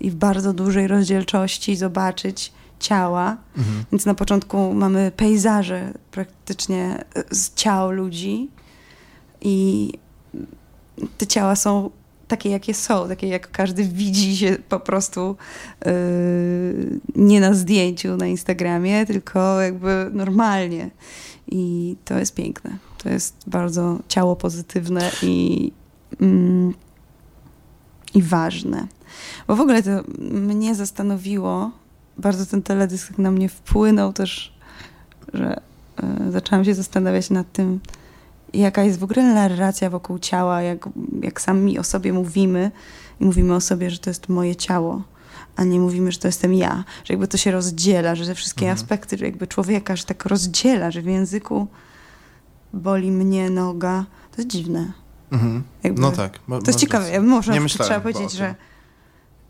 i 0.00 0.10
w 0.10 0.14
bardzo 0.14 0.52
dużej 0.52 0.88
rozdzielczości 0.88 1.76
zobaczyć 1.76 2.52
ciała. 2.84 3.36
Mhm. 3.58 3.84
Więc 3.92 4.06
na 4.06 4.14
początku 4.14 4.74
mamy 4.74 5.12
pejzaże 5.16 5.92
praktycznie 6.10 7.04
z 7.30 7.54
ciał 7.54 7.90
ludzi 7.90 8.50
i 9.40 9.92
te 11.18 11.26
ciała 11.26 11.56
są 11.56 11.90
takie, 12.28 12.50
jakie 12.50 12.74
są, 12.74 13.08
takie 13.08 13.28
jak 13.28 13.50
każdy 13.50 13.84
widzi 13.84 14.36
się 14.36 14.56
po 14.68 14.80
prostu 14.80 15.36
yy, 15.84 17.00
nie 17.16 17.40
na 17.40 17.54
zdjęciu 17.54 18.16
na 18.16 18.26
Instagramie, 18.26 19.06
tylko 19.06 19.60
jakby 19.60 20.10
normalnie. 20.12 20.90
I 21.46 21.96
to 22.04 22.18
jest 22.18 22.34
piękne. 22.34 22.78
To 23.02 23.08
jest 23.08 23.36
bardzo 23.46 23.98
ciało 24.08 24.36
pozytywne 24.36 25.10
i, 25.22 25.72
mm, 26.20 26.74
i 28.14 28.22
ważne. 28.22 28.86
Bo 29.46 29.56
w 29.56 29.60
ogóle 29.60 29.82
to 29.82 29.90
mnie 30.18 30.74
zastanowiło, 30.74 31.70
bardzo 32.18 32.46
ten 32.46 32.62
teledysk 32.62 33.18
na 33.18 33.30
mnie 33.30 33.48
wpłynął 33.48 34.12
też, 34.12 34.54
że 35.32 35.60
y, 36.28 36.32
zaczęłam 36.32 36.64
się 36.64 36.74
zastanawiać 36.74 37.30
nad 37.30 37.52
tym, 37.52 37.80
jaka 38.54 38.82
jest 38.82 38.98
w 38.98 39.04
ogóle 39.04 39.34
narracja 39.34 39.90
wokół 39.90 40.18
ciała, 40.18 40.62
jak, 40.62 40.88
jak 41.22 41.40
sami 41.40 41.78
o 41.78 41.84
sobie 41.84 42.12
mówimy 42.12 42.70
i 43.20 43.24
mówimy 43.24 43.54
o 43.54 43.60
sobie, 43.60 43.90
że 43.90 43.98
to 43.98 44.10
jest 44.10 44.28
moje 44.28 44.56
ciało, 44.56 45.02
a 45.56 45.64
nie 45.64 45.80
mówimy, 45.80 46.12
że 46.12 46.18
to 46.18 46.28
jestem 46.28 46.54
ja, 46.54 46.84
że 47.04 47.14
jakby 47.14 47.28
to 47.28 47.36
się 47.36 47.50
rozdziela, 47.50 48.14
że 48.14 48.26
te 48.26 48.34
wszystkie 48.34 48.66
mhm. 48.66 48.78
aspekty 48.78 49.18
że 49.18 49.24
jakby 49.24 49.46
człowieka, 49.46 49.96
że 49.96 50.04
tak 50.04 50.24
rozdziela, 50.24 50.90
że 50.90 51.02
w 51.02 51.06
języku 51.06 51.66
boli 52.72 53.10
mnie 53.10 53.50
noga, 53.50 54.04
to 54.30 54.42
jest 54.42 54.50
dziwne. 54.50 54.92
Mhm. 55.32 55.62
no 55.94 56.12
tak. 56.12 56.38
to 56.48 56.66
jest 56.66 56.78
ciekawe. 56.78 57.20
Może 57.20 57.66
trzeba 57.68 58.00
powiedzieć, 58.00 58.32
że 58.32 58.54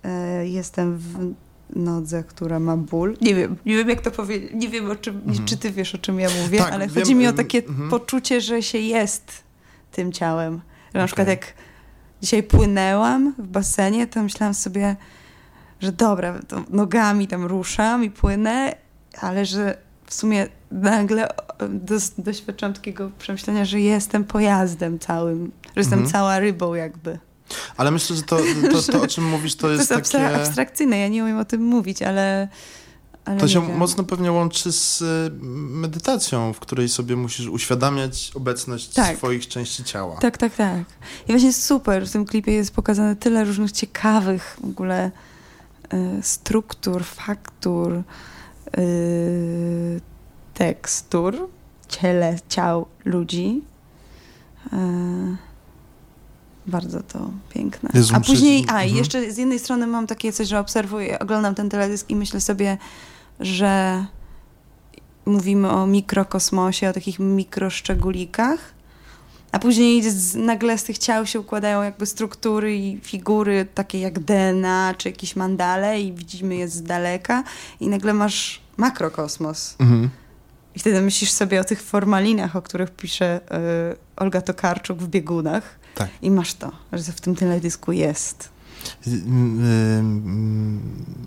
y, 0.04 0.48
jestem 0.48 0.98
w 0.98 1.34
nodze, 1.74 2.24
która 2.24 2.60
ma 2.60 2.76
ból. 2.76 3.16
Nie 3.20 3.34
wiem, 3.34 3.56
nie 3.66 3.76
wiem 3.76 3.88
jak 3.88 4.00
to 4.00 4.10
powiedzieć, 4.10 4.50
nie 4.54 4.68
wiem 4.68 4.90
o 4.90 4.96
czym, 4.96 5.16
mhm. 5.16 5.44
czy 5.44 5.56
ty 5.56 5.70
wiesz 5.70 5.94
o 5.94 5.98
czym 5.98 6.20
ja 6.20 6.28
mówię, 6.42 6.58
tak, 6.58 6.72
ale 6.72 6.86
wiem, 6.86 6.94
chodzi 6.94 7.14
mi 7.14 7.26
o 7.26 7.32
takie 7.32 7.58
mhm. 7.58 7.90
poczucie, 7.90 8.40
że 8.40 8.62
się 8.62 8.78
jest 8.78 9.42
tym 9.92 10.12
ciałem. 10.12 10.54
Na 10.54 10.60
okay. 11.00 11.06
przykład 11.06 11.28
jak 11.28 11.54
dzisiaj 12.22 12.42
płynęłam 12.42 13.34
w 13.38 13.46
basenie, 13.46 14.06
to 14.06 14.22
myślałam 14.22 14.54
sobie, 14.54 14.96
że 15.80 15.92
dobra, 15.92 16.40
nogami 16.70 17.28
tam 17.28 17.44
ruszam 17.44 18.04
i 18.04 18.10
płynę, 18.10 18.74
ale 19.20 19.46
że 19.46 19.78
w 20.06 20.14
sumie 20.14 20.48
nagle 20.70 21.28
dos, 21.68 22.12
doświadczam 22.18 22.72
takiego 22.72 23.10
przemyślenia, 23.18 23.64
że 23.64 23.80
jestem 23.80 24.24
pojazdem 24.24 24.98
całym, 24.98 25.52
że 25.64 25.72
jestem 25.76 25.98
mhm. 25.98 26.12
cała 26.12 26.38
rybą 26.38 26.74
jakby. 26.74 27.18
Ale 27.76 27.90
myślę, 27.90 28.16
że 28.16 28.22
to, 28.22 28.38
to, 28.72 28.92
to, 28.92 29.02
o 29.02 29.06
czym 29.06 29.24
mówisz, 29.24 29.54
to 29.54 29.70
jest, 29.70 29.88
to 29.88 29.98
jest 29.98 30.12
takie... 30.12 30.36
abstrakcyjne, 30.36 30.98
ja 30.98 31.08
nie 31.08 31.22
umiem 31.22 31.38
o 31.38 31.44
tym 31.44 31.62
mówić, 31.62 32.02
ale... 32.02 32.48
ale 33.24 33.40
to 33.40 33.48
się 33.48 33.66
wiem. 33.66 33.76
mocno 33.76 34.04
pewnie 34.04 34.32
łączy 34.32 34.72
z 34.72 35.02
y, 35.02 35.30
medytacją, 35.70 36.52
w 36.52 36.60
której 36.60 36.88
sobie 36.88 37.16
musisz 37.16 37.46
uświadamiać 37.46 38.32
obecność 38.34 38.88
tak. 38.88 39.16
swoich 39.16 39.48
części 39.48 39.84
ciała. 39.84 40.16
Tak, 40.20 40.38
tak, 40.38 40.54
tak. 40.54 40.84
I 41.28 41.32
właśnie 41.32 41.52
super, 41.52 42.06
w 42.06 42.12
tym 42.12 42.24
klipie 42.24 42.52
jest 42.52 42.74
pokazane 42.74 43.16
tyle 43.16 43.44
różnych 43.44 43.72
ciekawych 43.72 44.56
w 44.60 44.64
ogóle 44.64 45.10
y, 45.94 46.22
struktur, 46.22 47.04
faktur, 47.04 48.02
y, 48.78 50.00
tekstur 50.54 51.48
ciele, 51.88 52.36
ciał 52.48 52.86
ludzi. 53.04 53.62
Y, 54.72 55.36
bardzo 56.66 57.02
to 57.02 57.30
piękne. 57.50 57.90
Jezu, 57.94 58.14
a 58.16 58.20
później, 58.20 58.64
a 58.68 58.72
mhm. 58.72 58.96
jeszcze 58.96 59.32
z 59.32 59.36
jednej 59.36 59.58
strony 59.58 59.86
mam 59.86 60.06
takie 60.06 60.32
coś, 60.32 60.48
że 60.48 60.58
obserwuję, 60.58 61.18
oglądam 61.18 61.54
ten 61.54 61.70
teledysk 61.70 62.10
i 62.10 62.16
myślę 62.16 62.40
sobie, 62.40 62.78
że 63.40 64.04
mówimy 65.26 65.70
o 65.70 65.86
mikrokosmosie, 65.86 66.88
o 66.88 66.92
takich 66.92 67.18
mikroszczegulikach, 67.18 68.74
a 69.52 69.58
później 69.58 70.10
z, 70.10 70.34
nagle 70.34 70.78
z 70.78 70.84
tych 70.84 70.98
ciał 70.98 71.26
się 71.26 71.40
układają 71.40 71.82
jakby 71.82 72.06
struktury 72.06 72.76
i 72.76 73.00
figury 73.02 73.66
takie 73.74 74.00
jak 74.00 74.18
DNA 74.18 74.94
czy 74.98 75.08
jakieś 75.08 75.36
mandale 75.36 76.00
i 76.00 76.12
widzimy 76.12 76.56
je 76.56 76.68
z 76.68 76.82
daleka 76.82 77.44
i 77.80 77.88
nagle 77.88 78.14
masz 78.14 78.60
makrokosmos. 78.76 79.76
Mhm. 79.78 80.10
I 80.74 80.78
wtedy 80.78 81.00
myślisz 81.00 81.30
sobie 81.30 81.60
o 81.60 81.64
tych 81.64 81.82
formalinach, 81.82 82.56
o 82.56 82.62
których 82.62 82.90
pisze 82.90 83.40
y, 83.92 83.96
Olga 84.16 84.40
Tokarczuk 84.40 84.98
w 84.98 85.08
biegunach. 85.08 85.78
Tak. 85.94 86.08
I 86.22 86.30
masz 86.30 86.54
to, 86.54 86.72
że 86.92 87.12
w 87.12 87.20
tym 87.20 87.36
teledysku 87.36 87.92
jest. 87.92 88.54
Y, 89.06 89.10
y, 89.10 89.14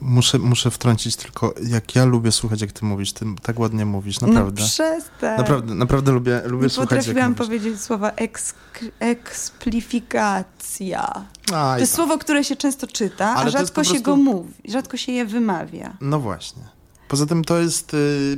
muszę, 0.02 0.40
muszę 0.40 0.72
wtrącić 0.72 1.16
tylko, 1.16 1.54
jak 1.68 1.96
ja 1.96 2.06
lubię 2.06 2.32
słuchać, 2.32 2.62
jak 2.62 2.72
ty 2.72 2.86
mówisz, 2.86 3.14
ty 3.14 3.26
tak 3.42 3.60
ładnie 3.60 3.86
mówisz, 3.86 4.22
naprawdę. 4.22 4.62
No 4.62 4.68
przestań. 4.68 5.38
Naprawdę, 5.38 5.76
naprawdę 5.76 6.12
lubię, 6.12 6.42
lubię 6.46 6.64
Nie 6.64 6.70
słuchać, 6.70 6.90
potrafiłam 6.90 7.36
powiedzieć 7.36 7.82
słowa 7.82 8.12
eks, 8.12 8.54
eksplifikacja. 9.00 11.26
A, 11.54 11.74
to 11.74 11.80
jest 11.80 11.94
słowo, 11.94 12.18
które 12.18 12.44
się 12.44 12.56
często 12.56 12.88
czyta, 12.88 13.36
Ale 13.36 13.48
a 13.48 13.50
rzadko 13.50 13.84
się 13.84 13.90
prostu... 13.90 14.04
go 14.04 14.16
mówi, 14.16 14.54
rzadko 14.66 14.98
się 14.98 15.12
je 15.12 15.26
wymawia. 15.26 15.98
No 16.02 16.20
właśnie. 16.20 16.77
Poza 17.08 17.26
tym 17.26 17.44
to 17.44 17.60
jest 17.60 17.94
y, 17.94 18.38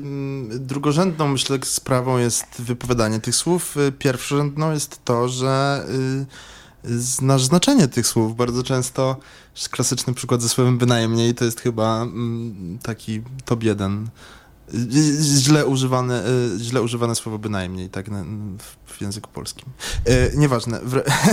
drugorzędną, 0.49 1.27
myślę, 1.27 1.59
sprawą 1.63 2.17
jest 2.17 2.45
wypowiadanie 2.59 3.19
tych 3.19 3.35
słów. 3.35 3.77
Y, 3.77 3.91
pierwszorzędną 3.91 4.71
jest 4.71 5.05
to, 5.05 5.29
że 5.29 5.85
y, 6.85 6.99
znasz 6.99 7.43
znaczenie 7.43 7.87
tych 7.87 8.07
słów. 8.07 8.35
Bardzo 8.35 8.63
często 8.63 9.17
klasyczny 9.71 10.13
przykład 10.13 10.41
ze 10.41 10.49
słowem 10.49 10.77
bynajmniej 10.77 11.35
to 11.35 11.45
jest 11.45 11.61
chyba 11.61 12.05
y, 12.05 12.07
taki 12.83 13.21
top 13.45 13.63
jeden. 13.63 14.09
Źle 15.21 15.65
używane, 15.65 16.23
źle 16.59 16.81
używane 16.81 17.15
słowo 17.15 17.39
bynajmniej, 17.39 17.89
tak, 17.89 18.09
w 18.85 19.01
języku 19.01 19.29
polskim. 19.33 19.65
Nieważne. 20.37 20.79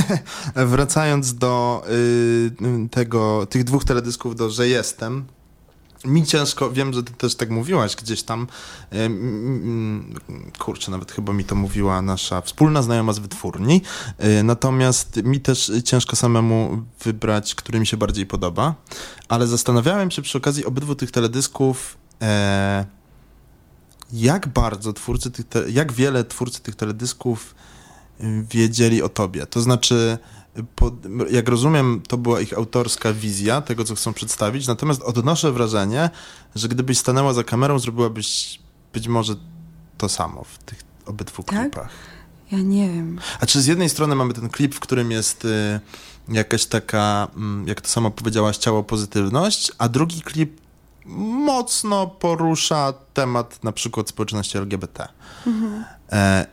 Wracając 0.54 1.34
do 1.34 1.82
tego, 2.90 3.46
tych 3.46 3.64
dwóch 3.64 3.84
teledysków, 3.84 4.36
do 4.36 4.50
Że 4.50 4.68
jestem, 4.68 5.24
mi 6.06 6.26
ciężko, 6.26 6.70
wiem, 6.70 6.92
że 6.92 7.02
ty 7.02 7.12
też 7.12 7.34
tak 7.34 7.50
mówiłaś 7.50 7.96
gdzieś 7.96 8.22
tam, 8.22 8.46
kurczę, 10.58 10.90
nawet 10.90 11.12
chyba 11.12 11.32
mi 11.32 11.44
to 11.44 11.54
mówiła 11.54 12.02
nasza 12.02 12.40
wspólna 12.40 12.82
znajoma 12.82 13.12
z 13.12 13.18
wytwórni, 13.18 13.82
e, 14.18 14.42
natomiast 14.42 15.16
mi 15.24 15.40
też 15.40 15.72
ciężko 15.84 16.16
samemu 16.16 16.82
wybrać, 17.04 17.54
który 17.54 17.80
mi 17.80 17.86
się 17.86 17.96
bardziej 17.96 18.26
podoba, 18.26 18.74
ale 19.28 19.46
zastanawiałem 19.46 20.10
się 20.10 20.22
przy 20.22 20.38
okazji 20.38 20.64
obydwu 20.64 20.94
tych 20.94 21.10
teledysków, 21.10 21.96
e, 22.22 22.86
jak 24.12 24.48
bardzo 24.48 24.92
twórcy 24.92 25.30
tych, 25.30 25.46
jak 25.68 25.92
wiele 25.92 26.24
twórcy 26.24 26.60
tych 26.60 26.74
teledysków 26.74 27.54
wiedzieli 28.50 29.02
o 29.02 29.08
tobie, 29.08 29.46
to 29.46 29.60
znaczy 29.60 30.18
jak 31.30 31.48
rozumiem, 31.48 32.02
to 32.08 32.18
była 32.18 32.40
ich 32.40 32.52
autorska 32.52 33.12
wizja 33.12 33.60
tego, 33.60 33.84
co 33.84 33.94
chcą 33.94 34.12
przedstawić, 34.12 34.66
natomiast 34.66 35.02
odnoszę 35.02 35.52
wrażenie, 35.52 36.10
że 36.54 36.68
gdybyś 36.68 36.98
stanęła 36.98 37.32
za 37.32 37.44
kamerą, 37.44 37.78
zrobiłabyś 37.78 38.58
być 38.92 39.08
może 39.08 39.34
to 39.98 40.08
samo 40.08 40.44
w 40.44 40.58
tych 40.58 40.78
obydwu 41.06 41.42
tak? 41.42 41.60
klipach. 41.60 41.90
Ja 42.52 42.58
nie 42.58 42.88
wiem. 42.88 43.20
A 43.40 43.46
czy 43.46 43.62
z 43.62 43.66
jednej 43.66 43.88
strony 43.88 44.14
mamy 44.14 44.34
ten 44.34 44.48
klip, 44.48 44.74
w 44.74 44.80
którym 44.80 45.10
jest 45.10 45.44
y, 45.44 45.80
jakaś 46.28 46.66
taka, 46.66 47.28
y, 47.64 47.68
jak 47.68 47.80
to 47.80 47.88
sama 47.88 48.10
powiedziałaś, 48.10 48.56
ciało 48.56 48.82
pozytywność, 48.82 49.72
a 49.78 49.88
drugi 49.88 50.22
klip 50.22 50.60
mocno 51.46 52.06
porusza 52.06 52.94
temat 53.14 53.64
na 53.64 53.72
przykład 53.72 54.08
społeczności 54.08 54.58
LGBT. 54.58 55.08
Mhm. 55.46 55.84
E, 56.12 56.46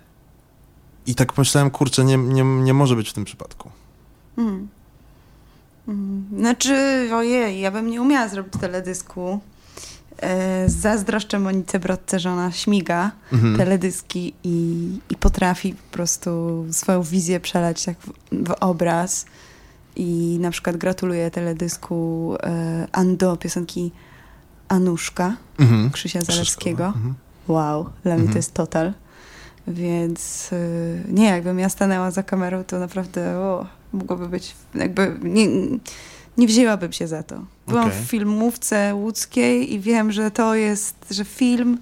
I 1.06 1.16
tak 1.16 1.34
pomyślałem, 1.34 1.70
kurczę, 1.72 2.04
nie, 2.04 2.18
nie, 2.18 2.44
nie 2.44 2.74
może 2.74 2.96
być 2.96 3.10
w 3.10 3.13
tym 3.13 3.26
przypadku. 3.26 3.72
Mm. 4.38 4.67
Mm. 5.88 6.26
Znaczy, 6.38 7.10
ojej, 7.13 7.60
ja 7.60 7.72
bym 7.72 7.89
nie 7.89 8.02
umiała 8.02 8.28
zrobić 8.28 8.54
teledysku. 8.62 9.39
E, 10.22 10.69
zazdroszczę 10.69 11.39
Monice 11.39 11.80
Brodce, 11.80 12.19
że 12.19 12.32
ona 12.32 12.52
śmiga 12.52 13.12
mhm. 13.34 13.58
teledyski 13.58 14.34
i, 14.43 14.89
i 15.10 15.15
potrafi 15.15 15.74
po 15.74 15.93
prostu 15.93 16.65
swoją 16.72 17.04
wizję 17.04 17.39
przelać 17.39 17.86
tak 17.86 17.98
w, 17.98 18.13
w 18.32 18.52
obraz. 18.60 19.26
I 19.96 20.38
na 20.41 20.52
przykład 20.52 20.78
gratuluję 20.78 21.32
teledysku 21.32 22.36
e, 22.43 22.88
Ando, 22.91 23.38
piosenki 23.38 23.91
Anuszka, 24.67 25.36
mhm. 25.60 25.91
Krzysia 25.91 26.22
Zalewskiego. 26.22 26.86
Mhm. 26.86 27.13
Wow, 27.48 27.89
dla 28.04 28.17
mnie 28.17 28.30
to 28.30 28.38
jest 28.38 28.54
total. 28.54 28.93
Więc 29.67 30.50
y, 30.54 31.04
nie, 31.10 31.26
jakbym 31.26 31.60
ja 31.60 31.69
stanęła 31.69 32.12
za 32.12 32.24
kamerą, 32.24 32.63
to 32.63 32.80
naprawdę 32.80 33.38
o, 33.38 33.65
mogłoby 33.93 34.29
być, 34.29 34.56
jakby 34.75 35.19
nie, 35.23 35.47
nie 36.38 36.47
wzięłabym 36.47 36.93
się 36.93 37.08
za 37.08 37.23
to. 37.23 37.45
Byłam 37.67 37.88
okay. 37.88 38.01
w 38.01 38.10
filmówce 38.10 38.95
łódzkiej 38.95 39.73
i 39.73 39.79
wiem, 39.79 40.12
że 40.12 40.32
to 40.32 40.56
jest, 40.56 40.95
że 41.12 41.25
film 41.25 41.77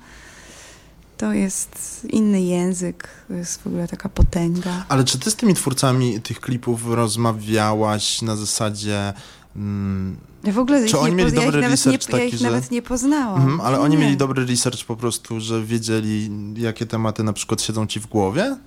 to 1.21 1.33
jest 1.33 2.01
inny 2.09 2.41
język, 2.41 3.07
to 3.27 3.33
jest 3.33 3.61
w 3.61 3.67
ogóle 3.67 3.87
taka 3.87 4.09
potęga. 4.09 4.85
Ale 4.89 5.03
czy 5.03 5.19
ty 5.19 5.31
z 5.31 5.35
tymi 5.35 5.53
twórcami 5.53 6.21
tych 6.21 6.39
klipów 6.39 6.87
rozmawiałaś 6.87 8.21
na 8.21 8.35
zasadzie... 8.35 9.13
Mm, 9.55 10.17
ja 10.43 10.53
w 10.53 10.59
ogóle 10.59 10.85
czy 10.85 10.99
oni 10.99 11.15
mieli 11.15 11.31
dobry 11.31 11.61
research 11.61 12.07
nie, 12.07 12.11
taki, 12.11 12.17
ja 12.17 12.23
ich 12.23 12.35
że... 12.35 12.45
nawet 12.45 12.71
nie 12.71 12.81
poznałam. 12.81 13.41
Mhm, 13.41 13.61
ale 13.61 13.79
oni 13.79 13.95
nie. 13.95 14.03
mieli 14.03 14.17
dobry 14.17 14.45
research 14.45 14.85
po 14.85 14.95
prostu, 14.95 15.39
że 15.39 15.63
wiedzieli, 15.63 16.29
jakie 16.55 16.85
tematy 16.85 17.23
na 17.23 17.33
przykład 17.33 17.61
siedzą 17.61 17.87
ci 17.87 17.99
w 17.99 18.07
głowie? 18.07 18.57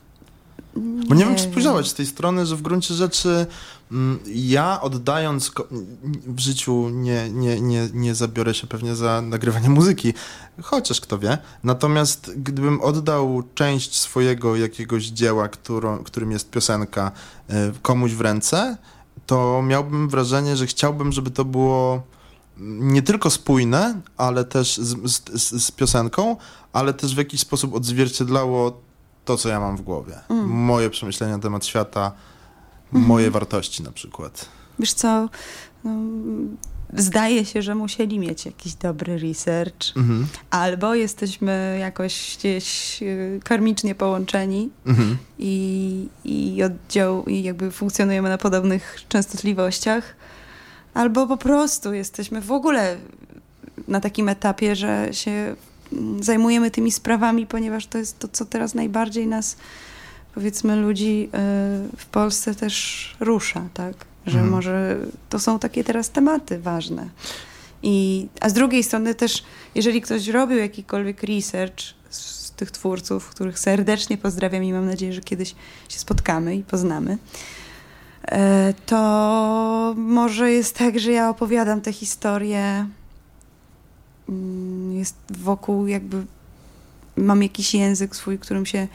Bo 1.09 1.15
nie, 1.15 1.25
wiem, 1.25 1.37
czy 1.37 1.43
spojrzałaś 1.43 1.89
z 1.89 1.95
tej 1.95 2.07
strony, 2.07 2.47
że 2.47 2.57
w 2.57 2.63
gruncie 2.63 2.95
rzeczy 2.95 3.47
mm, 3.93 4.19
ja 4.27 4.81
oddając 4.81 5.53
w 6.27 6.41
życiu 6.41 6.89
nie, 6.89 7.31
nie, 7.31 7.61
nie, 7.61 7.89
nie 7.95 8.15
zabiorę 8.15 8.55
się 8.55 8.67
pewnie 8.67 8.95
za 8.95 9.23
nagrywanie 9.23 9.71
muzyki, 9.71 10.15
chociaż 10.63 11.01
kto 11.01 11.19
wie. 11.19 11.39
Natomiast 11.65 12.33
gdybym 12.37 12.81
oddał 12.81 13.43
część 13.55 14.01
swojego 14.01 14.57
jakiegoś 14.57 15.07
dzieła, 15.07 15.49
którą, 15.49 16.05
którym 16.05 16.31
jest 16.31 16.51
piosenka, 16.51 17.13
e, 17.49 17.73
komuś 17.83 18.13
w 18.13 18.21
ręce, 18.21 18.77
to 19.27 19.63
miałbym 19.63 20.09
wrażenie, 20.09 20.57
że 20.57 20.67
chciałbym, 20.67 21.13
żeby 21.13 21.31
to 21.31 21.45
było 21.45 22.03
nie 22.59 23.03
tylko 23.03 23.31
spójne, 23.31 24.01
ale 24.17 24.45
też 24.45 24.77
z, 24.77 25.11
z, 25.33 25.65
z 25.65 25.71
piosenką, 25.71 26.37
ale 26.73 26.95
też 26.95 27.15
w 27.15 27.19
jakiś 27.19 27.41
sposób 27.41 27.75
odzwierciedlało 27.75 28.81
to, 29.25 29.37
co 29.37 29.49
ja 29.49 29.61
mam 29.61 29.77
w 29.77 29.83
głowie. 29.83 30.15
Mm. 30.29 30.47
Moje 30.47 30.91
przemyślenia 30.91 31.37
na 31.37 31.43
temat 31.43 31.67
świata, 31.67 32.13
mm. 32.93 33.07
moje 33.07 33.31
wartości 33.31 33.83
na 33.83 33.93
przykład. 33.93 34.49
Wiesz 34.79 34.93
co, 34.93 35.29
no, 35.85 35.91
zdaje 36.93 37.45
się, 37.45 37.63
że 37.63 37.75
musieli 37.75 38.19
mieć 38.19 38.47
jakiś 38.47 38.75
dobry 38.75 39.19
research, 39.19 39.97
mm 39.97 40.09
-hmm. 40.09 40.25
albo 40.51 40.95
jesteśmy 40.95 41.77
jakoś 41.81 42.37
gdzieś 42.39 42.99
y, 43.03 43.41
karmicznie 43.45 43.95
połączeni 43.95 44.71
mm 44.87 44.97
-hmm. 44.97 45.17
i, 45.39 46.09
i 46.25 46.63
oddział, 46.63 47.25
i 47.25 47.43
jakby 47.43 47.71
funkcjonujemy 47.71 48.29
na 48.29 48.39
podobnych 48.39 49.01
częstotliwościach, 49.09 50.17
albo 50.95 51.27
po 51.27 51.37
prostu 51.37 51.93
jesteśmy 51.93 52.41
w 52.41 52.53
ogóle 52.53 52.97
na 53.89 54.01
takim 54.01 54.29
etapie, 54.29 54.77
że 54.77 55.09
się 55.13 55.57
zajmujemy 56.21 56.71
tymi 56.71 56.93
sprawami, 56.93 57.47
ponieważ 57.47 57.87
to 57.87 57.99
jest 57.99 58.19
to, 58.19 58.29
co 58.29 58.45
teraz 58.45 58.75
najbardziej 58.75 59.27
nas, 59.27 59.57
powiedzmy, 60.35 60.77
ludzi 60.77 61.29
e, 61.33 61.39
w 61.97 62.07
Polsce 62.07 62.55
też 62.55 63.17
rusza, 63.21 63.69
tak? 63.75 63.95
że 64.27 64.39
mhm. 64.39 64.51
może 64.51 64.97
to 65.29 65.39
są 65.39 65.59
takie 65.59 65.85
teraz 65.85 66.11
tematy 66.11 66.59
ważne. 66.59 67.09
I, 67.83 68.27
a 68.41 68.49
z 68.49 68.53
drugiej 68.53 68.83
strony 68.83 69.15
też, 69.15 69.45
jeżeli 69.75 70.01
ktoś 70.01 70.29
robił 70.29 70.59
jakikolwiek 70.59 71.23
research 71.23 71.81
z 72.11 72.51
tych 72.51 72.71
twórców, 72.71 73.29
których 73.29 73.59
serdecznie 73.59 74.19
pozdrawiam 74.19 74.65
i 74.65 74.73
mam 74.73 74.87
nadzieję, 74.87 75.13
że 75.13 75.21
kiedyś 75.21 75.55
się 75.89 75.99
spotkamy 75.99 76.57
i 76.57 76.63
poznamy, 76.63 77.19
e, 78.25 78.75
to 78.87 79.95
może 79.97 80.53
jest 80.53 80.79
tak, 80.79 80.99
że 80.99 81.13
ja 81.13 81.31
opowiadam 81.31 81.81
tę 81.81 81.93
historię 81.93 82.59
mm, 82.61 83.04
jest 84.93 85.17
wokół 85.31 85.87
jakby 85.87 86.27
mam 87.17 87.43
jakiś 87.43 87.75
język 87.75 88.17
swój, 88.17 88.39
którym 88.39 88.67
się 88.67 88.89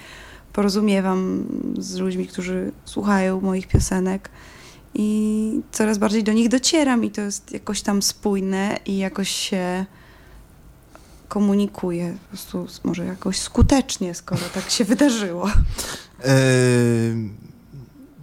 porozumiewam 0.53 1.45
z 1.77 1.97
ludźmi, 1.97 2.27
którzy 2.27 2.71
słuchają 2.85 3.41
moich 3.41 3.67
piosenek 3.67 4.29
i 4.93 5.61
coraz 5.71 5.97
bardziej 5.97 6.23
do 6.23 6.33
nich 6.33 6.49
docieram 6.49 7.03
i 7.03 7.11
to 7.11 7.21
jest 7.21 7.51
jakoś 7.51 7.81
tam 7.81 8.01
spójne 8.01 8.79
i 8.85 8.97
jakoś 8.97 9.29
się 9.29 9.85
komunikuje, 11.27 12.17
po 12.21 12.27
prostu 12.27 12.67
może 12.83 13.05
jakoś 13.05 13.39
skutecznie, 13.39 14.15
skoro 14.15 14.41
tak 14.53 14.69
się 14.69 14.85
wydarzyło. 14.85 15.49
E, 16.25 16.33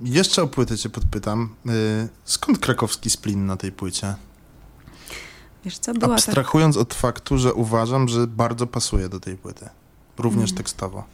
jeszcze 0.02 0.42
o 0.42 0.46
płytę 0.46 0.78
cię 0.78 0.88
podpytam. 0.88 1.54
E, 1.66 1.72
skąd 2.24 2.58
krakowski 2.58 3.10
splin 3.10 3.46
na 3.46 3.56
tej 3.56 3.72
płycie? 3.72 4.14
Wiesz 5.66 5.78
co, 5.78 5.94
była 5.94 6.14
Abstrahując 6.14 6.74
tak... 6.74 6.82
od 6.82 6.94
faktu, 6.94 7.38
że 7.38 7.54
uważam, 7.54 8.08
że 8.08 8.26
bardzo 8.26 8.66
pasuje 8.66 9.08
do 9.08 9.20
tej 9.20 9.36
płyty. 9.36 9.68
Również 10.18 10.50
mm. 10.50 10.56
tekstowo. 10.56 11.04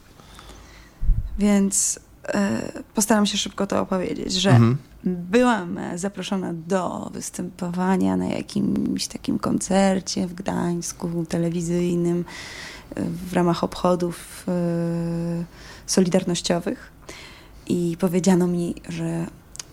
Więc 1.38 1.98
e, 2.28 2.82
postaram 2.94 3.26
się 3.26 3.38
szybko 3.38 3.66
to 3.66 3.80
opowiedzieć, 3.80 4.32
że 4.32 4.50
mhm. 4.50 4.76
byłam 5.04 5.78
zaproszona 5.94 6.52
do 6.52 7.10
występowania 7.14 8.16
na 8.16 8.26
jakimś 8.26 9.06
takim 9.06 9.38
koncercie 9.38 10.26
w 10.26 10.34
Gdańsku 10.34 11.26
telewizyjnym 11.28 12.24
w 12.96 13.32
ramach 13.32 13.64
obchodów 13.64 14.44
e, 14.48 15.44
solidarnościowych 15.86 16.92
i 17.66 17.96
powiedziano 18.00 18.46
mi, 18.46 18.74
że 18.88 19.26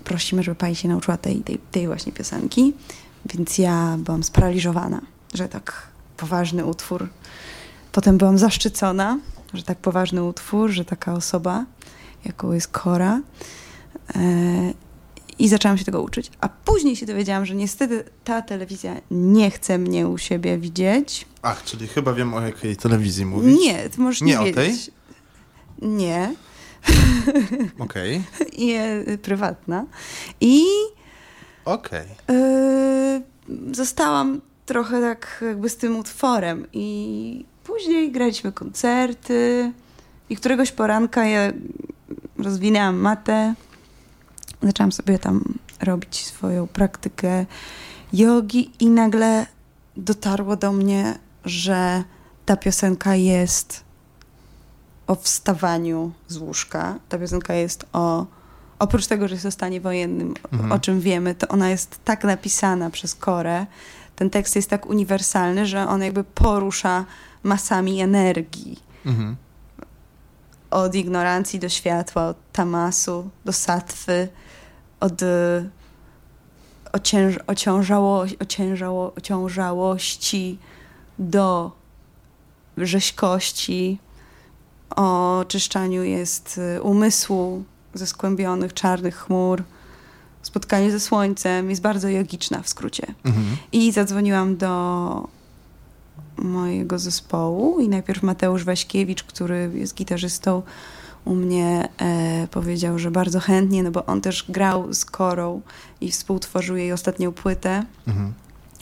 prosimy, 0.04 0.44
żeby 0.44 0.56
pani 0.56 0.76
się 0.76 0.88
nauczyła 0.88 1.18
tej, 1.18 1.42
tej, 1.42 1.60
tej 1.72 1.88
właśnie 1.88 2.12
piosenki, 2.12 2.74
więc 3.34 3.58
ja 3.58 3.98
byłam 4.00 4.24
sparaliżowana, 4.24 5.02
że 5.34 5.50
tak 5.50 5.88
poważny 6.18 6.66
utwór. 6.66 7.10
Potem 7.92 8.18
byłam 8.18 8.38
zaszczycona, 8.38 9.20
że 9.54 9.64
tak 9.64 9.78
poważny 9.78 10.24
utwór, 10.24 10.70
że 10.70 10.86
taka 10.86 11.14
osoba 11.14 11.66
jaką 12.26 12.52
jest 12.52 12.68
Kora. 12.68 13.22
E, 14.16 14.74
I 15.40 15.50
zaczęłam 15.50 15.78
się 15.78 15.86
tego 15.86 16.02
uczyć. 16.02 16.32
A 16.42 16.50
później 16.50 16.96
się 16.96 17.06
dowiedziałam, 17.06 17.46
że 17.46 17.56
niestety 17.56 18.04
ta 18.24 18.42
telewizja 18.42 18.96
nie 19.12 19.52
chce 19.52 19.78
mnie 19.78 20.08
u 20.08 20.18
siebie 20.18 20.58
widzieć. 20.58 21.26
Ach, 21.42 21.64
czyli 21.64 21.88
chyba 21.88 22.14
wiem 22.14 22.34
o 22.34 22.42
jakiej 22.42 22.78
telewizji 22.78 23.26
mówisz. 23.26 23.60
Nie, 23.60 23.90
ty 23.90 24.02
możesz 24.02 24.22
nie, 24.22 24.34
nie 24.34 24.40
o 24.40 24.54
tej? 24.54 24.76
Nie. 25.82 26.36
Okej. 27.80 28.22
Okay. 28.40 28.48
Nie, 28.58 29.04
prywatna. 29.22 29.86
I... 30.42 30.64
Okej. 31.70 32.08
Okay. 32.24 33.22
Zostałam 33.72 34.42
trochę 34.66 35.02
tak 35.02 35.44
jakby 35.48 35.70
z 35.70 35.78
tym 35.78 35.98
utworem 35.98 36.68
i 36.74 37.46
później 37.64 38.12
graliśmy 38.12 38.52
koncerty 38.52 39.72
i 40.30 40.36
któregoś 40.36 40.72
poranka 40.72 41.26
ja 41.26 41.52
rozwinęłam 42.38 42.96
matę, 42.96 43.54
zaczęłam 44.64 44.92
sobie 44.92 45.20
tam 45.20 45.44
robić 45.82 46.26
swoją 46.26 46.68
praktykę 46.68 47.46
jogi 48.14 48.72
i 48.80 48.88
nagle 48.88 49.46
dotarło 49.98 50.56
do 50.56 50.72
mnie, 50.72 51.20
że 51.46 52.04
ta 52.46 52.58
piosenka 52.58 53.16
jest 53.16 53.84
o 55.08 55.16
wstawaniu 55.16 56.12
z 56.28 56.38
łóżka. 56.38 57.00
Ta 57.10 57.18
piosenka 57.18 57.54
jest 57.54 57.86
o. 57.94 58.26
Oprócz 58.80 59.08
tego, 59.08 59.28
że 59.28 59.36
jest 59.36 59.46
o 59.46 59.52
stanie 59.52 59.82
wojennym, 59.82 60.34
mhm. 60.52 60.72
o 60.72 60.80
czym 60.80 61.02
wiemy, 61.02 61.36
to 61.36 61.48
ona 61.48 61.70
jest 61.70 62.00
tak 62.06 62.24
napisana 62.24 62.90
przez 62.90 63.16
Korę. 63.16 63.66
Ten 64.16 64.30
tekst 64.30 64.56
jest 64.56 64.70
tak 64.70 64.86
uniwersalny, 64.86 65.66
że 65.66 65.88
on 65.88 66.02
jakby 66.02 66.24
porusza 66.24 67.06
masami 67.44 68.02
energii. 68.02 68.80
Mhm 69.06 69.36
od 70.72 70.96
ignorancji 70.96 71.60
do 71.60 71.70
światła, 71.70 72.28
od 72.28 72.38
tamasu 72.52 73.30
do 73.46 73.54
satwy, 73.54 74.28
od 75.00 75.22
y, 75.22 75.70
ocięż, 76.92 77.36
ociążało, 77.48 78.26
ociężało, 78.40 79.14
ociążałości 79.16 80.60
do 81.20 81.72
rzeźkości. 82.78 84.00
O 84.96 85.46
czyszczaniu 85.48 86.04
jest 86.04 86.60
y, 86.78 86.82
umysłu 86.82 87.64
ze 88.00 88.08
skłębionych, 88.08 88.74
czarnych 88.74 89.16
chmur. 89.16 89.64
Spotkanie 90.42 90.92
ze 90.92 91.00
słońcem 91.00 91.70
jest 91.70 91.82
bardzo 91.82 92.10
jogiczna 92.10 92.62
w 92.62 92.70
skrócie. 92.70 93.08
Mhm. 93.26 93.46
I 93.72 93.92
zadzwoniłam 93.92 94.58
do 94.58 95.28
mojego 96.38 97.00
zespołu 97.00 97.80
i 97.80 97.90
najpierw 97.90 98.24
Mateusz 98.24 98.64
Waśkiewicz, 98.64 99.24
który 99.24 99.72
jest 99.74 99.96
gitarzystą 99.96 100.62
u 101.26 101.36
mnie, 101.36 101.90
e, 101.98 102.48
powiedział, 102.52 103.00
że 103.00 103.12
bardzo 103.12 103.40
chętnie, 103.40 103.84
no 103.84 103.92
bo 103.92 104.06
on 104.06 104.22
też 104.22 104.46
grał 104.50 104.94
z 104.94 105.06
Korą 105.06 105.62
i 106.02 106.12
współtworzył 106.12 106.76
jej 106.76 106.94
ostatnią 106.94 107.32
płytę. 107.32 107.86
Mhm. 108.08 108.34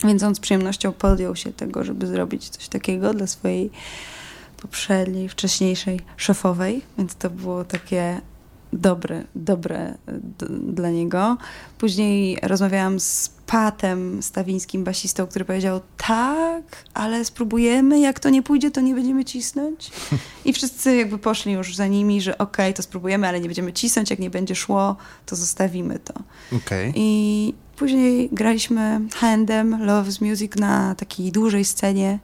Więc 0.04 0.22
on 0.22 0.34
z 0.34 0.40
przyjemnością 0.40 0.92
podjął 0.92 1.36
się 1.36 1.52
tego, 1.52 1.84
żeby 1.84 2.06
zrobić 2.06 2.48
coś 2.48 2.68
takiego 2.68 3.14
dla 3.14 3.26
swojej 3.26 3.70
poprzedniej, 4.62 5.28
wcześniejszej 5.28 6.00
szefowej, 6.16 6.82
więc 6.98 7.14
to 7.14 7.30
było 7.30 7.64
takie 7.64 8.20
dobre, 8.72 9.24
dobre 9.34 9.94
dla 10.60 10.90
niego. 10.90 11.36
Później 11.78 12.38
rozmawiałam 12.42 13.00
z 13.00 13.30
Patem 13.46 14.22
Stawińskim, 14.22 14.84
basistą, 14.84 15.26
który 15.26 15.44
powiedział 15.44 15.80
tak, 15.96 16.84
ale 16.94 17.24
spróbujemy, 17.24 18.00
jak 18.00 18.20
to 18.20 18.30
nie 18.30 18.42
pójdzie, 18.42 18.70
to 18.70 18.80
nie 18.80 18.94
będziemy 18.94 19.24
cisnąć. 19.24 19.90
I 20.44 20.52
wszyscy 20.52 20.96
jakby 20.96 21.18
poszli 21.18 21.52
już 21.52 21.76
za 21.76 21.86
nimi, 21.86 22.20
że 22.20 22.38
okej, 22.38 22.66
okay, 22.66 22.74
to 22.74 22.82
spróbujemy, 22.82 23.28
ale 23.28 23.40
nie 23.40 23.48
będziemy 23.48 23.72
cisnąć, 23.72 24.10
jak 24.10 24.18
nie 24.18 24.30
będzie 24.30 24.54
szło, 24.54 24.96
to 25.26 25.36
zostawimy 25.36 25.98
to. 25.98 26.14
Okay. 26.56 26.92
I 26.94 27.54
później 27.76 28.28
graliśmy 28.32 29.00
handem 29.14 29.78
Love's 29.86 30.28
Music 30.28 30.56
na 30.56 30.94
takiej 30.94 31.32
dużej 31.32 31.64
scenie 31.64 32.18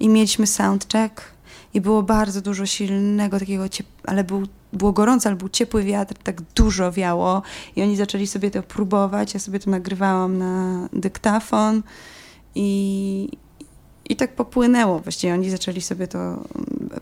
i 0.00 0.08
mieliśmy 0.08 0.46
soundcheck 0.46 1.22
i 1.74 1.80
było 1.80 2.02
bardzo 2.02 2.40
dużo 2.40 2.66
silnego 2.66 3.38
takiego, 3.38 3.64
ale 4.04 4.24
był 4.24 4.46
było 4.72 4.92
gorąco, 4.92 5.28
ale 5.28 5.36
był 5.36 5.48
ciepły 5.48 5.82
wiatr, 5.82 6.14
tak 6.22 6.42
dużo 6.42 6.92
wiało 6.92 7.42
i 7.76 7.82
oni 7.82 7.96
zaczęli 7.96 8.26
sobie 8.26 8.50
to 8.50 8.62
próbować. 8.62 9.34
Ja 9.34 9.40
sobie 9.40 9.58
to 9.58 9.70
nagrywałam 9.70 10.38
na 10.38 10.88
dyktafon 10.92 11.82
i, 12.54 13.28
i 14.08 14.16
tak 14.16 14.34
popłynęło. 14.34 14.98
Właściwie 14.98 15.34
oni 15.34 15.50
zaczęli 15.50 15.80
sobie 15.80 16.08
to, 16.08 16.44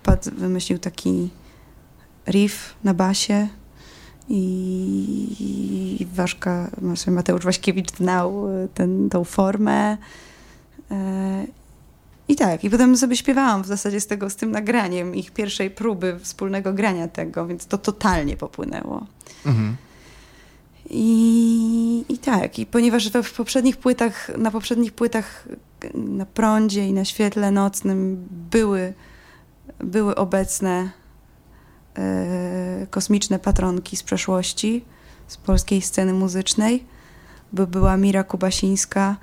Pat 0.03 0.29
wymyślił 0.29 0.79
taki 0.79 1.31
riff 2.29 2.75
na 2.85 2.95
basie 2.95 3.49
i 4.29 6.07
Waszka, 6.15 6.71
Mateusz 7.07 7.45
Waśkiewicz 7.45 7.97
znał 7.97 8.47
ten, 8.75 9.11
tą 9.11 9.25
formę 9.25 9.97
e, 10.91 11.47
i 12.29 12.37
tak, 12.37 12.64
i 12.64 12.70
potem 12.70 12.97
sobie 12.97 13.16
śpiewałam 13.16 13.62
w 13.62 13.66
zasadzie 13.66 14.01
z 14.01 14.07
tego, 14.07 14.31
z 14.31 14.37
tym 14.37 14.51
nagraniem 14.51 15.14
ich 15.14 15.31
pierwszej 15.31 15.70
próby 15.70 16.18
wspólnego 16.22 16.72
grania 16.72 17.09
tego, 17.09 17.47
więc 17.47 17.66
to 17.66 17.79
totalnie 17.79 18.37
popłynęło. 18.37 19.07
Mhm. 19.47 19.77
I, 20.91 22.05
I 22.09 22.18
tak, 22.18 22.59
i 22.59 22.66
ponieważ 22.66 23.11
w 23.11 23.33
poprzednich 23.33 23.77
płytach, 23.77 24.31
na 24.39 24.51
poprzednich 24.51 24.93
płytach 24.93 25.49
na 25.95 26.27
prądzie 26.27 26.89
i 26.89 26.93
na 26.93 27.05
świetle 27.05 27.51
nocnym 27.51 28.29
były, 28.51 28.95
były 29.79 30.14
obecne 30.14 30.91
e, 31.97 32.87
kosmiczne 32.91 33.39
patronki 33.39 33.97
z 33.97 34.03
przeszłości, 34.03 34.85
z 35.27 35.37
polskiej 35.37 35.83
sceny 35.83 36.12
muzycznej, 36.12 36.85
bo 37.53 37.66
była 37.66 37.97
Mira 37.97 38.25
Kubasińska 38.25 39.16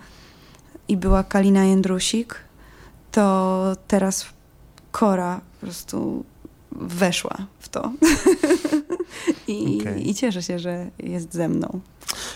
i 0.87 0.97
była 0.97 1.23
Kalina 1.23 1.63
Jędrusik, 1.63 2.35
to 3.11 3.75
teraz 3.87 4.25
Kora 4.91 5.41
po 5.59 5.65
prostu 5.65 6.25
weszła 6.71 7.37
w 7.59 7.69
to. 7.69 7.91
I, 9.47 9.79
okay. 9.81 9.99
I 9.99 10.15
cieszę 10.15 10.43
się, 10.43 10.59
że 10.59 10.91
jest 10.99 11.33
ze 11.33 11.49
mną. 11.49 11.79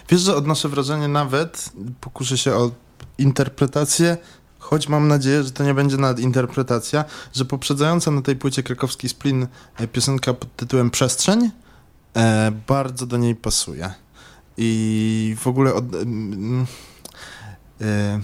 Wiesz, 0.09 0.21
że 0.21 0.35
odnoszę 0.35 0.69
wrażenie 0.69 1.07
nawet, 1.07 1.69
pokuszę 2.01 2.37
się 2.37 2.55
o 2.55 2.71
interpretację, 3.17 4.17
choć 4.59 4.89
mam 4.89 5.07
nadzieję, 5.07 5.43
że 5.43 5.51
to 5.51 5.63
nie 5.63 5.73
będzie 5.73 5.97
nawet 5.97 6.19
interpretacja, 6.19 7.05
że 7.33 7.45
poprzedzająca 7.45 8.11
na 8.11 8.21
tej 8.21 8.35
płycie 8.35 8.63
krakowski 8.63 9.09
splin 9.09 9.47
e, 9.77 9.87
piosenka 9.87 10.33
pod 10.33 10.55
tytułem 10.55 10.91
Przestrzeń 10.91 11.51
e, 12.15 12.51
bardzo 12.67 13.05
do 13.05 13.17
niej 13.17 13.35
pasuje. 13.35 13.93
I 14.57 15.35
w 15.39 15.47
ogóle 15.47 15.73
od, 15.73 15.85
e, 17.81 18.19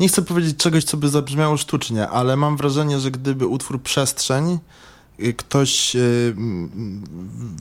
nie 0.00 0.08
chcę 0.08 0.22
powiedzieć 0.22 0.56
czegoś, 0.56 0.84
co 0.84 0.96
by 0.96 1.08
zabrzmiało 1.08 1.56
sztucznie, 1.56 2.08
ale 2.08 2.36
mam 2.36 2.56
wrażenie, 2.56 3.00
że 3.00 3.10
gdyby 3.10 3.46
utwór 3.46 3.82
Przestrzeń 3.82 4.58
y, 5.20 5.34
ktoś 5.34 5.96
y, 5.96 6.34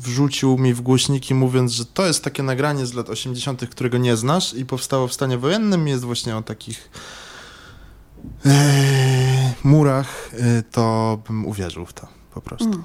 wrzucił 0.02 0.58
mi 0.58 0.74
w 0.74 0.82
głośniki 0.82 1.34
mówiąc, 1.34 1.72
że 1.72 1.86
to 1.86 2.06
jest 2.06 2.24
takie 2.24 2.44
nagranie 2.44 2.86
z 2.86 2.94
lat 2.94 3.10
80., 3.10 3.70
którego 3.70 3.98
nie 3.98 4.16
znasz 4.16 4.54
i 4.54 4.66
powstało 4.66 5.08
w 5.08 5.14
stanie 5.14 5.38
wojennym, 5.38 5.88
jest 5.88 6.04
właśnie 6.04 6.38
o 6.38 6.42
takich 6.42 6.90
e, 8.46 9.54
murach, 9.64 10.34
y, 10.34 10.64
to 10.72 11.20
bym 11.28 11.46
uwierzył 11.46 11.86
w 11.86 11.94
to 11.94 12.08
po 12.34 12.42
prostu. 12.42 12.68
Mm. 12.68 12.84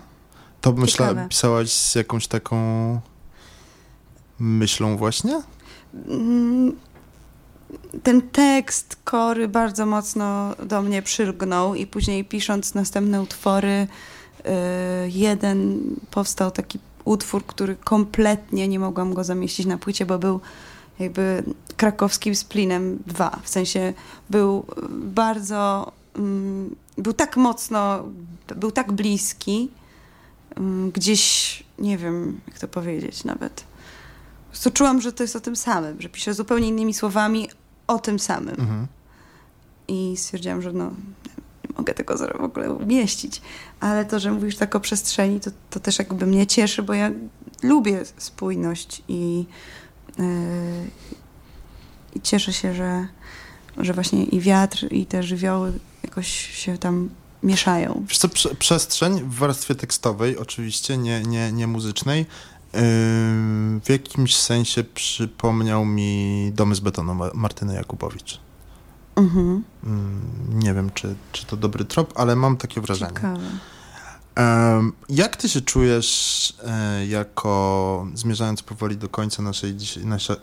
To 0.60 0.72
myślę, 0.72 1.26
pisałaś 1.28 1.72
z 1.72 1.94
jakąś 1.94 2.26
taką 2.28 2.56
myślą 4.38 4.96
właśnie? 4.96 5.42
Ten 8.02 8.22
tekst 8.22 8.96
Kory 9.04 9.48
bardzo 9.48 9.86
mocno 9.86 10.54
do 10.66 10.82
mnie 10.82 11.02
przylgnął 11.02 11.74
i 11.74 11.86
później 11.86 12.24
pisząc 12.24 12.74
następne 12.74 13.22
utwory, 13.22 13.86
y, 14.38 14.50
jeden 15.08 15.82
powstał 16.10 16.50
taki 16.50 16.78
utwór, 17.04 17.46
który 17.46 17.76
kompletnie 17.76 18.68
nie 18.68 18.78
mogłam 18.78 19.14
go 19.14 19.24
zamieścić 19.24 19.66
na 19.66 19.78
płycie, 19.78 20.06
bo 20.06 20.18
był 20.18 20.40
jakby 20.98 21.42
krakowskim 21.76 22.34
splinem 22.34 22.98
dwa. 23.06 23.38
W 23.42 23.48
sensie 23.48 23.92
był 24.30 24.66
bardzo, 24.90 25.92
mm, 26.16 26.76
był 26.98 27.12
tak 27.12 27.36
mocno, 27.36 28.04
był 28.56 28.70
tak 28.70 28.92
bliski, 28.92 29.70
mm, 30.56 30.90
gdzieś, 30.90 31.62
nie 31.78 31.98
wiem 31.98 32.40
jak 32.48 32.58
to 32.58 32.68
powiedzieć 32.68 33.24
nawet 33.24 33.64
prostu 34.56 34.70
czułam, 34.70 35.00
że 35.00 35.12
to 35.12 35.22
jest 35.22 35.36
o 35.36 35.40
tym 35.40 35.56
samym, 35.56 36.00
że 36.00 36.08
piszę 36.08 36.34
zupełnie 36.34 36.68
innymi 36.68 36.94
słowami 36.94 37.48
o 37.86 37.98
tym 37.98 38.18
samym. 38.18 38.60
Mhm. 38.60 38.86
I 39.88 40.14
stwierdziłam, 40.16 40.62
że 40.62 40.72
no, 40.72 40.84
nie 41.64 41.74
mogę 41.76 41.94
tego 41.94 42.16
w 42.16 42.44
ogóle 42.44 42.72
umieścić. 42.72 43.42
Ale 43.80 44.04
to, 44.04 44.18
że 44.18 44.32
mówisz 44.32 44.56
tak 44.56 44.74
o 44.74 44.80
przestrzeni, 44.80 45.40
to, 45.40 45.50
to 45.70 45.80
też 45.80 45.98
jakby 45.98 46.26
mnie 46.26 46.46
cieszy, 46.46 46.82
bo 46.82 46.94
ja 46.94 47.10
lubię 47.62 48.02
spójność 48.16 49.02
i, 49.08 49.44
yy, 50.18 50.24
i 52.14 52.20
cieszę 52.20 52.52
się, 52.52 52.74
że, 52.74 53.08
że 53.78 53.92
właśnie 53.92 54.24
i 54.24 54.40
wiatr, 54.40 54.86
i 54.90 55.06
te 55.06 55.22
żywioły 55.22 55.72
jakoś 56.02 56.28
się 56.54 56.78
tam 56.78 57.10
mieszają. 57.42 58.04
Wiesz 58.08 58.18
co, 58.18 58.28
przestrzeń 58.58 59.20
w 59.20 59.34
warstwie 59.34 59.74
tekstowej, 59.74 60.38
oczywiście, 60.38 60.98
nie, 60.98 61.22
nie, 61.22 61.52
nie 61.52 61.66
muzycznej, 61.66 62.26
w 63.82 63.88
jakimś 63.88 64.36
sensie 64.36 64.84
przypomniał 64.84 65.84
mi 65.84 66.52
Domy 66.54 66.74
z 66.74 66.80
betonu 66.80 67.16
Martyny 67.34 67.74
Jakubowicz. 67.74 68.40
Mhm. 69.16 69.64
Nie 70.48 70.74
wiem, 70.74 70.90
czy, 70.90 71.14
czy 71.32 71.46
to 71.46 71.56
dobry 71.56 71.84
trop, 71.84 72.12
ale 72.16 72.36
mam 72.36 72.56
takie 72.56 72.80
wrażenie. 72.80 73.12
Ciekawe. 73.14 73.40
Jak 75.08 75.36
ty 75.36 75.48
się 75.48 75.60
czujesz 75.60 76.54
e, 76.64 77.06
jako, 77.06 78.06
zmierzając 78.14 78.62
powoli 78.62 78.96
do 78.96 79.08
końca 79.08 79.42
naszej, 79.42 79.76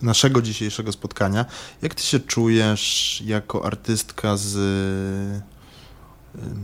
naszego 0.02 0.42
dzisiejszego 0.42 0.92
spotkania, 0.92 1.46
jak 1.82 1.96
ty 1.96 2.04
się 2.04 2.20
czujesz 2.20 3.22
jako 3.26 3.66
artystka 3.66 4.38
z, 4.38 4.52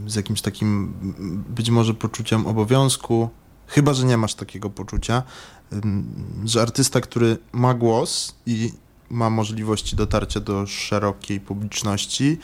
z 0.07 0.15
jakimś 0.15 0.41
takim 0.41 0.93
być 1.49 1.69
może 1.69 1.93
poczuciem 1.93 2.47
obowiązku, 2.47 3.29
chyba, 3.69 3.93
że 3.93 4.05
nie 4.05 4.17
masz 4.17 4.35
takiego 4.35 4.69
poczucia, 4.69 5.23
że 6.45 6.61
artysta, 6.61 7.01
który 7.01 7.37
ma 7.51 7.73
głos 7.73 8.35
i 8.45 8.73
ma 9.09 9.29
możliwości 9.29 9.95
dotarcia 9.95 10.39
do 10.39 10.67
szerokiej 10.67 11.39
publiczności, 11.39 12.37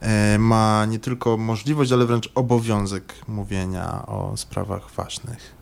e, 0.00 0.38
ma 0.38 0.84
nie 0.84 0.98
tylko 0.98 1.36
możliwość, 1.36 1.92
ale 1.92 2.06
wręcz 2.06 2.30
obowiązek 2.34 3.14
mówienia 3.28 4.06
o 4.06 4.36
sprawach 4.36 4.90
ważnych. 4.90 5.56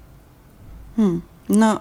Hmm. 0.96 1.22
No, 1.48 1.80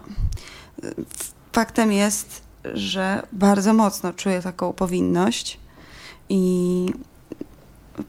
faktem 1.54 1.92
jest, 1.92 2.42
że 2.74 3.28
bardzo 3.32 3.74
mocno 3.74 4.14
czuję 4.14 4.42
taką 4.42 4.74
powinność 4.74 5.60
i 6.30 6.86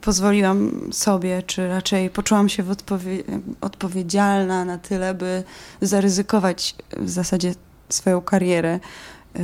pozwoliłam 0.01 0.89
sobie, 0.93 1.43
czy 1.43 1.69
raczej 1.69 2.11
poczułam 2.11 2.49
się 2.49 2.71
odpowie 2.71 3.23
odpowiedzialna 3.61 4.65
na 4.65 4.79
tyle, 4.79 5.15
by 5.15 5.43
zaryzykować 5.81 6.75
w 6.97 7.11
zasadzie 7.11 7.55
swoją 7.89 8.21
karierę, 8.21 8.81
yy, 9.35 9.43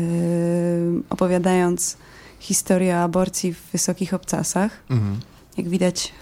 opowiadając 1.11 1.97
historię 2.39 2.99
aborcji 2.99 3.55
w 3.55 3.63
wysokich 3.73 4.15
obcasach. 4.15 4.71
Mhm. 4.91 5.21
Jak 5.57 5.69
widać, 5.69 6.13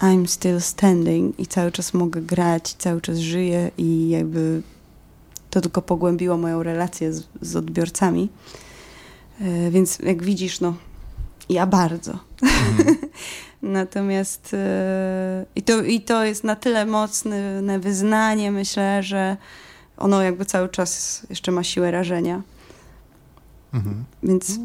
I'm 0.00 0.26
still 0.26 0.60
standing 0.60 1.40
i 1.40 1.46
cały 1.46 1.72
czas 1.72 1.94
mogę 1.94 2.22
grać, 2.22 2.74
cały 2.78 3.00
czas 3.00 3.18
żyję 3.18 3.70
i 3.78 4.08
jakby 4.08 4.62
to 5.50 5.60
tylko 5.60 5.82
pogłębiło 5.82 6.36
moją 6.36 6.62
relację 6.62 7.12
z, 7.12 7.24
z 7.40 7.56
odbiorcami. 7.56 8.28
Yy, 9.40 9.70
więc 9.70 9.98
jak 9.98 10.22
widzisz, 10.22 10.60
no 10.60 10.74
ja 11.48 11.66
bardzo. 11.66 12.18
Mhm. 12.42 12.96
Natomiast 13.62 14.52
yy, 14.52 14.58
i, 15.54 15.62
to, 15.62 15.82
i 15.82 16.00
to 16.00 16.24
jest 16.24 16.44
na 16.44 16.56
tyle 16.56 16.86
mocne 16.86 17.78
wyznanie, 17.78 18.52
myślę, 18.52 19.02
że 19.02 19.36
ono 19.96 20.22
jakby 20.22 20.44
cały 20.44 20.68
czas 20.68 21.22
jeszcze 21.30 21.52
ma 21.52 21.64
siłę 21.64 21.90
rażenia. 21.90 22.42
Mhm. 23.74 24.04
Więc 24.22 24.58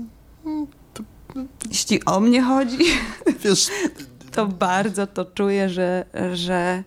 jeśli 1.69 2.05
o 2.05 2.19
mnie 2.19 2.41
chodzi, 2.41 2.77
Wiesz, 3.43 3.67
to 4.31 4.47
bardzo 4.47 5.07
to 5.07 5.25
czuję, 5.25 5.69
że, 5.69 6.05
że 6.33 6.83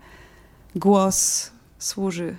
głos 0.77 1.51
służy 1.79 2.37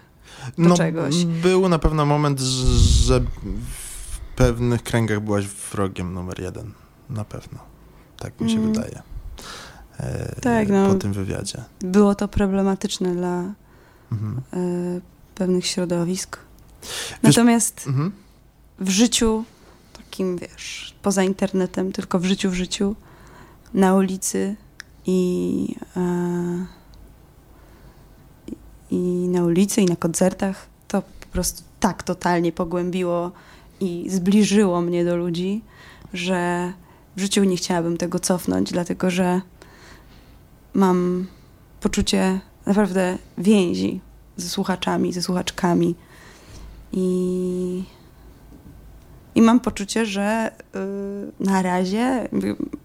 do 0.57 0.69
no, 0.69 0.77
czegoś. 0.77 1.25
Był 1.25 1.69
na 1.69 1.79
pewno 1.79 2.05
moment, 2.05 2.39
że 2.39 3.19
w 3.19 4.19
pewnych 4.35 4.83
kręgach 4.83 5.19
byłaś 5.19 5.45
wrogiem 5.45 6.13
numer 6.13 6.41
jeden. 6.41 6.73
Na 7.09 7.25
pewno. 7.25 7.59
Tak 8.17 8.41
mi 8.41 8.49
się 8.49 8.57
mm. 8.57 8.73
wydaje. 8.73 9.01
E, 9.99 10.35
tak, 10.41 10.69
no, 10.69 10.87
po 10.87 10.95
tym 10.95 11.13
wywiadzie. 11.13 11.63
Było 11.79 12.15
to 12.15 12.27
problematyczne 12.27 13.15
dla 13.15 13.53
mhm. 14.11 14.41
e, 14.53 15.01
pewnych 15.35 15.67
środowisk. 15.67 16.39
Natomiast 17.23 17.87
mhm. 17.87 18.11
w 18.79 18.89
życiu 18.89 19.43
takim, 19.93 20.37
wiesz, 20.37 20.95
poza 21.01 21.23
internetem, 21.23 21.91
tylko 21.91 22.19
w 22.19 22.25
życiu, 22.25 22.49
w 22.49 22.53
życiu, 22.53 22.95
na 23.73 23.95
ulicy 23.95 24.55
i, 25.05 25.75
e, 25.97 26.65
i 28.91 28.97
na 29.27 29.43
ulicy 29.43 29.81
i 29.81 29.85
na 29.85 29.95
koncertach, 29.95 30.67
to 30.87 31.01
po 31.01 31.27
prostu 31.31 31.63
tak 31.79 32.03
totalnie 32.03 32.51
pogłębiło 32.51 33.31
i 33.79 34.05
zbliżyło 34.09 34.81
mnie 34.81 35.05
do 35.05 35.17
ludzi, 35.17 35.61
że 36.13 36.73
w 37.15 37.21
życiu 37.21 37.43
nie 37.43 37.57
chciałabym 37.57 37.97
tego 37.97 38.19
cofnąć, 38.19 38.71
dlatego 38.71 39.09
że 39.09 39.41
mam 40.77 41.27
poczucie 41.79 42.39
naprawdę 42.65 43.17
więzi 43.37 44.01
ze 44.37 44.49
słuchaczami, 44.49 45.13
ze 45.13 45.21
słuchaczkami. 45.21 45.95
I, 46.91 47.83
i 49.35 49.41
mam 49.41 49.59
poczucie, 49.59 50.05
że 50.05 50.51
y, 51.39 51.43
na 51.43 51.61
razie 51.61 52.29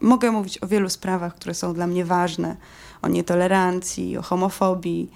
mogę 0.00 0.30
mówić 0.30 0.62
o 0.62 0.66
wielu 0.66 0.88
sprawach, 0.88 1.34
które 1.34 1.54
są 1.54 1.74
dla 1.74 1.86
mnie 1.86 2.04
ważne. 2.04 2.56
O 3.02 3.08
nietolerancji, 3.08 4.16
o 4.16 4.22
homofobii, 4.22 5.10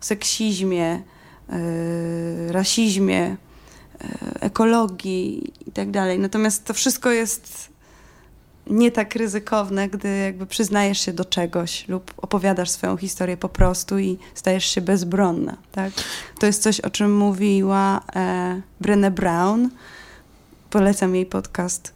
o 0.00 0.04
seksizmie, 0.04 1.02
y, 1.52 2.52
rasizmie, 2.52 3.36
y, 4.04 4.40
ekologii 4.40 5.52
i 5.66 5.72
tak. 5.72 5.88
Natomiast 6.18 6.64
to 6.64 6.74
wszystko 6.74 7.10
jest 7.10 7.77
nie 8.70 8.90
tak 8.90 9.14
ryzykowne, 9.14 9.88
gdy 9.88 10.18
jakby 10.18 10.46
przyznajesz 10.46 11.00
się 11.00 11.12
do 11.12 11.24
czegoś 11.24 11.88
lub 11.88 12.14
opowiadasz 12.16 12.70
swoją 12.70 12.96
historię 12.96 13.36
po 13.36 13.48
prostu 13.48 13.98
i 13.98 14.18
stajesz 14.34 14.64
się 14.64 14.80
bezbronna, 14.80 15.56
tak? 15.72 15.92
To 16.38 16.46
jest 16.46 16.62
coś, 16.62 16.80
o 16.80 16.90
czym 16.90 17.16
mówiła 17.16 18.00
e, 18.16 19.10
Brown. 19.10 19.70
Polecam 20.70 21.14
jej 21.14 21.26
podcast 21.26 21.94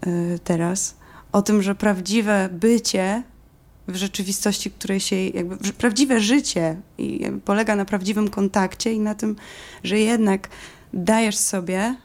e, 0.00 0.38
teraz. 0.38 0.94
O 1.32 1.42
tym, 1.42 1.62
że 1.62 1.74
prawdziwe 1.74 2.48
bycie 2.52 3.22
w 3.88 3.96
rzeczywistości, 3.96 4.70
której 4.70 5.00
się 5.00 5.16
jakby, 5.16 5.72
prawdziwe 5.72 6.20
życie 6.20 6.80
i 6.98 7.26
polega 7.44 7.76
na 7.76 7.84
prawdziwym 7.84 8.30
kontakcie 8.30 8.92
i 8.92 9.00
na 9.00 9.14
tym, 9.14 9.36
że 9.84 9.98
jednak 9.98 10.48
dajesz 10.92 11.36
sobie, 11.36 11.78
e, 11.78 11.96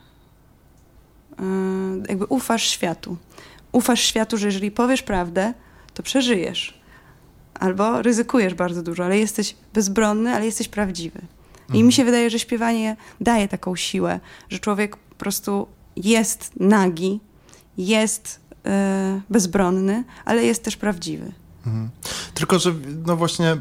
jakby 2.09 2.25
ufasz 2.25 2.63
światu 2.63 3.17
ufasz 3.71 4.01
światu, 4.01 4.37
że 4.37 4.47
jeżeli 4.47 4.71
powiesz 4.71 5.03
prawdę, 5.03 5.53
to 5.93 6.03
przeżyjesz. 6.03 6.79
Albo 7.53 8.01
ryzykujesz 8.01 8.53
bardzo 8.53 8.83
dużo, 8.83 9.05
ale 9.05 9.19
jesteś 9.19 9.55
bezbronny, 9.73 10.33
ale 10.33 10.45
jesteś 10.45 10.67
prawdziwy. 10.67 11.19
I 11.59 11.71
mhm. 11.71 11.85
mi 11.85 11.93
się 11.93 12.05
wydaje, 12.05 12.29
że 12.29 12.39
śpiewanie 12.39 12.95
daje 13.21 13.47
taką 13.47 13.75
siłę, 13.75 14.19
że 14.49 14.59
człowiek 14.59 14.97
po 14.97 15.15
prostu 15.15 15.67
jest 15.95 16.51
nagi, 16.59 17.19
jest 17.77 18.39
e, 18.65 19.21
bezbronny, 19.29 20.03
ale 20.25 20.45
jest 20.45 20.63
też 20.63 20.77
prawdziwy. 20.77 21.31
Mhm. 21.67 21.89
Tylko, 22.33 22.59
że 22.59 22.73
no 23.05 23.15
właśnie 23.15 23.57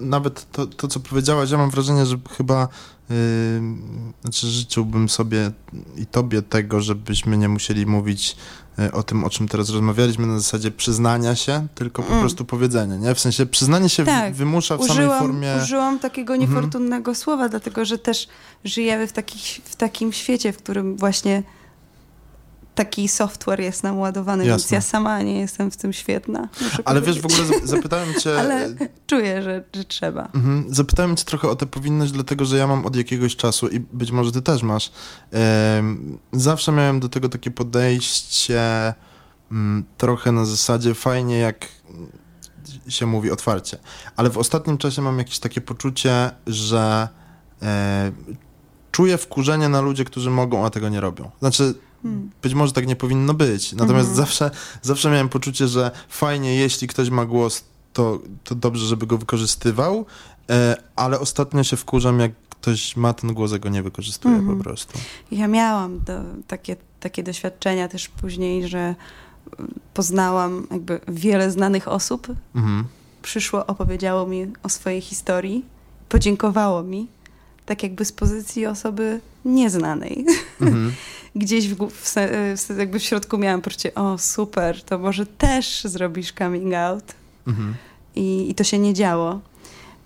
nawet 0.00 0.52
to, 0.52 0.66
to, 0.66 0.88
co 0.88 1.00
powiedziałaś, 1.00 1.50
ja 1.50 1.58
mam 1.58 1.70
wrażenie, 1.70 2.06
że 2.06 2.16
chyba 2.36 2.68
yy, 3.10 3.16
znaczy 4.22 4.46
życzyłbym 4.46 5.08
sobie 5.08 5.50
i 5.96 6.06
tobie 6.06 6.42
tego, 6.42 6.80
żebyśmy 6.80 7.36
nie 7.36 7.48
musieli 7.48 7.86
mówić 7.86 8.36
yy, 8.78 8.92
o 8.92 9.02
tym, 9.02 9.24
o 9.24 9.30
czym 9.30 9.48
teraz 9.48 9.70
rozmawialiśmy, 9.70 10.26
na 10.26 10.38
zasadzie 10.38 10.70
przyznania 10.70 11.36
się, 11.36 11.66
tylko 11.74 12.02
po 12.02 12.08
mm. 12.08 12.20
prostu 12.20 12.44
powiedzenia, 12.44 12.96
nie? 12.96 13.14
W 13.14 13.20
sensie 13.20 13.46
przyznanie 13.46 13.88
się 13.88 14.04
tak. 14.04 14.34
wymusza 14.34 14.76
w 14.76 14.80
użyłam, 14.80 14.96
samej 14.96 15.18
formie... 15.18 15.54
Użyłam 15.62 15.98
takiego 15.98 16.34
mhm. 16.34 16.50
niefortunnego 16.50 17.10
mhm. 17.10 17.16
słowa, 17.16 17.48
dlatego, 17.48 17.84
że 17.84 17.98
też 17.98 18.28
żyjemy 18.64 19.06
w, 19.06 19.12
takich, 19.12 19.64
w 19.64 19.76
takim 19.76 20.12
świecie, 20.12 20.52
w 20.52 20.56
którym 20.56 20.96
właśnie 20.96 21.42
taki 22.74 23.08
software 23.08 23.60
jest 23.60 23.82
nam 23.82 23.98
ładowany, 23.98 24.46
Jasne. 24.46 24.58
więc 24.58 24.70
ja 24.70 24.80
sama 24.80 25.22
nie 25.22 25.40
jestem 25.40 25.70
w 25.70 25.76
tym 25.76 25.92
świetna. 25.92 26.48
Ale 26.84 27.00
powiedzieć. 27.00 27.22
wiesz, 27.22 27.32
w 27.32 27.42
ogóle 27.42 27.66
zapytałem 27.66 28.14
cię... 28.14 28.38
Ale 28.40 28.74
czuję, 29.06 29.42
że, 29.42 29.64
że 29.72 29.84
trzeba. 29.84 30.28
Mhm. 30.34 30.64
Zapytałem 30.68 31.16
cię 31.16 31.24
trochę 31.24 31.48
o 31.48 31.56
tę 31.56 31.66
powinność, 31.66 32.12
dlatego 32.12 32.44
że 32.44 32.56
ja 32.56 32.66
mam 32.66 32.86
od 32.86 32.96
jakiegoś 32.96 33.36
czasu 33.36 33.68
i 33.68 33.80
być 33.80 34.10
może 34.10 34.32
ty 34.32 34.42
też 34.42 34.62
masz. 34.62 34.92
zawsze 36.32 36.72
miałem 36.72 37.00
do 37.00 37.08
tego 37.08 37.28
takie 37.28 37.50
podejście 37.50 38.94
mm, 39.52 39.84
trochę 39.98 40.32
na 40.32 40.44
zasadzie 40.44 40.94
fajnie 40.94 41.38
jak 41.38 41.68
się 42.88 43.06
mówi 43.06 43.30
otwarcie. 43.30 43.78
Ale 44.16 44.30
w 44.30 44.38
ostatnim 44.38 44.78
czasie 44.78 45.02
mam 45.02 45.18
jakieś 45.18 45.38
takie 45.38 45.60
poczucie, 45.60 46.30
że 46.46 47.08
e, 47.62 48.12
czuję 48.90 49.18
wkurzenie 49.18 49.68
na 49.68 49.80
ludzie, 49.80 50.04
którzy 50.04 50.30
mogą, 50.30 50.66
a 50.66 50.70
tego 50.70 50.88
nie 50.88 51.00
robią. 51.00 51.30
Znaczy 51.38 51.74
Hmm. 52.02 52.30
Być 52.42 52.54
może 52.54 52.72
tak 52.72 52.86
nie 52.86 52.96
powinno 52.96 53.34
być. 53.34 53.72
Natomiast 53.72 54.08
mhm. 54.08 54.16
zawsze, 54.16 54.50
zawsze 54.82 55.10
miałem 55.10 55.28
poczucie, 55.28 55.68
że 55.68 55.90
fajnie, 56.08 56.56
jeśli 56.56 56.88
ktoś 56.88 57.10
ma 57.10 57.24
głos, 57.24 57.64
to, 57.92 58.18
to 58.44 58.54
dobrze, 58.54 58.86
żeby 58.86 59.06
go 59.06 59.18
wykorzystywał, 59.18 60.06
e, 60.50 60.76
ale 60.96 61.20
ostatnio 61.20 61.64
się 61.64 61.76
wkurzam, 61.76 62.20
jak 62.20 62.32
ktoś 62.50 62.96
ma 62.96 63.12
ten 63.12 63.34
głos, 63.34 63.52
a 63.52 63.58
go 63.58 63.68
nie 63.68 63.82
wykorzystuje 63.82 64.34
mhm. 64.34 64.58
po 64.58 64.64
prostu. 64.64 64.98
Ja 65.32 65.48
miałam 65.48 65.98
do, 65.98 66.12
takie, 66.46 66.76
takie 67.00 67.22
doświadczenia 67.22 67.88
też 67.88 68.08
później, 68.08 68.68
że 68.68 68.94
poznałam 69.94 70.66
jakby 70.70 71.00
wiele 71.08 71.50
znanych 71.50 71.88
osób. 71.88 72.28
Mhm. 72.54 72.84
Przyszło, 73.22 73.66
opowiedziało 73.66 74.26
mi 74.26 74.46
o 74.62 74.68
swojej 74.68 75.00
historii, 75.00 75.64
podziękowało 76.08 76.82
mi, 76.82 77.08
tak 77.72 77.82
jakby 77.82 78.04
z 78.04 78.12
pozycji 78.12 78.66
osoby 78.66 79.20
nieznanej. 79.44 80.26
Mhm. 80.60 80.92
Gdzieś 81.34 81.68
w, 81.68 81.88
w, 81.88 82.14
w, 82.56 82.78
jakby 82.78 82.98
w 82.98 83.02
środku 83.02 83.38
miałam 83.38 83.60
poczucie, 83.60 83.94
o 83.94 84.18
super, 84.18 84.82
to 84.82 84.98
może 84.98 85.26
też 85.26 85.84
zrobisz 85.84 86.32
coming 86.32 86.74
out. 86.74 87.04
Mhm. 87.46 87.74
I, 88.14 88.50
I 88.50 88.54
to 88.54 88.64
się 88.64 88.78
nie 88.78 88.94
działo. 88.94 89.40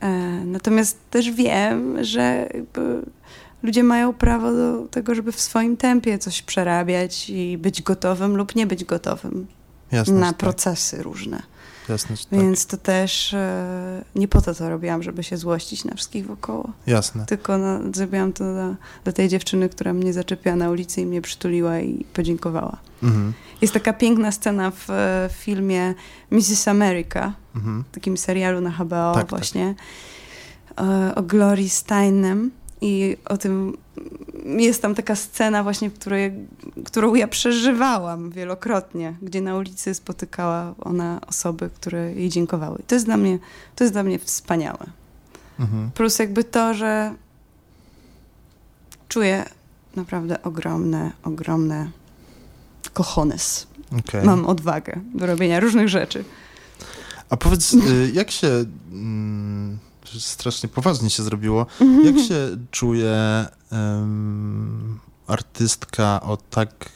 E, 0.00 0.08
natomiast 0.44 0.98
też 1.10 1.30
wiem, 1.30 2.04
że 2.04 2.48
ludzie 3.62 3.82
mają 3.82 4.12
prawo 4.12 4.52
do 4.52 4.86
tego, 4.90 5.14
żeby 5.14 5.32
w 5.32 5.40
swoim 5.40 5.76
tempie 5.76 6.18
coś 6.18 6.42
przerabiać 6.42 7.30
i 7.30 7.58
być 7.58 7.82
gotowym 7.82 8.36
lub 8.36 8.54
nie 8.54 8.66
być 8.66 8.84
gotowym 8.84 9.46
Jasne, 9.92 10.14
na 10.14 10.26
tak. 10.26 10.36
procesy 10.36 11.02
różne. 11.02 11.42
Jasne, 11.88 12.16
tak. 12.16 12.40
Więc 12.40 12.66
to 12.66 12.76
też 12.76 13.34
e, 13.34 14.04
nie 14.14 14.28
po 14.28 14.42
to 14.42 14.54
to 14.54 14.68
robiłam, 14.68 15.02
żeby 15.02 15.22
się 15.22 15.36
złościć 15.36 15.84
na 15.84 15.94
wszystkich 15.94 16.26
wokoło. 16.26 16.72
Jasne. 16.86 17.26
Tylko 17.26 17.58
no, 17.58 17.78
zrobiłam 17.94 18.32
to 18.32 18.44
do, 19.04 19.12
tej 19.12 19.28
dziewczyny, 19.28 19.68
która 19.68 19.92
mnie 19.92 20.12
zaczepiła 20.12 20.56
na 20.56 20.70
ulicy 20.70 21.00
i 21.00 21.06
mnie 21.06 21.22
przytuliła 21.22 21.80
i 21.80 22.04
podziękowała. 22.12 22.76
Mhm. 23.02 23.32
Jest 23.60 23.74
taka 23.74 23.92
piękna 23.92 24.32
scena 24.32 24.70
w, 24.70 24.84
w 25.28 25.32
filmie 25.32 25.94
Mrs. 26.30 26.68
America, 26.68 27.32
mhm. 27.56 27.84
takim 27.92 28.16
serialu 28.16 28.60
na 28.60 28.70
HBO 28.70 28.88
tak, 28.88 29.14
tak. 29.14 29.30
właśnie, 29.30 29.74
tak. 30.68 30.86
O, 30.86 31.14
o 31.14 31.22
Glory 31.22 31.68
Steinem 31.68 32.50
i 32.80 33.16
o 33.24 33.36
tym 33.36 33.76
jest 34.46 34.82
tam 34.82 34.94
taka 34.94 35.16
scena 35.16 35.62
właśnie, 35.62 35.90
której, 35.90 36.32
którą 36.84 37.14
ja 37.14 37.28
przeżywałam 37.28 38.30
wielokrotnie, 38.30 39.14
gdzie 39.22 39.40
na 39.40 39.56
ulicy 39.56 39.94
spotykała 39.94 40.74
ona 40.78 41.20
osoby, 41.26 41.70
które 41.74 42.12
jej 42.12 42.28
dziękowały. 42.28 42.78
To 42.86 42.94
jest 42.94 43.04
dla 43.04 43.16
mnie, 43.16 43.38
to 43.76 43.84
jest 43.84 43.94
dla 43.94 44.02
mnie 44.02 44.18
wspaniałe. 44.18 44.86
Mhm. 45.60 45.90
Plus 45.90 46.18
jakby 46.18 46.44
to, 46.44 46.74
że 46.74 47.14
czuję 49.08 49.44
naprawdę 49.96 50.42
ogromne, 50.42 51.12
ogromne 51.22 51.90
kochones. 52.92 53.66
Okay. 53.98 54.24
Mam 54.24 54.46
odwagę 54.46 55.00
do 55.14 55.26
robienia 55.26 55.60
różnych 55.60 55.88
rzeczy. 55.88 56.24
A 57.30 57.36
powiedz, 57.36 57.74
y, 57.74 58.10
jak 58.14 58.30
się... 58.30 58.48
Strasznie 60.18 60.68
poważnie 60.68 61.10
się 61.10 61.22
zrobiło. 61.22 61.66
Mhm. 61.80 62.16
Jak 62.16 62.26
się 62.26 62.56
czuje 62.70 63.46
um, 63.72 65.00
artystka 65.26 66.20
o 66.22 66.36
tak 66.36 66.90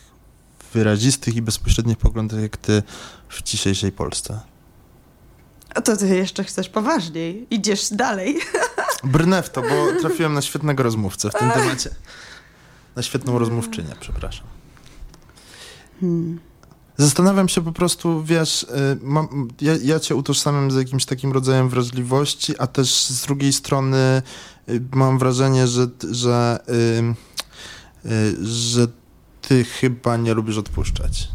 wyrazistych 0.73 1.37
i 1.37 1.43
bezpośrednich 1.43 1.99
poglądach 1.99 2.41
jak 2.41 2.57
ty 2.57 2.83
w 3.29 3.43
dzisiejszej 3.43 3.93
Polsce? 3.93 4.41
A 5.75 5.81
to 5.81 5.97
ty 5.97 6.17
jeszcze 6.17 6.45
chcesz 6.45 6.69
poważniej. 6.69 7.47
Idziesz 7.51 7.89
dalej. 7.93 8.39
Brnę 9.05 9.43
w 9.43 9.51
to, 9.51 9.63
bo 9.63 10.01
trafiłem 10.01 10.35
na 10.35 10.43
świetnego 10.43 10.83
rozmówcę 10.83 11.31
w 11.31 11.35
tym 11.35 11.51
temacie. 11.51 11.91
Na 12.97 13.03
świetną 13.03 13.39
rozmówczynię, 13.39 13.95
przepraszam. 14.01 14.47
Hmm. 16.01 16.41
Zastanawiam 17.01 17.49
się 17.49 17.61
po 17.61 17.73
prostu, 17.73 18.25
wiesz, 18.25 18.63
y, 18.63 18.67
mam, 19.03 19.49
ja, 19.61 19.73
ja 19.83 20.01
cię 20.01 20.15
utożsamiam 20.15 20.71
z 20.71 20.77
jakimś 20.77 21.05
takim 21.05 21.33
rodzajem 21.33 21.69
wrażliwości, 21.69 22.55
a 22.59 22.67
też 22.67 23.05
z 23.05 23.23
drugiej 23.27 23.53
strony 23.53 24.23
y, 24.69 24.83
mam 24.93 25.19
wrażenie, 25.19 25.67
że, 25.67 25.89
że, 26.11 26.61
y, 28.05 28.47
że 28.47 28.87
ty 29.41 29.65
chyba 29.65 30.17
nie 30.17 30.35
lubisz 30.35 30.59
odpuszczać. 30.59 31.29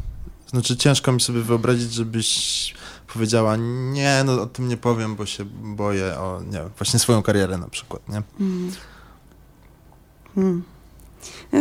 Znaczy 0.48 0.78
ciężko 0.78 1.12
mi 1.12 1.22
sobie 1.22 1.42
wyobrazić, 1.42 1.94
żebyś 1.94 2.74
powiedziała, 3.14 3.56
nie, 3.92 4.24
no 4.26 4.42
o 4.42 4.46
tym 4.46 4.68
nie 4.68 4.78
powiem, 4.78 5.16
bo 5.16 5.26
się 5.26 5.46
boję 5.46 6.20
o, 6.20 6.42
nie 6.46 6.60
wiem, 6.60 6.70
właśnie 6.78 7.00
swoją 7.00 7.22
karierę 7.22 7.58
na 7.58 7.68
przykład, 7.68 8.10
nie? 8.10 8.22
Mm. 8.40 8.72
Mm. 10.38 10.64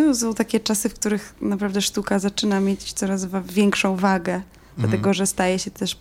No, 0.00 0.14
są 0.14 0.34
takie 0.34 0.60
czasy, 0.60 0.88
w 0.88 0.94
których 0.94 1.34
naprawdę 1.40 1.82
sztuka 1.82 2.18
zaczyna 2.18 2.60
mieć 2.60 2.92
coraz 2.92 3.26
większą 3.44 3.96
wagę, 3.96 4.32
mhm. 4.34 4.44
dlatego 4.76 5.14
że 5.14 5.26
staje 5.26 5.58
się 5.58 5.70
też 5.70 5.98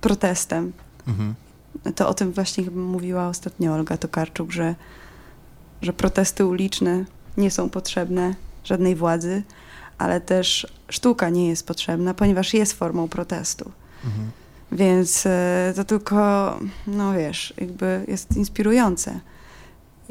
protestem. 0.00 0.72
Mhm. 1.08 1.34
To 1.94 2.08
o 2.08 2.14
tym 2.14 2.32
właśnie 2.32 2.64
mówiła 2.70 3.28
ostatnio 3.28 3.74
Olga 3.74 3.96
Tokarczuk, 3.96 4.52
że, 4.52 4.74
że 5.82 5.92
protesty 5.92 6.46
uliczne 6.46 7.04
nie 7.36 7.50
są 7.50 7.70
potrzebne 7.70 8.34
żadnej 8.64 8.96
władzy, 8.96 9.42
ale 9.98 10.20
też 10.20 10.66
sztuka 10.88 11.28
nie 11.28 11.48
jest 11.48 11.66
potrzebna, 11.66 12.14
ponieważ 12.14 12.54
jest 12.54 12.72
formą 12.72 13.08
protestu. 13.08 13.72
Mhm. 14.04 14.30
Więc 14.72 15.26
e, 15.26 15.72
to 15.76 15.84
tylko, 15.84 16.58
no 16.86 17.12
wiesz, 17.12 17.54
jakby 17.60 18.04
jest 18.08 18.36
inspirujące. 18.36 19.20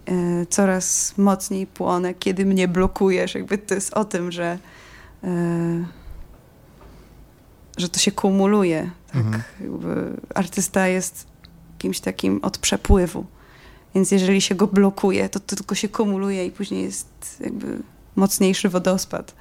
E, 0.05 0.45
coraz 0.45 1.17
mocniej 1.17 1.67
płonę, 1.67 2.13
kiedy 2.13 2.45
mnie 2.45 2.67
blokujesz. 2.67 3.35
Jakby 3.35 3.57
to 3.57 3.75
jest 3.75 3.93
o 3.93 4.05
tym, 4.05 4.31
że, 4.31 4.57
e, 5.23 5.85
że 7.77 7.89
to 7.89 7.99
się 7.99 8.11
kumuluje. 8.11 8.91
Tak? 9.07 9.15
Mhm. 9.15 9.41
artysta 10.35 10.87
jest 10.87 11.27
kimś 11.77 11.99
takim 11.99 12.39
od 12.43 12.57
przepływu. 12.57 13.25
Więc 13.95 14.11
jeżeli 14.11 14.41
się 14.41 14.55
go 14.55 14.67
blokuje, 14.67 15.29
to, 15.29 15.39
to 15.39 15.55
tylko 15.55 15.75
się 15.75 15.89
kumuluje 15.89 16.45
i 16.45 16.51
później 16.51 16.83
jest 16.83 17.07
jakby 17.39 17.79
mocniejszy 18.15 18.69
wodospad 18.69 19.35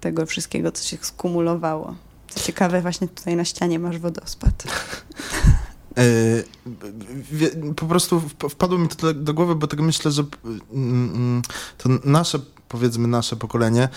tego 0.00 0.26
wszystkiego, 0.26 0.72
co 0.72 0.84
się 0.84 0.96
skumulowało. 1.00 1.94
Co 2.28 2.40
ciekawe, 2.40 2.82
właśnie 2.82 3.08
tutaj 3.08 3.36
na 3.36 3.44
ścianie 3.44 3.78
masz 3.78 3.98
wodospad. 3.98 4.64
E, 5.98 7.72
po 7.76 7.86
prostu 7.86 8.22
wpadło 8.50 8.78
mi 8.78 8.88
to 8.88 9.14
do 9.14 9.34
głowy, 9.34 9.54
bo 9.54 9.66
tak 9.66 9.80
myślę, 9.80 10.10
że 10.10 10.24
mm, 10.74 11.14
mm, 11.14 11.42
to 11.78 11.88
nasze, 12.04 12.38
powiedzmy 12.68 13.08
nasze 13.08 13.36
pokolenie 13.36 13.88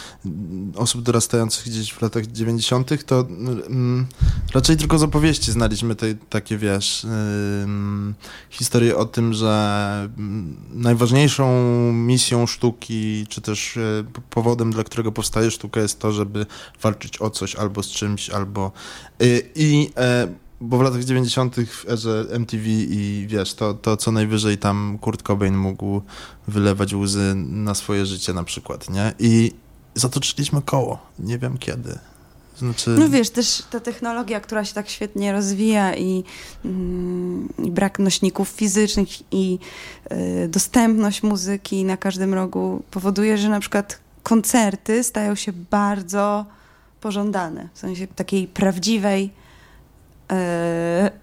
osób 0.75 1.01
dorastających 1.01 1.65
gdzieś 1.65 1.93
w 1.93 2.01
latach 2.01 2.25
90., 2.25 3.05
to 3.05 3.19
mm, 3.19 4.05
raczej 4.53 4.77
tylko 4.77 4.97
z 4.97 5.03
opowieści 5.03 5.51
znaliśmy 5.51 5.95
te, 5.95 6.15
takie, 6.15 6.57
wiesz, 6.57 7.07
historie 8.49 8.97
o 8.97 9.05
tym, 9.05 9.33
że 9.33 10.09
najważniejszą 10.73 11.53
misją 11.93 12.47
sztuki, 12.47 13.25
czy 13.29 13.41
też 13.41 13.77
e, 13.77 14.03
powodem, 14.29 14.71
dla 14.71 14.83
którego 14.83 15.11
powstaje 15.11 15.51
sztuka 15.51 15.79
jest 15.79 15.99
to, 15.99 16.11
żeby 16.11 16.45
walczyć 16.81 17.21
o 17.21 17.29
coś 17.29 17.55
albo 17.55 17.83
z 17.83 17.87
czymś, 17.87 18.29
albo... 18.29 18.71
E, 19.19 19.25
I 19.55 19.89
bo 20.61 20.77
w 20.77 20.81
latach 20.81 21.03
90. 21.03 21.55
w 21.55 21.89
erze 21.89 22.25
MTV 22.29 22.63
i 22.69 23.25
wiesz, 23.29 23.53
to, 23.53 23.73
to 23.73 23.97
co 23.97 24.11
najwyżej 24.11 24.57
tam 24.57 24.97
Kurt 25.01 25.23
Cobain 25.23 25.57
mógł 25.57 26.01
wylewać 26.47 26.93
łzy 26.93 27.33
na 27.35 27.75
swoje 27.75 28.05
życie 28.05 28.33
na 28.33 28.43
przykład, 28.43 28.89
nie? 28.89 29.13
I 29.19 29.53
zatoczyliśmy 29.95 30.61
koło. 30.61 30.99
Nie 31.19 31.37
wiem 31.37 31.57
kiedy. 31.57 31.99
Znaczy... 32.57 32.89
No 32.99 33.09
wiesz, 33.09 33.29
też 33.29 33.63
ta 33.69 33.79
technologia, 33.79 34.39
która 34.39 34.65
się 34.65 34.73
tak 34.73 34.89
świetnie 34.89 35.31
rozwija 35.31 35.95
i, 35.95 36.23
mm, 36.65 37.49
i 37.63 37.71
brak 37.71 37.99
nośników 37.99 38.49
fizycznych 38.49 39.07
i 39.31 39.59
y, 40.43 40.47
dostępność 40.47 41.23
muzyki 41.23 41.83
na 41.83 41.97
każdym 41.97 42.33
rogu 42.33 42.83
powoduje, 42.91 43.37
że 43.37 43.49
na 43.49 43.59
przykład 43.59 43.99
koncerty 44.23 45.03
stają 45.03 45.35
się 45.35 45.53
bardzo 45.53 46.45
pożądane. 47.01 47.69
W 47.73 47.79
sensie 47.79 48.07
takiej 48.07 48.47
prawdziwej, 48.47 49.33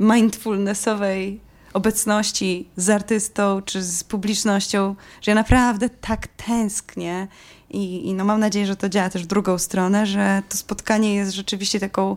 mindfulnessowej 0.01 1.41
obecności 1.73 2.69
z 2.77 2.91
artystą 2.91 3.63
czy 3.63 3.83
z 3.83 4.05
publicznością, 4.05 4.95
że 5.23 5.31
ja 5.31 5.35
naprawdę 5.35 5.91
tak 5.91 6.27
tęsknię 6.27 7.29
i, 7.71 8.09
i 8.09 8.15
no 8.15 8.25
mam 8.25 8.41
nadzieję, 8.41 8.67
że 8.67 8.77
to 8.77 8.89
działa 8.89 9.11
też 9.11 9.23
w 9.23 9.27
drugą 9.27 9.59
stronę, 9.59 10.07
że 10.07 10.43
to 10.49 10.57
spotkanie 10.57 11.15
jest 11.15 11.33
rzeczywiście 11.33 11.81
taką, 11.81 12.17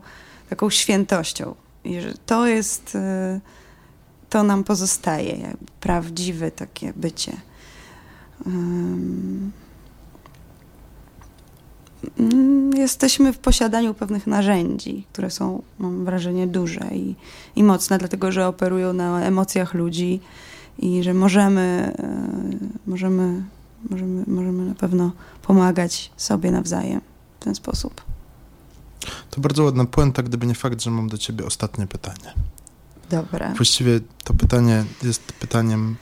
taką 0.49 0.69
świętością 0.69 1.55
i 1.83 2.01
że 2.01 2.13
to 2.25 2.47
jest, 2.47 2.95
y, 2.95 3.41
to 4.29 4.43
nam 4.43 4.63
pozostaje, 4.63 5.57
prawdziwe 5.79 6.51
takie 6.51 6.93
bycie. 6.95 7.31
Um, 8.45 9.51
jesteśmy 12.75 13.33
w 13.33 13.37
posiadaniu 13.37 13.93
pewnych 13.93 14.27
narzędzi, 14.27 15.05
które 15.13 15.31
są, 15.31 15.61
mam 15.79 16.05
wrażenie, 16.05 16.47
duże 16.47 16.89
i, 16.91 17.15
i 17.55 17.63
mocne, 17.63 17.97
dlatego 17.97 18.31
że 18.31 18.47
operują 18.47 18.93
na 18.93 19.21
emocjach 19.21 19.73
ludzi 19.73 20.19
i 20.79 21.03
że 21.03 21.13
możemy, 21.13 21.93
y, 22.85 22.89
możemy 22.89 23.43
możemy, 23.89 24.23
możemy 24.27 24.65
na 24.65 24.75
pewno 24.75 25.11
pomagać 25.41 26.11
sobie 26.17 26.51
nawzajem 26.51 27.01
w 27.39 27.43
ten 27.43 27.55
sposób. 27.55 28.01
To 29.29 29.41
bardzo 29.41 29.63
ładna 29.63 29.85
puenta, 29.85 30.23
gdyby 30.23 30.45
nie 30.45 30.55
fakt, 30.55 30.81
że 30.81 30.91
mam 30.91 31.09
do 31.09 31.17
ciebie 31.17 31.45
ostatnie 31.45 31.87
pytanie. 31.87 32.33
Dobra. 33.09 33.53
Właściwie 33.53 33.99
to 34.23 34.33
pytanie 34.33 34.85
jest 35.03 35.21
pytaniem 35.21 35.95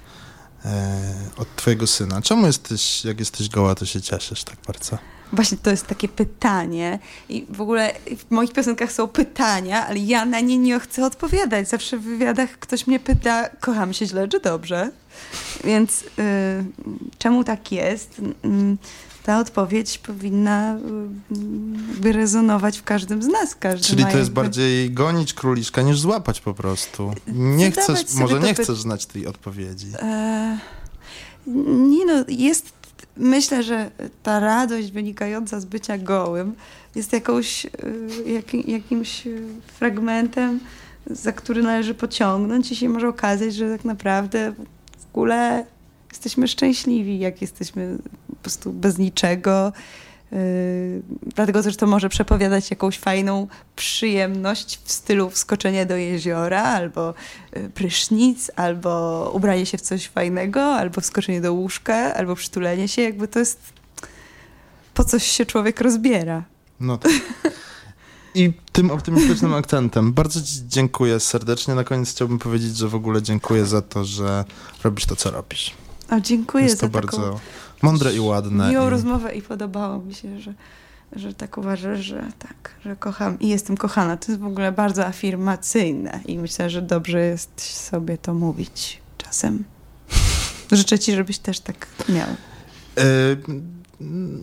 e, 0.66 1.14
od 1.38 1.56
twojego 1.56 1.88
syna. 1.88 2.22
Czemu 2.22 2.45
jesteś, 2.45 3.06
jak 3.06 3.20
jesteś 3.20 3.50
goła, 3.50 3.76
to 3.76 3.86
się 3.86 4.02
cieszysz 4.02 4.43
tak 4.43 4.58
bardzo? 4.68 4.97
Właśnie 5.34 5.57
to 5.57 5.71
jest 5.71 5.88
takie 5.88 6.07
pytanie 6.07 6.99
i 7.30 7.45
w 7.49 7.61
ogóle 7.61 7.93
w 8.17 8.32
moich 8.32 8.53
piosenkach 8.53 8.91
są 8.91 9.07
pytania, 9.07 9.88
ale 9.88 9.99
ja 9.99 10.25
na 10.25 10.39
nie 10.39 10.57
nie 10.57 10.80
chcę 10.80 11.05
odpowiadać. 11.05 11.69
Zawsze 11.69 11.97
w 11.97 12.01
wywiadach 12.01 12.59
ktoś 12.59 12.88
mnie 12.88 12.99
pyta, 12.99 13.49
kocham 13.49 13.93
się 13.93 14.05
źle 14.05 14.27
czy 14.27 14.39
dobrze? 14.39 14.91
Więc 15.63 16.01
y, 16.01 16.05
czemu 17.17 17.43
tak 17.43 17.71
jest? 17.71 18.19
Y, 18.19 18.77
ta 19.23 19.39
odpowiedź 19.39 19.97
powinna 19.97 20.77
y, 22.05 22.13
rezonować 22.13 22.77
w 22.77 22.84
każdym 22.84 23.23
z 23.23 23.27
nas. 23.27 23.55
Każdy 23.55 23.88
Czyli 23.88 24.03
to 24.03 24.09
jest 24.09 24.19
jakby... 24.19 24.41
bardziej 24.41 24.91
gonić 24.91 25.34
króliczka 25.34 25.82
niż 25.82 25.99
złapać 25.99 26.41
po 26.41 26.53
prostu. 26.53 27.13
Nie 27.27 27.71
chcesz, 27.71 28.13
może 28.13 28.39
nie 28.39 28.53
chcesz 28.53 28.82
znać 28.82 29.05
tej 29.05 29.27
odpowiedzi. 29.27 29.88
E, 29.99 30.59
nie 31.89 32.05
no, 32.05 32.25
jest 32.27 32.78
myślę, 33.20 33.63
że 33.63 33.91
ta 34.24 34.39
radość 34.39 34.91
wynikająca 34.91 35.59
z 35.59 35.65
bycia 35.65 35.97
gołym 35.97 36.55
jest 36.95 37.13
jakąś, 37.13 37.65
y, 37.65 37.70
jak, 38.26 38.53
jakimś 38.53 39.28
fragmentem, 39.67 40.59
za 41.05 41.32
który 41.32 41.63
należy 41.63 41.93
pociągnąć 41.93 42.72
i 42.72 42.76
się 42.76 42.89
może 42.89 43.07
okazać, 43.07 43.55
że 43.55 43.78
tak 43.78 43.86
naprawdę 43.86 44.53
w 44.97 45.07
ogóle 45.13 45.65
jesteśmy 46.11 46.47
szczęśliwi, 46.47 47.20
jak 47.20 47.41
jesteśmy 47.41 47.97
po 48.30 48.36
prostu 48.36 48.74
bez 48.74 48.97
niczego, 48.97 49.74
dlatego 51.36 51.63
też 51.63 51.77
to 51.77 51.88
może 51.88 52.09
przepowiadać 52.09 52.71
jakąś 52.71 52.99
fajną 52.99 53.47
przyjemność 53.75 54.80
w 54.84 54.91
stylu 54.91 55.30
wskoczenia 55.30 55.86
do 55.86 55.95
jeziora, 55.95 56.63
albo 56.63 57.13
yy, 57.55 57.69
prysznic, 57.69 58.51
albo 58.55 59.32
ubranie 59.34 59.65
się 59.65 59.77
w 59.77 59.82
coś 59.82 60.07
fajnego, 60.07 60.61
albo 60.63 61.01
wskoczenie 61.01 61.41
do 61.41 61.53
łóżka, 61.53 62.13
albo 62.13 62.36
przytulenie 62.36 62.88
się. 62.88 63.01
Jakby 63.01 63.27
to 63.27 63.39
jest 63.39 63.59
po 64.93 65.03
coś 65.03 65.27
się 65.27 65.45
człowiek 65.45 65.82
rozbiera. 65.82 66.43
No 66.80 66.97
tak. 66.97 67.11
I 68.36 68.53
tym 68.71 68.91
optymistycznym 68.91 69.53
akcentem 69.53 70.13
bardzo 70.13 70.41
Ci 70.41 70.53
dziękuję 70.67 71.19
serdecznie. 71.19 71.75
Na 71.75 71.84
koniec 71.84 72.11
chciałbym 72.11 72.39
powiedzieć, 72.39 72.77
że 72.77 72.88
w 72.88 72.95
ogóle 72.95 73.21
dziękuję 73.21 73.65
za 73.65 73.82
to, 73.82 74.05
że 74.05 74.45
robisz 74.84 75.05
to, 75.05 75.15
co 75.15 75.32
robisz. 75.32 75.73
A 76.09 76.19
dziękuję 76.19 76.63
Jest 76.63 76.80
to 76.80 76.86
za 76.86 76.91
bardzo 76.91 77.17
taką 77.17 77.39
Mądre 77.82 78.13
i 78.13 78.19
ładne. 78.19 78.69
Miłą 78.69 78.88
i... 78.88 78.89
rozmowę 78.89 79.36
i 79.36 79.41
podobało 79.41 79.99
mi 79.99 80.13
się, 80.13 80.39
że, 80.39 80.53
że 81.15 81.34
tak 81.34 81.57
uważasz, 81.57 81.99
że 81.99 82.23
tak, 82.39 82.71
że 82.86 82.95
kocham 82.95 83.39
i 83.39 83.49
jestem 83.49 83.77
kochana. 83.77 84.17
To 84.17 84.32
jest 84.32 84.41
w 84.41 84.45
ogóle 84.45 84.71
bardzo 84.71 85.05
afirmacyjne 85.05 86.19
i 86.25 86.38
myślę, 86.38 86.69
że 86.69 86.82
dobrze 86.82 87.19
jest 87.19 87.61
sobie 87.61 88.17
to 88.17 88.34
mówić 88.34 89.01
czasem. 89.17 89.63
Życzę 90.71 90.99
ci, 90.99 91.15
żebyś 91.15 91.39
też 91.39 91.59
tak 91.59 91.88
miał. 92.09 92.27
E, 92.97 93.05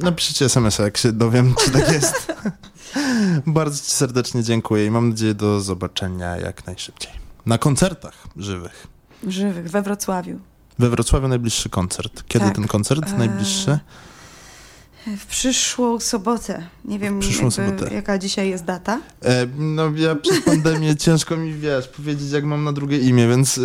napiszcie 0.04 0.44
SMS-a, 0.44 0.82
jak 0.82 0.96
się 0.96 1.12
dowiem, 1.12 1.54
czy 1.64 1.70
tak 1.70 1.92
jest. 1.92 2.32
bardzo 3.46 3.84
ci 3.84 3.90
serdecznie 3.90 4.42
dziękuję 4.42 4.86
i 4.86 4.90
mam 4.90 5.08
nadzieję 5.08 5.34
do 5.34 5.60
zobaczenia 5.60 6.36
jak 6.36 6.66
najszybciej. 6.66 7.12
Na 7.46 7.58
koncertach 7.58 8.26
żywych. 8.36 8.86
Żywych, 9.26 9.70
we 9.70 9.82
Wrocławiu. 9.82 10.40
We 10.78 10.90
Wrocławiu 10.90 11.28
najbliższy 11.28 11.68
koncert. 11.68 12.24
Kiedy 12.28 12.44
tak. 12.44 12.54
ten 12.54 12.66
koncert 12.66 13.08
e, 13.12 13.18
najbliższy? 13.18 13.78
W 15.06 15.26
przyszłą 15.26 16.00
sobotę. 16.00 16.66
Nie 16.84 16.98
wiem, 16.98 17.20
przyszłą 17.20 17.50
sobotę. 17.50 17.94
jaka 17.94 18.18
dzisiaj 18.18 18.50
jest 18.50 18.64
data. 18.64 19.00
E, 19.24 19.46
no 19.58 19.92
ja 19.96 20.14
przez 20.14 20.40
pandemię 20.40 20.96
ciężko 21.06 21.36
mi, 21.36 21.54
wiesz, 21.54 21.88
powiedzieć 21.88 22.30
jak 22.30 22.44
mam 22.44 22.64
na 22.64 22.72
drugie 22.72 22.98
imię, 22.98 23.28
więc... 23.28 23.58
E, 23.58 23.62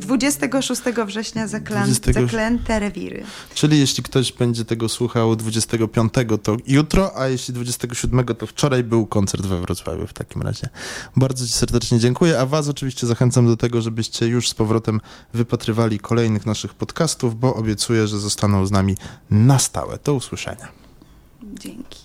26 0.00 0.82
września 1.06 1.48
zaklę... 1.48 1.76
20... 1.76 2.12
zaklęte 2.12 2.80
rewiry. 2.80 3.24
Czyli 3.54 3.78
jeśli 3.78 4.02
ktoś 4.02 4.32
będzie 4.32 4.64
tego 4.64 4.88
słuchał 4.88 5.36
25 5.36 6.12
to 6.42 6.56
jutro, 6.66 7.18
a 7.18 7.28
jeśli 7.28 7.54
27 7.54 8.26
to 8.26 8.46
wczoraj 8.46 8.84
był 8.84 9.06
koncert 9.06 9.46
we 9.46 9.60
Wrocławiu 9.60 10.06
w 10.06 10.12
takim 10.12 10.42
razie. 10.42 10.68
Bardzo 11.16 11.46
ci 11.46 11.52
serdecznie 11.52 11.98
dziękuję, 11.98 12.40
a 12.40 12.46
was 12.46 12.68
oczywiście 12.68 13.06
zachęcam 13.06 13.46
do 13.46 13.56
tego, 13.56 13.82
żebyście 13.82 14.26
już 14.26 14.48
z 14.48 14.54
powrotem 14.54 15.00
wypatrywali 15.34 15.98
kolejnych 15.98 16.46
naszych 16.46 16.74
podcastów, 16.74 17.40
bo 17.40 17.54
obiecuję, 17.54 18.06
że 18.06 18.18
zostaną 18.18 18.66
z 18.66 18.70
nami 18.70 18.96
na 19.30 19.58
stałe. 19.58 19.98
Do 20.04 20.14
usłyszenia. 20.14 20.73
Dzięki. 21.60 22.03